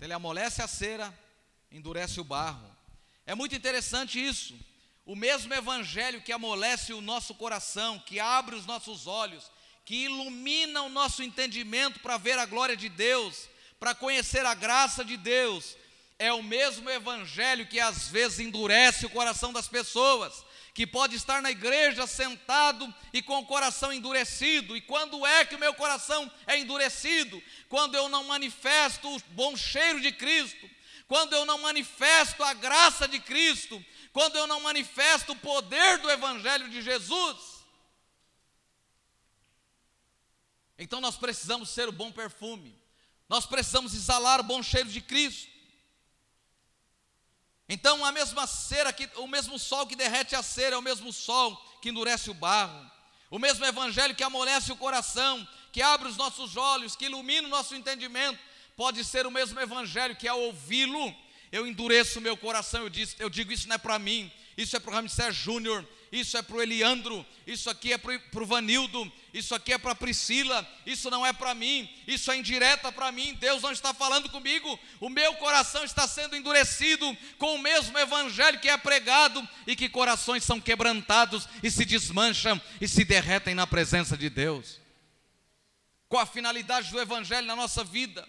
Ele 0.02 0.14
amolece 0.14 0.62
a 0.62 0.68
cera, 0.68 1.14
endurece 1.72 2.20
o 2.20 2.24
barro. 2.24 2.66
É 3.26 3.36
muito 3.36 3.54
interessante 3.54 4.26
isso. 4.26 4.58
O 5.06 5.16
mesmo 5.16 5.54
evangelho 5.54 6.22
que 6.22 6.32
amolece 6.32 6.94
o 6.94 7.02
nosso 7.02 7.36
coração, 7.36 8.00
que 8.00 8.20
abre 8.20 8.56
os 8.56 8.66
nossos 8.66 9.08
olhos, 9.08 9.52
que 9.90 10.04
ilumina 10.04 10.84
o 10.84 10.90
nosso 10.90 11.24
entendimento 11.24 12.00
para 12.02 12.16
ver 12.16 12.38
a 12.38 12.46
glória 12.46 12.78
de 12.78 12.88
Deus, 12.90 13.50
para 13.80 13.96
conhecer 13.96 14.46
a 14.46 14.54
graça 14.54 15.04
de 15.04 15.18
Deus, 15.18 15.76
é 16.20 16.32
o 16.32 16.44
mesmo 16.44 16.88
evangelho 16.92 17.66
que 17.66 17.80
às 17.80 18.08
vezes 18.08 18.40
endurece 18.40 19.08
o 19.08 19.10
coração 19.10 19.52
das 19.52 19.68
pessoas, 19.68 20.46
que 20.76 20.86
pode 20.86 21.16
estar 21.16 21.42
na 21.42 21.50
igreja 21.50 22.06
sentado 22.06 22.94
e 23.12 23.20
com 23.24 23.40
o 23.40 23.46
coração 23.48 23.92
endurecido. 23.92 24.78
E 24.78 24.82
quando 24.82 25.26
é 25.26 25.44
que 25.44 25.56
o 25.56 25.60
meu 25.60 25.74
coração 25.74 26.32
é 26.46 26.60
endurecido? 26.60 27.42
Quando 27.68 27.96
eu 27.96 28.08
não 28.08 28.26
manifesto 28.26 29.10
o 29.10 29.20
bom 29.30 29.58
cheiro 29.58 30.00
de 30.00 30.12
Cristo, 30.12 30.70
quando 31.08 31.34
eu 31.34 31.48
não 31.48 31.58
manifesto 31.58 32.44
a 32.44 32.54
graça 32.54 33.08
de 33.08 33.20
Cristo, 33.20 33.84
quando 34.14 34.36
eu 34.36 34.46
não 34.46 34.62
manifesto 34.62 35.32
o 35.32 35.36
poder 35.36 35.98
do 35.98 36.12
evangelho 36.12 36.70
de 36.70 36.80
Jesus. 36.80 37.59
Então 40.80 41.02
nós 41.02 41.18
precisamos 41.18 41.70
ser 41.70 41.90
o 41.90 41.92
bom 41.92 42.10
perfume, 42.10 42.74
nós 43.28 43.46
precisamos 43.46 43.94
exalar 43.94 44.40
o 44.40 44.44
bom 44.44 44.64
cheiro 44.64 44.90
de 44.90 45.02
Cristo. 45.02 45.50
Então 47.68 48.04
a 48.04 48.12
mesma 48.12 48.48
cera 48.48 48.92
que 48.92 49.08
o 49.18 49.28
mesmo 49.28 49.60
sol 49.60 49.86
que 49.86 49.96
derrete 49.96 50.36
a 50.36 50.42
cera 50.42 50.76
é 50.76 50.80
o 50.80 50.82
mesmo 50.82 51.14
sol 51.14 51.56
que 51.82 51.90
endurece 51.90 52.32
o 52.32 52.34
barro. 52.34 52.90
O 53.30 53.38
mesmo 53.38 53.64
evangelho 53.64 54.16
que 54.16 54.24
amolece 54.24 54.72
o 54.72 54.76
coração, 54.76 55.48
que 55.72 55.82
abre 55.82 56.08
os 56.08 56.18
nossos 56.18 56.58
olhos, 56.58 56.96
que 56.96 57.06
ilumina 57.06 57.48
o 57.48 57.52
nosso 57.52 57.76
entendimento, 57.76 58.40
pode 58.76 59.04
ser 59.04 59.28
o 59.28 59.32
mesmo 59.32 59.60
evangelho 59.60 60.16
que 60.16 60.28
ao 60.28 60.40
ouvi-lo 60.40 61.16
eu 61.52 61.68
endureço 61.68 62.18
o 62.18 62.22
meu 62.22 62.38
coração, 62.38 62.84
eu, 62.84 62.92
eu 63.20 63.30
digo 63.30 63.52
isso 63.52 63.68
não 63.68 63.76
é 63.76 63.78
para 63.78 64.00
mim, 64.00 64.32
isso 64.58 64.76
é 64.76 64.80
para 64.80 64.92
o 64.92 64.94
Ramsés 64.94 65.36
Júnior, 65.36 65.88
isso 66.12 66.38
é 66.38 66.42
para 66.42 66.56
o 66.56 66.62
Eliandro, 66.62 67.26
isso 67.46 67.70
aqui 67.70 67.94
é 67.94 67.98
para 67.98 68.44
o 68.44 68.46
Vanildo, 68.46 69.12
isso 69.34 69.54
aqui 69.54 69.74
é 69.74 69.78
para 69.78 69.92
a 69.92 69.96
Priscila, 69.96 70.68
isso 70.86 71.10
não 71.10 71.26
é 71.26 71.32
para 71.32 71.54
mim, 71.54 71.90
isso 72.08 72.32
é 72.32 72.38
indireta 72.38 72.92
para 72.92 73.12
mim, 73.12 73.36
Deus 73.40 73.62
não 73.62 73.72
está 73.72 73.94
falando 73.94 74.30
comigo, 74.30 74.80
o 75.00 75.10
meu 75.10 75.36
coração 75.36 75.84
está 75.84 76.08
sendo 76.08 76.36
endurecido 76.36 77.16
com 77.38 77.56
o 77.56 77.60
mesmo 77.60 77.98
evangelho 77.98 78.60
que 78.60 78.70
é 78.70 78.78
pregado 78.78 79.48
e 79.68 79.76
que 79.76 79.88
corações 79.88 80.44
são 80.44 80.60
quebrantados 80.60 81.48
e 81.62 81.70
se 81.70 81.86
desmancham 81.86 82.60
e 82.82 82.88
se 82.88 83.04
derretem 83.04 83.54
na 83.54 83.68
presença 83.68 84.18
de 84.18 84.30
Deus. 84.30 84.80
Qual 86.08 86.24
a 86.24 86.26
finalidade 86.26 86.90
do 86.90 87.00
evangelho 87.00 87.46
na 87.46 87.56
nossa 87.56 87.84
vida? 87.84 88.28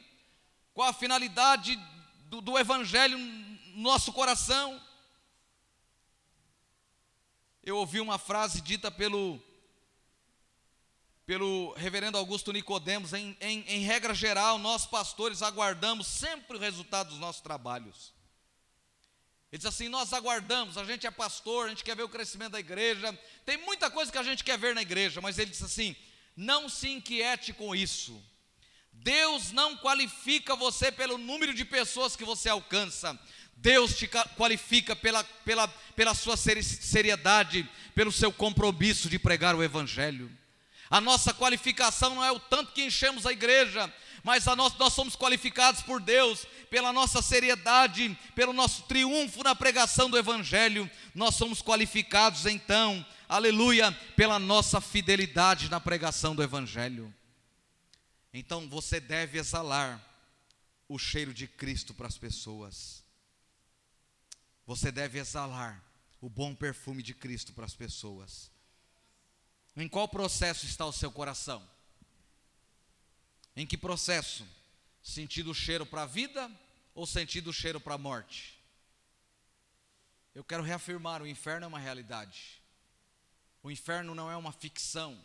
Qual 0.75 0.87
a 0.87 0.93
finalidade 0.93 1.79
do, 2.27 2.43
do 2.43 2.59
evangelho 2.59 3.19
no 3.19 3.83
nosso 3.83 4.13
coração? 4.13 4.81
Eu 7.71 7.77
ouvi 7.77 8.01
uma 8.01 8.19
frase 8.19 8.61
dita 8.61 8.91
pelo, 8.91 9.41
pelo 11.25 11.73
reverendo 11.75 12.19
Augusto 12.19 12.53
Nicodemos, 12.53 13.13
em, 13.13 13.37
em, 13.41 13.61
em, 13.69 13.81
regra 13.85 14.13
geral, 14.13 14.59
nós 14.59 14.87
pastores 14.87 15.41
aguardamos 15.41 16.09
sempre 16.09 16.57
o 16.57 16.61
resultado 16.61 17.11
dos 17.11 17.19
nossos 17.19 17.41
trabalhos. 17.41 18.13
Ele 19.53 19.59
diz 19.59 19.67
assim: 19.67 19.89
nós 19.89 20.13
aguardamos, 20.13 20.77
a 20.77 20.85
gente 20.85 21.07
é 21.07 21.11
pastor, 21.13 21.67
a 21.67 21.69
gente 21.69 21.85
quer 21.85 21.95
ver 21.95 22.03
o 22.03 22.09
crescimento 22.09 22.53
da 22.53 22.61
igreja, 22.61 23.17
tem 23.47 23.57
muita 23.59 23.89
coisa 23.89 24.11
que 24.11 24.19
a 24.19 24.23
gente 24.25 24.43
quer 24.43 24.59
ver 24.59 24.75
na 24.75 24.83
igreja, 24.83 25.21
mas 25.21 25.39
ele 25.39 25.53
diz 25.53 25.63
assim: 25.63 25.95
não 26.37 26.69
se 26.69 26.89
inquiete 26.89 27.53
com 27.53 27.73
isso. 27.73 28.21
Deus 28.93 29.53
não 29.53 29.77
qualifica 29.77 30.57
você 30.57 30.91
pelo 30.91 31.17
número 31.17 31.55
de 31.55 31.65
pessoas 31.65 32.17
que 32.17 32.25
você 32.25 32.49
alcança. 32.49 33.19
Deus 33.61 33.95
te 33.95 34.09
qualifica 34.37 34.97
pela, 34.97 35.23
pela, 35.23 35.69
pela 35.95 36.15
sua 36.15 36.37
seriedade, 36.37 37.69
pelo 37.95 38.11
seu 38.11 38.33
compromisso 38.33 39.09
de 39.09 39.19
pregar 39.19 39.55
o 39.55 39.63
Evangelho. 39.63 40.31
A 40.89 41.01
nossa 41.01 41.33
qualificação 41.33 42.15
não 42.15 42.25
é 42.25 42.33
o 42.33 42.41
tanto 42.41 42.73
que 42.73 42.85
enchemos 42.85 43.27
a 43.27 43.33
igreja, 43.33 43.93
mas 44.25 44.49
a 44.49 44.57
nós, 44.57 44.77
nós 44.79 44.93
somos 44.93 45.15
qualificados 45.15 45.83
por 45.83 46.01
Deus 46.01 46.47
pela 46.71 46.93
nossa 46.93 47.21
seriedade, 47.21 48.17
pelo 48.35 48.53
nosso 48.53 48.83
triunfo 48.85 49.43
na 49.43 49.55
pregação 49.55 50.11
do 50.11 50.19
Evangelho. 50.19 50.91
Nós 51.15 51.35
somos 51.37 51.61
qualificados 51.61 52.47
então, 52.47 53.05
aleluia, 53.29 53.93
pela 54.17 54.39
nossa 54.39 54.81
fidelidade 54.81 55.71
na 55.71 55.79
pregação 55.79 56.35
do 56.35 56.43
Evangelho. 56.43 57.15
Então 58.33 58.69
você 58.69 59.01
deve 59.01 59.39
exalar 59.39 60.01
o 60.89 60.99
cheiro 60.99 61.35
de 61.35 61.47
Cristo 61.47 61.93
para 61.93 62.07
as 62.07 62.17
pessoas. 62.17 63.00
Você 64.71 64.93
deve 64.93 65.19
exalar 65.19 65.85
o 66.21 66.29
bom 66.29 66.55
perfume 66.55 67.03
de 67.03 67.13
Cristo 67.13 67.53
para 67.53 67.65
as 67.65 67.75
pessoas. 67.75 68.53
Em 69.77 69.89
qual 69.89 70.07
processo 70.07 70.65
está 70.65 70.87
o 70.87 70.93
seu 70.93 71.11
coração? 71.11 71.69
Em 73.57 73.67
que 73.67 73.77
processo? 73.77 74.47
Sentindo 75.03 75.51
o 75.51 75.55
cheiro 75.57 75.85
para 75.85 76.03
a 76.03 76.07
vida 76.07 76.49
ou 76.95 77.05
sentindo 77.05 77.51
o 77.51 77.53
cheiro 77.53 77.81
para 77.81 77.97
a 77.97 77.99
morte? 77.99 78.63
Eu 80.37 80.45
quero 80.45 80.63
reafirmar: 80.63 81.21
o 81.21 81.27
inferno 81.27 81.65
é 81.65 81.67
uma 81.67 81.81
realidade. 81.81 82.63
O 83.65 83.73
inferno 83.73 84.15
não 84.15 84.31
é 84.31 84.37
uma 84.37 84.53
ficção. 84.53 85.21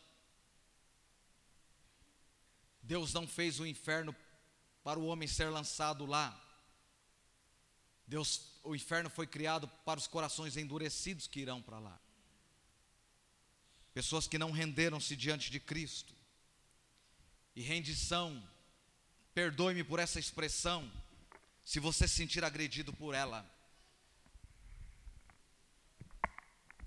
Deus 2.81 3.13
não 3.13 3.27
fez 3.27 3.59
o 3.59 3.67
inferno 3.67 4.15
para 4.83 4.97
o 4.97 5.05
homem 5.05 5.27
ser 5.27 5.51
lançado 5.51 6.03
lá. 6.07 6.35
Deus, 8.07 8.54
o 8.65 8.75
inferno 8.75 9.09
foi 9.09 9.27
criado 9.27 9.67
para 9.85 9.99
os 9.99 10.07
corações 10.07 10.57
endurecidos 10.57 11.27
que 11.27 11.39
irão 11.39 11.61
para 11.61 11.79
lá. 11.79 11.99
Pessoas 13.93 14.27
que 14.27 14.37
não 14.37 14.51
renderam-se 14.51 15.15
diante 15.15 15.49
de 15.49 15.59
Cristo. 15.59 16.13
E 17.55 17.61
rendição, 17.61 18.43
perdoe-me 19.33 19.83
por 19.83 19.99
essa 19.99 20.19
expressão, 20.19 20.91
se 21.63 21.79
você 21.79 22.07
se 22.07 22.15
sentir 22.15 22.43
agredido 22.43 22.91
por 22.91 23.15
ela. 23.15 23.49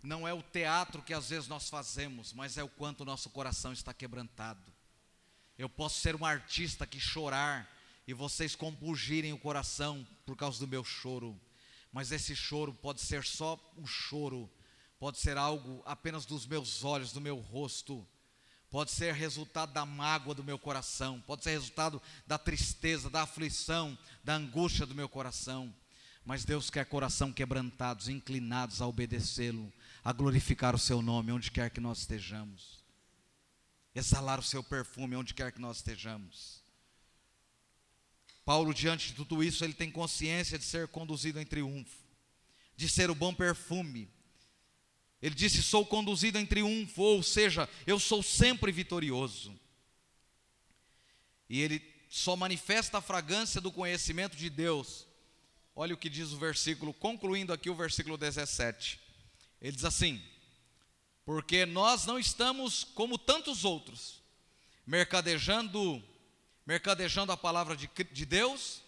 Não 0.03 0.29
é 0.29 0.35
o 0.35 0.43
teatro 0.43 1.03
que 1.03 1.15
às 1.15 1.31
vezes 1.31 1.49
nós 1.49 1.71
fazemos, 1.71 2.33
mas 2.33 2.59
é 2.59 2.63
o 2.63 2.69
quanto 2.69 3.01
o 3.01 3.07
nosso 3.07 3.31
coração 3.31 3.73
está 3.73 3.95
quebrantado. 3.95 4.73
Eu 5.57 5.69
posso 5.69 6.01
ser 6.01 6.15
um 6.15 6.25
artista 6.25 6.87
que 6.87 7.01
chorar 7.01 7.69
e 8.07 8.13
vocês 8.15 8.55
compungirem 8.55 9.33
o 9.33 9.39
coração 9.39 10.07
por 10.25 10.37
causa 10.37 10.59
do 10.61 10.69
meu 10.69 10.85
choro, 10.85 11.39
mas 11.93 12.13
esse 12.13 12.35
choro 12.35 12.73
pode 12.75 13.01
ser 13.01 13.25
só 13.25 13.59
um 13.77 13.87
choro, 13.87 14.51
pode 14.99 15.19
ser 15.19 15.37
algo 15.37 15.83
apenas 15.85 16.27
dos 16.27 16.47
meus 16.47 16.85
olhos, 16.85 17.13
do 17.13 17.21
meu 17.21 17.37
rosto, 17.37 18.07
pode 18.71 18.91
ser 18.91 19.15
resultado 19.15 19.73
da 19.73 19.87
mágoa 19.87 20.35
do 20.35 20.45
meu 20.45 20.59
coração, 20.59 21.21
pode 21.27 21.45
ser 21.45 21.51
resultado 21.51 22.01
da 22.27 22.39
tristeza, 22.39 23.09
da 23.09 23.23
aflição, 23.23 23.97
da 24.23 24.35
angústia 24.35 24.87
do 24.87 24.95
meu 24.95 25.09
coração. 25.09 25.75
Mas 26.25 26.45
Deus 26.45 26.69
quer 26.69 26.85
coração 26.85 27.33
quebrantados, 27.33 28.09
inclinados 28.09 28.83
a 28.83 28.87
obedecê-lo, 28.87 29.73
a 30.05 30.13
glorificar 30.13 30.75
o 30.75 30.79
seu 30.79 31.01
nome 31.01 31.33
onde 31.33 31.51
quer 31.51 31.71
que 31.71 31.81
nós 31.81 32.01
estejamos 32.01 32.79
exalar 33.99 34.39
o 34.39 34.43
seu 34.43 34.63
perfume 34.63 35.17
onde 35.17 35.35
quer 35.35 35.53
que 35.53 35.61
nós 35.61 35.79
estejamos. 35.79 36.58
Paulo, 38.49 38.73
diante 38.73 39.09
de 39.09 39.13
tudo 39.13 39.45
isso, 39.45 39.63
ele 39.63 39.75
tem 39.75 39.91
consciência 39.91 40.59
de 40.59 40.65
ser 40.65 40.89
conduzido 40.89 41.39
em 41.39 41.45
triunfo, 41.45 41.99
de 42.75 42.89
ser 42.89 43.11
o 43.11 43.15
bom 43.15 43.35
perfume. 43.35 44.11
Ele 45.21 45.35
disse: 45.35 45.63
Sou 45.63 45.85
conduzido 45.85 46.39
em 46.39 46.47
triunfo, 46.47 47.03
ou 47.03 47.23
seja, 47.23 47.69
eu 47.87 48.01
sou 48.01 48.23
sempre 48.23 48.73
vitorioso. 48.73 49.55
E 51.47 51.61
ele 51.61 51.83
só 52.09 52.37
manifesta 52.37 52.97
a 52.97 53.03
fragrância 53.03 53.61
do 53.61 53.71
conhecimento 53.71 54.35
de 54.35 54.49
Deus. 54.49 55.07
Olha 55.77 55.93
o 55.93 55.99
que 55.99 56.09
diz 56.09 56.33
o 56.33 56.39
versículo, 56.39 56.95
concluindo 56.95 57.53
aqui 57.53 57.69
o 57.69 57.75
versículo 57.75 58.17
17. 58.17 58.99
Ele 59.61 59.77
diz 59.77 59.85
assim: 59.85 60.23
porque 61.23 61.67
nós 61.67 62.07
não 62.07 62.19
estamos 62.19 62.83
como 62.83 63.19
tantos 63.19 63.67
outros, 63.67 64.23
mercadejando, 64.87 66.03
mercadejando 66.69 67.33
a 67.33 67.37
palavra 67.37 67.75
de, 67.75 67.89
de 68.13 68.27
Deus. 68.27 68.83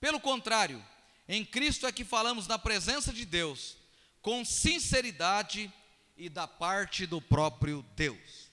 Pelo 0.00 0.20
contrário, 0.20 0.80
em 1.28 1.44
Cristo 1.44 1.84
é 1.84 1.90
que 1.90 2.04
falamos 2.04 2.46
na 2.46 2.56
presença 2.56 3.12
de 3.12 3.24
Deus, 3.24 3.76
com 4.22 4.44
sinceridade 4.44 5.72
e 6.16 6.28
da 6.28 6.46
parte 6.46 7.06
do 7.06 7.20
próprio 7.20 7.84
Deus. 7.96 8.52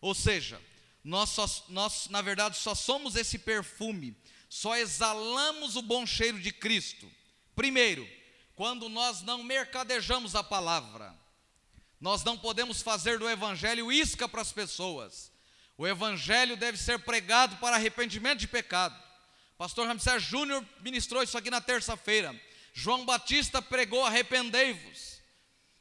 Ou 0.00 0.14
seja, 0.14 0.58
nós, 1.04 1.28
só, 1.28 1.46
nós 1.68 2.08
na 2.08 2.22
verdade 2.22 2.56
só 2.56 2.74
somos 2.74 3.16
esse 3.16 3.38
perfume, 3.38 4.16
só 4.48 4.74
exalamos 4.78 5.76
o 5.76 5.82
bom 5.82 6.06
cheiro 6.06 6.40
de 6.40 6.52
Cristo. 6.52 7.06
Primeiro, 7.54 8.08
quando 8.54 8.88
nós 8.88 9.20
não 9.20 9.42
mercadejamos 9.42 10.34
a 10.34 10.42
palavra. 10.42 11.14
Nós 12.00 12.24
não 12.24 12.36
podemos 12.38 12.80
fazer 12.80 13.18
do 13.18 13.28
Evangelho 13.28 13.92
isca 13.92 14.26
para 14.26 14.40
as 14.40 14.52
pessoas. 14.52 15.33
O 15.76 15.86
Evangelho 15.86 16.56
deve 16.56 16.78
ser 16.78 16.98
pregado 17.00 17.56
para 17.56 17.76
arrependimento 17.76 18.38
de 18.38 18.46
pecado. 18.46 18.94
Pastor 19.58 19.86
Ramsés 19.86 20.22
Júnior 20.22 20.64
ministrou 20.80 21.22
isso 21.22 21.36
aqui 21.36 21.50
na 21.50 21.60
terça-feira. 21.60 22.34
João 22.72 23.04
Batista 23.04 23.60
pregou: 23.60 24.04
arrependei-vos. 24.04 25.20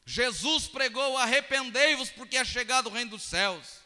Jesus 0.06 0.68
pregou: 0.68 1.18
arrependei-vos, 1.18 2.10
porque 2.10 2.38
é 2.38 2.46
chegado 2.46 2.88
o 2.88 2.92
reino 2.92 3.12
dos 3.12 3.24
céus. 3.24 3.82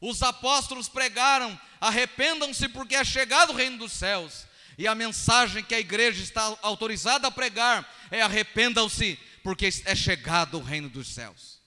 Os 0.00 0.22
apóstolos 0.22 0.88
pregaram: 0.88 1.58
arrependam-se, 1.80 2.68
porque 2.68 2.94
é 2.94 3.04
chegado 3.04 3.50
o 3.50 3.56
reino 3.56 3.78
dos 3.78 3.92
céus. 3.92 4.46
E 4.78 4.86
a 4.86 4.94
mensagem 4.94 5.62
que 5.62 5.74
a 5.74 5.80
igreja 5.80 6.22
está 6.22 6.56
autorizada 6.62 7.28
a 7.28 7.30
pregar 7.30 7.86
é: 8.10 8.22
arrependam-se, 8.22 9.18
porque 9.42 9.68
é 9.84 9.94
chegado 9.94 10.58
o 10.58 10.62
reino 10.62 10.88
dos 10.88 11.08
céus. 11.08 11.60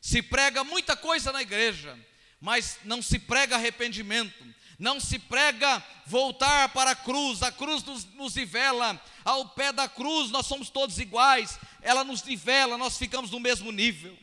Se 0.00 0.20
prega 0.22 0.64
muita 0.64 0.96
coisa 0.96 1.32
na 1.32 1.42
igreja, 1.42 1.98
mas 2.46 2.78
não 2.84 3.02
se 3.02 3.18
prega 3.18 3.56
arrependimento, 3.56 4.46
não 4.78 5.00
se 5.00 5.18
prega 5.18 5.84
voltar 6.06 6.68
para 6.68 6.92
a 6.92 6.94
cruz, 6.94 7.42
a 7.42 7.50
cruz 7.50 7.82
nos, 7.82 8.04
nos 8.14 8.36
nivela, 8.36 9.02
ao 9.24 9.48
pé 9.48 9.72
da 9.72 9.88
cruz 9.88 10.30
nós 10.30 10.46
somos 10.46 10.70
todos 10.70 11.00
iguais, 11.00 11.58
ela 11.82 12.04
nos 12.04 12.22
nivela, 12.22 12.78
nós 12.78 12.96
ficamos 12.96 13.32
no 13.32 13.40
mesmo 13.40 13.72
nível. 13.72 14.16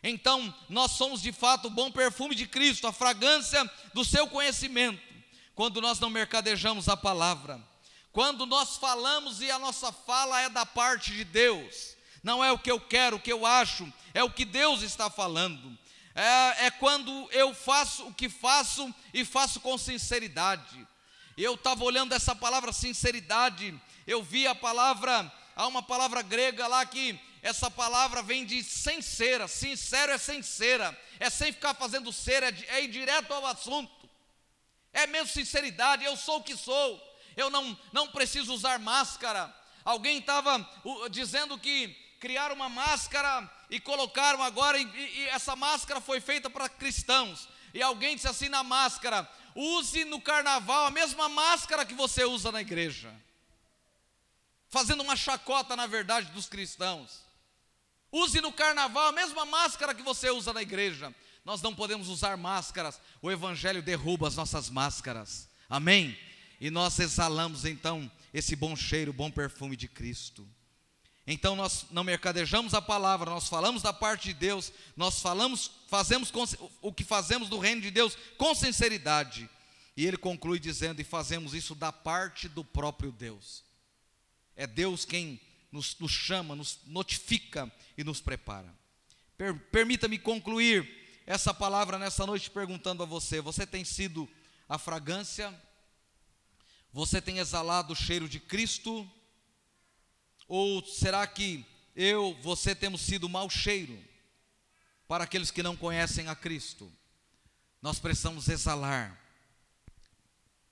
Então, 0.00 0.54
nós 0.68 0.92
somos 0.92 1.20
de 1.20 1.32
fato 1.32 1.66
o 1.66 1.70
bom 1.70 1.90
perfume 1.90 2.36
de 2.36 2.46
Cristo, 2.46 2.86
a 2.86 2.92
fragrância 2.92 3.68
do 3.92 4.04
seu 4.04 4.28
conhecimento, 4.28 5.02
quando 5.52 5.80
nós 5.80 5.98
não 5.98 6.08
mercadejamos 6.08 6.88
a 6.88 6.96
palavra, 6.96 7.60
quando 8.12 8.46
nós 8.46 8.76
falamos 8.76 9.40
e 9.40 9.50
a 9.50 9.58
nossa 9.58 9.90
fala 9.90 10.40
é 10.40 10.48
da 10.48 10.64
parte 10.64 11.10
de 11.10 11.24
Deus, 11.24 11.96
não 12.22 12.44
é 12.44 12.52
o 12.52 12.58
que 12.60 12.70
eu 12.70 12.78
quero, 12.78 13.16
o 13.16 13.20
que 13.20 13.32
eu 13.32 13.44
acho, 13.44 13.92
é 14.14 14.22
o 14.22 14.30
que 14.30 14.44
Deus 14.44 14.82
está 14.82 15.10
falando. 15.10 15.76
É, 16.20 16.66
é 16.66 16.70
quando 16.70 17.30
eu 17.32 17.54
faço 17.54 18.06
o 18.08 18.12
que 18.12 18.28
faço 18.28 18.94
e 19.14 19.24
faço 19.24 19.58
com 19.58 19.78
sinceridade. 19.78 20.86
Eu 21.34 21.54
estava 21.54 21.82
olhando 21.82 22.12
essa 22.12 22.36
palavra 22.36 22.74
sinceridade, 22.74 23.74
eu 24.06 24.22
vi 24.22 24.46
a 24.46 24.54
palavra, 24.54 25.32
há 25.56 25.66
uma 25.66 25.82
palavra 25.82 26.20
grega 26.20 26.66
lá 26.66 26.84
que 26.84 27.18
essa 27.40 27.70
palavra 27.70 28.22
vem 28.22 28.44
de 28.44 28.62
sincera, 28.62 29.48
sincero 29.48 30.12
é 30.12 30.18
sincera, 30.18 30.94
é 31.18 31.30
sem 31.30 31.52
ficar 31.52 31.72
fazendo 31.72 32.12
cera, 32.12 32.50
é, 32.50 32.76
é 32.76 32.84
ir 32.84 32.88
direto 32.88 33.32
ao 33.32 33.46
assunto, 33.46 33.90
é 34.92 35.06
mesmo 35.06 35.28
sinceridade, 35.28 36.04
eu 36.04 36.18
sou 36.18 36.40
o 36.40 36.42
que 36.42 36.54
sou, 36.54 37.02
eu 37.34 37.48
não, 37.48 37.78
não 37.94 38.08
preciso 38.08 38.52
usar 38.52 38.78
máscara. 38.78 39.56
Alguém 39.82 40.18
estava 40.18 40.68
dizendo 41.10 41.56
que 41.56 41.96
criaram 42.20 42.54
uma 42.54 42.68
máscara 42.68 43.50
e 43.70 43.80
colocaram 43.80 44.42
agora, 44.42 44.78
e, 44.78 44.84
e 44.84 45.28
essa 45.28 45.56
máscara 45.56 46.00
foi 46.00 46.20
feita 46.20 46.50
para 46.50 46.68
cristãos. 46.68 47.48
E 47.72 47.82
alguém 47.82 48.14
disse 48.14 48.28
assim 48.28 48.48
na 48.48 48.62
máscara: 48.62 49.28
use 49.54 50.04
no 50.04 50.20
carnaval 50.20 50.86
a 50.86 50.90
mesma 50.90 51.28
máscara 51.28 51.84
que 51.84 51.94
você 51.94 52.24
usa 52.24 52.52
na 52.52 52.60
igreja. 52.60 53.12
Fazendo 54.68 55.02
uma 55.02 55.16
chacota, 55.16 55.74
na 55.74 55.86
verdade, 55.86 56.30
dos 56.30 56.48
cristãos. 56.48 57.22
Use 58.12 58.40
no 58.40 58.52
carnaval 58.52 59.08
a 59.08 59.12
mesma 59.12 59.44
máscara 59.44 59.94
que 59.94 60.02
você 60.02 60.30
usa 60.30 60.52
na 60.52 60.62
igreja. 60.62 61.14
Nós 61.44 61.62
não 61.62 61.74
podemos 61.74 62.08
usar 62.08 62.36
máscaras, 62.36 63.00
o 63.22 63.30
Evangelho 63.30 63.82
derruba 63.82 64.28
as 64.28 64.36
nossas 64.36 64.68
máscaras. 64.68 65.48
Amém? 65.68 66.16
E 66.60 66.70
nós 66.70 66.98
exalamos 66.98 67.64
então 67.64 68.10
esse 68.34 68.54
bom 68.54 68.76
cheiro, 68.76 69.12
bom 69.12 69.30
perfume 69.30 69.74
de 69.74 69.88
Cristo. 69.88 70.46
Então 71.32 71.54
nós 71.54 71.86
não 71.92 72.02
mercadejamos 72.02 72.74
a 72.74 72.82
palavra, 72.82 73.30
nós 73.30 73.48
falamos 73.48 73.82
da 73.82 73.92
parte 73.92 74.24
de 74.24 74.34
Deus, 74.34 74.72
nós 74.96 75.20
falamos, 75.20 75.70
fazemos 75.86 76.32
o 76.82 76.92
que 76.92 77.04
fazemos 77.04 77.48
do 77.48 77.56
reino 77.56 77.80
de 77.80 77.88
Deus 77.88 78.18
com 78.36 78.52
sinceridade. 78.52 79.48
E 79.96 80.04
ele 80.04 80.16
conclui 80.16 80.58
dizendo: 80.58 81.00
e 81.00 81.04
fazemos 81.04 81.54
isso 81.54 81.72
da 81.72 81.92
parte 81.92 82.48
do 82.48 82.64
próprio 82.64 83.12
Deus. 83.12 83.62
É 84.56 84.66
Deus 84.66 85.04
quem 85.04 85.40
nos, 85.70 85.96
nos 86.00 86.10
chama, 86.10 86.56
nos 86.56 86.80
notifica 86.84 87.70
e 87.96 88.02
nos 88.02 88.20
prepara. 88.20 88.74
Per, 89.38 89.54
Permita-me 89.70 90.18
concluir 90.18 91.22
essa 91.26 91.54
palavra 91.54 91.96
nessa 91.96 92.26
noite 92.26 92.50
perguntando 92.50 93.04
a 93.04 93.06
você: 93.06 93.40
você 93.40 93.64
tem 93.64 93.84
sido 93.84 94.28
a 94.68 94.78
fragrância? 94.78 95.54
Você 96.92 97.22
tem 97.22 97.38
exalado 97.38 97.92
o 97.92 97.96
cheiro 97.96 98.28
de 98.28 98.40
Cristo? 98.40 99.08
Ou 100.52 100.84
será 100.84 101.24
que 101.28 101.64
eu, 101.94 102.36
você 102.42 102.74
temos 102.74 103.02
sido 103.02 103.28
mau 103.28 103.48
cheiro 103.48 103.96
para 105.06 105.22
aqueles 105.22 105.52
que 105.52 105.62
não 105.62 105.76
conhecem 105.76 106.26
a 106.26 106.34
Cristo? 106.34 106.92
Nós 107.80 108.00
precisamos 108.00 108.48
exalar 108.48 109.16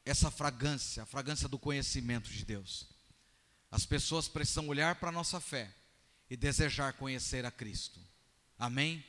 essa 0.05 0.33
fragrância, 0.33 1.05
a 1.05 1.07
fragrância 1.07 1.47
do 1.49 1.61
conhecimento 1.61 2.29
de 2.29 2.45
Deus. 2.45 2.89
As 3.71 3.87
pessoas 3.87 4.27
precisam 4.27 4.67
olhar 4.67 4.97
para 4.97 5.11
a 5.11 5.13
nossa 5.13 5.39
fé 5.39 5.73
e 6.29 6.37
desejar 6.37 6.95
conhecer 6.95 7.47
a 7.47 7.51
Cristo. 7.53 8.01
Amém? 8.59 9.05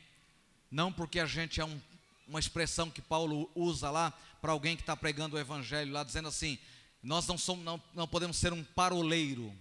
Não 0.69 0.93
porque 0.93 1.19
a 1.19 1.25
gente 1.25 1.59
é 1.59 1.65
um, 1.65 1.81
uma 2.27 2.39
expressão 2.39 2.91
que 2.91 3.01
Paulo 3.01 3.49
usa 3.55 3.89
lá 3.89 4.11
para 4.39 4.51
alguém 4.51 4.75
que 4.75 4.83
está 4.83 4.95
pregando 4.95 5.35
o 5.35 5.39
Evangelho, 5.39 5.91
lá 5.91 6.03
dizendo 6.03 6.27
assim: 6.27 6.59
nós 7.01 7.25
não, 7.25 7.39
somos, 7.39 7.65
não, 7.65 7.81
não 7.95 8.07
podemos 8.07 8.37
ser 8.37 8.53
um 8.53 8.63
paroleiro 8.63 9.51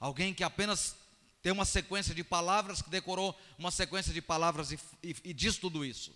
Alguém 0.00 0.32
que 0.32 0.44
apenas 0.44 0.96
tem 1.42 1.52
uma 1.52 1.64
sequência 1.64 2.14
de 2.14 2.24
palavras 2.24 2.82
que 2.82 2.90
decorou 2.90 3.38
uma 3.58 3.70
sequência 3.70 4.12
de 4.12 4.20
palavras 4.20 4.72
e, 4.72 4.78
e, 5.02 5.16
e 5.24 5.32
diz 5.32 5.56
tudo 5.56 5.84
isso. 5.84 6.14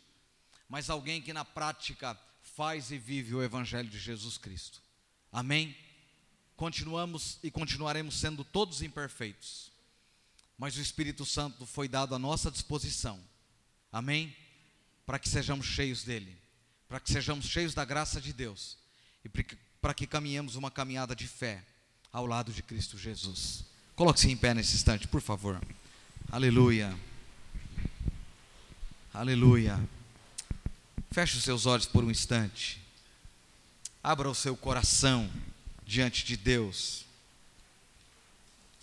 Mas 0.68 0.90
alguém 0.90 1.20
que 1.20 1.32
na 1.32 1.44
prática 1.44 2.18
faz 2.56 2.90
e 2.90 2.98
vive 2.98 3.34
o 3.34 3.42
Evangelho 3.42 3.88
de 3.88 3.98
Jesus 3.98 4.36
Cristo. 4.36 4.80
Amém? 5.32 5.76
Continuamos 6.56 7.38
e 7.42 7.50
continuaremos 7.50 8.18
sendo 8.18 8.44
todos 8.44 8.82
imperfeitos, 8.82 9.72
mas 10.56 10.76
o 10.76 10.80
Espírito 10.80 11.24
Santo 11.24 11.66
foi 11.66 11.88
dado 11.88 12.14
à 12.14 12.18
nossa 12.18 12.50
disposição. 12.50 13.18
Amém? 13.90 14.36
Para 15.04 15.18
que 15.18 15.28
sejamos 15.28 15.66
cheios 15.66 16.04
dele, 16.04 16.38
para 16.88 17.00
que 17.00 17.10
sejamos 17.10 17.46
cheios 17.46 17.74
da 17.74 17.84
graça 17.84 18.20
de 18.20 18.32
Deus 18.32 18.76
e 19.24 19.28
para 19.80 19.94
que 19.94 20.06
caminhemos 20.06 20.54
uma 20.54 20.70
caminhada 20.70 21.16
de 21.16 21.26
fé 21.26 21.64
ao 22.12 22.26
lado 22.26 22.52
de 22.52 22.62
Cristo 22.62 22.98
Jesus. 22.98 23.71
Coloque-se 24.02 24.28
em 24.28 24.36
pé 24.36 24.52
nesse 24.52 24.74
instante, 24.74 25.06
por 25.06 25.20
favor. 25.20 25.62
Aleluia. 26.28 26.92
Aleluia. 29.14 29.78
Feche 31.12 31.38
os 31.38 31.44
seus 31.44 31.66
olhos 31.66 31.86
por 31.86 32.02
um 32.02 32.10
instante. 32.10 32.82
Abra 34.02 34.28
o 34.28 34.34
seu 34.34 34.56
coração 34.56 35.30
diante 35.86 36.24
de 36.24 36.36
Deus. 36.36 37.04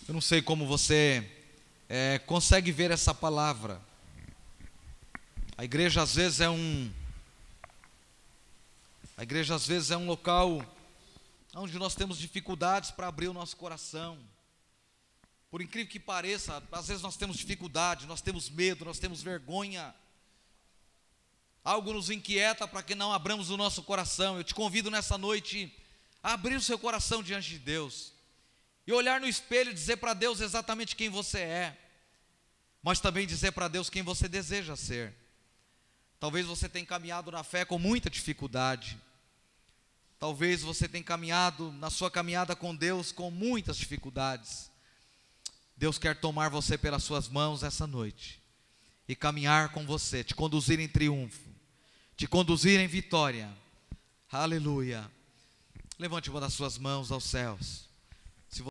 Eu 0.08 0.14
não 0.14 0.22
sei 0.22 0.42
como 0.42 0.66
você 0.66 1.30
é, 1.90 2.20
consegue 2.20 2.72
ver 2.72 2.90
essa 2.90 3.14
palavra. 3.14 3.82
A 5.58 5.66
igreja 5.66 6.02
às 6.02 6.16
vezes 6.16 6.40
é 6.40 6.50
um. 6.50 6.90
A 9.18 9.24
igreja 9.24 9.54
às 9.54 9.68
vezes 9.68 9.92
é 9.92 9.98
um 9.98 10.06
local 10.06 10.66
onde 11.54 11.78
nós 11.78 11.94
temos 11.94 12.18
dificuldades 12.18 12.90
para 12.90 13.08
abrir 13.08 13.28
o 13.28 13.34
nosso 13.34 13.58
coração. 13.58 14.18
Por 15.52 15.62
incrível 15.62 15.92
que 15.92 16.00
pareça, 16.00 16.62
às 16.72 16.88
vezes 16.88 17.02
nós 17.02 17.18
temos 17.18 17.38
dificuldade, 17.38 18.06
nós 18.06 18.22
temos 18.22 18.50
medo, 18.50 18.86
nós 18.86 19.00
temos 19.00 19.22
vergonha. 19.22 19.94
Algo 21.64 21.94
nos 21.94 22.10
inquieta 22.10 22.68
para 22.68 22.84
que 22.84 22.94
não 22.94 23.12
abramos 23.12 23.50
o 23.50 23.58
nosso 23.58 23.82
coração. 23.84 24.38
Eu 24.38 24.44
te 24.44 24.54
convido 24.54 24.92
nessa 24.92 25.18
noite 25.18 25.74
a 26.22 26.34
abrir 26.34 26.56
o 26.56 26.62
seu 26.62 26.78
coração 26.78 27.24
diante 27.24 27.50
de 27.50 27.60
Deus 27.60 28.14
e 28.86 28.92
olhar 28.92 29.20
no 29.20 29.28
espelho 29.28 29.72
e 29.72 29.74
dizer 29.74 29.98
para 29.98 30.14
Deus 30.14 30.40
exatamente 30.40 30.96
quem 30.96 31.10
você 31.10 31.40
é, 31.40 31.78
mas 32.82 33.00
também 33.00 33.28
dizer 33.28 33.52
para 33.52 33.68
Deus 33.68 33.90
quem 33.90 34.04
você 34.04 34.28
deseja 34.28 34.76
ser. 34.76 35.14
Talvez 36.20 36.46
você 36.46 36.68
tenha 36.68 36.86
caminhado 36.86 37.32
na 37.32 37.44
fé 37.44 37.64
com 37.64 37.80
muita 37.80 38.10
dificuldade. 38.10 39.00
Talvez 40.20 40.62
você 40.62 40.88
tenha 40.88 41.04
caminhado 41.04 41.72
na 41.74 41.90
sua 41.90 42.12
caminhada 42.12 42.56
com 42.56 42.76
Deus 42.76 43.12
com 43.12 43.32
muitas 43.32 43.78
dificuldades. 43.78 44.69
Deus 45.80 45.98
quer 45.98 46.14
tomar 46.14 46.50
você 46.50 46.78
pelas 46.78 47.06
suas 47.06 47.30
mãos 47.30 47.64
essa 47.64 47.88
noite 47.88 48.44
e 49.08 49.16
caminhar 49.16 49.70
com 49.70 49.86
você, 49.86 50.26
te 50.26 50.36
conduzir 50.36 50.78
em 50.78 50.90
triunfo, 50.90 51.50
te 52.18 52.28
conduzir 52.28 52.82
em 52.82 52.88
vitória. 52.88 53.50
Aleluia. 54.30 55.10
Levante 55.98 56.30
uma 56.30 56.42
das 56.42 56.54
suas 56.54 56.78
mãos 56.78 57.14
aos 57.14 57.24
céus. 57.24 57.89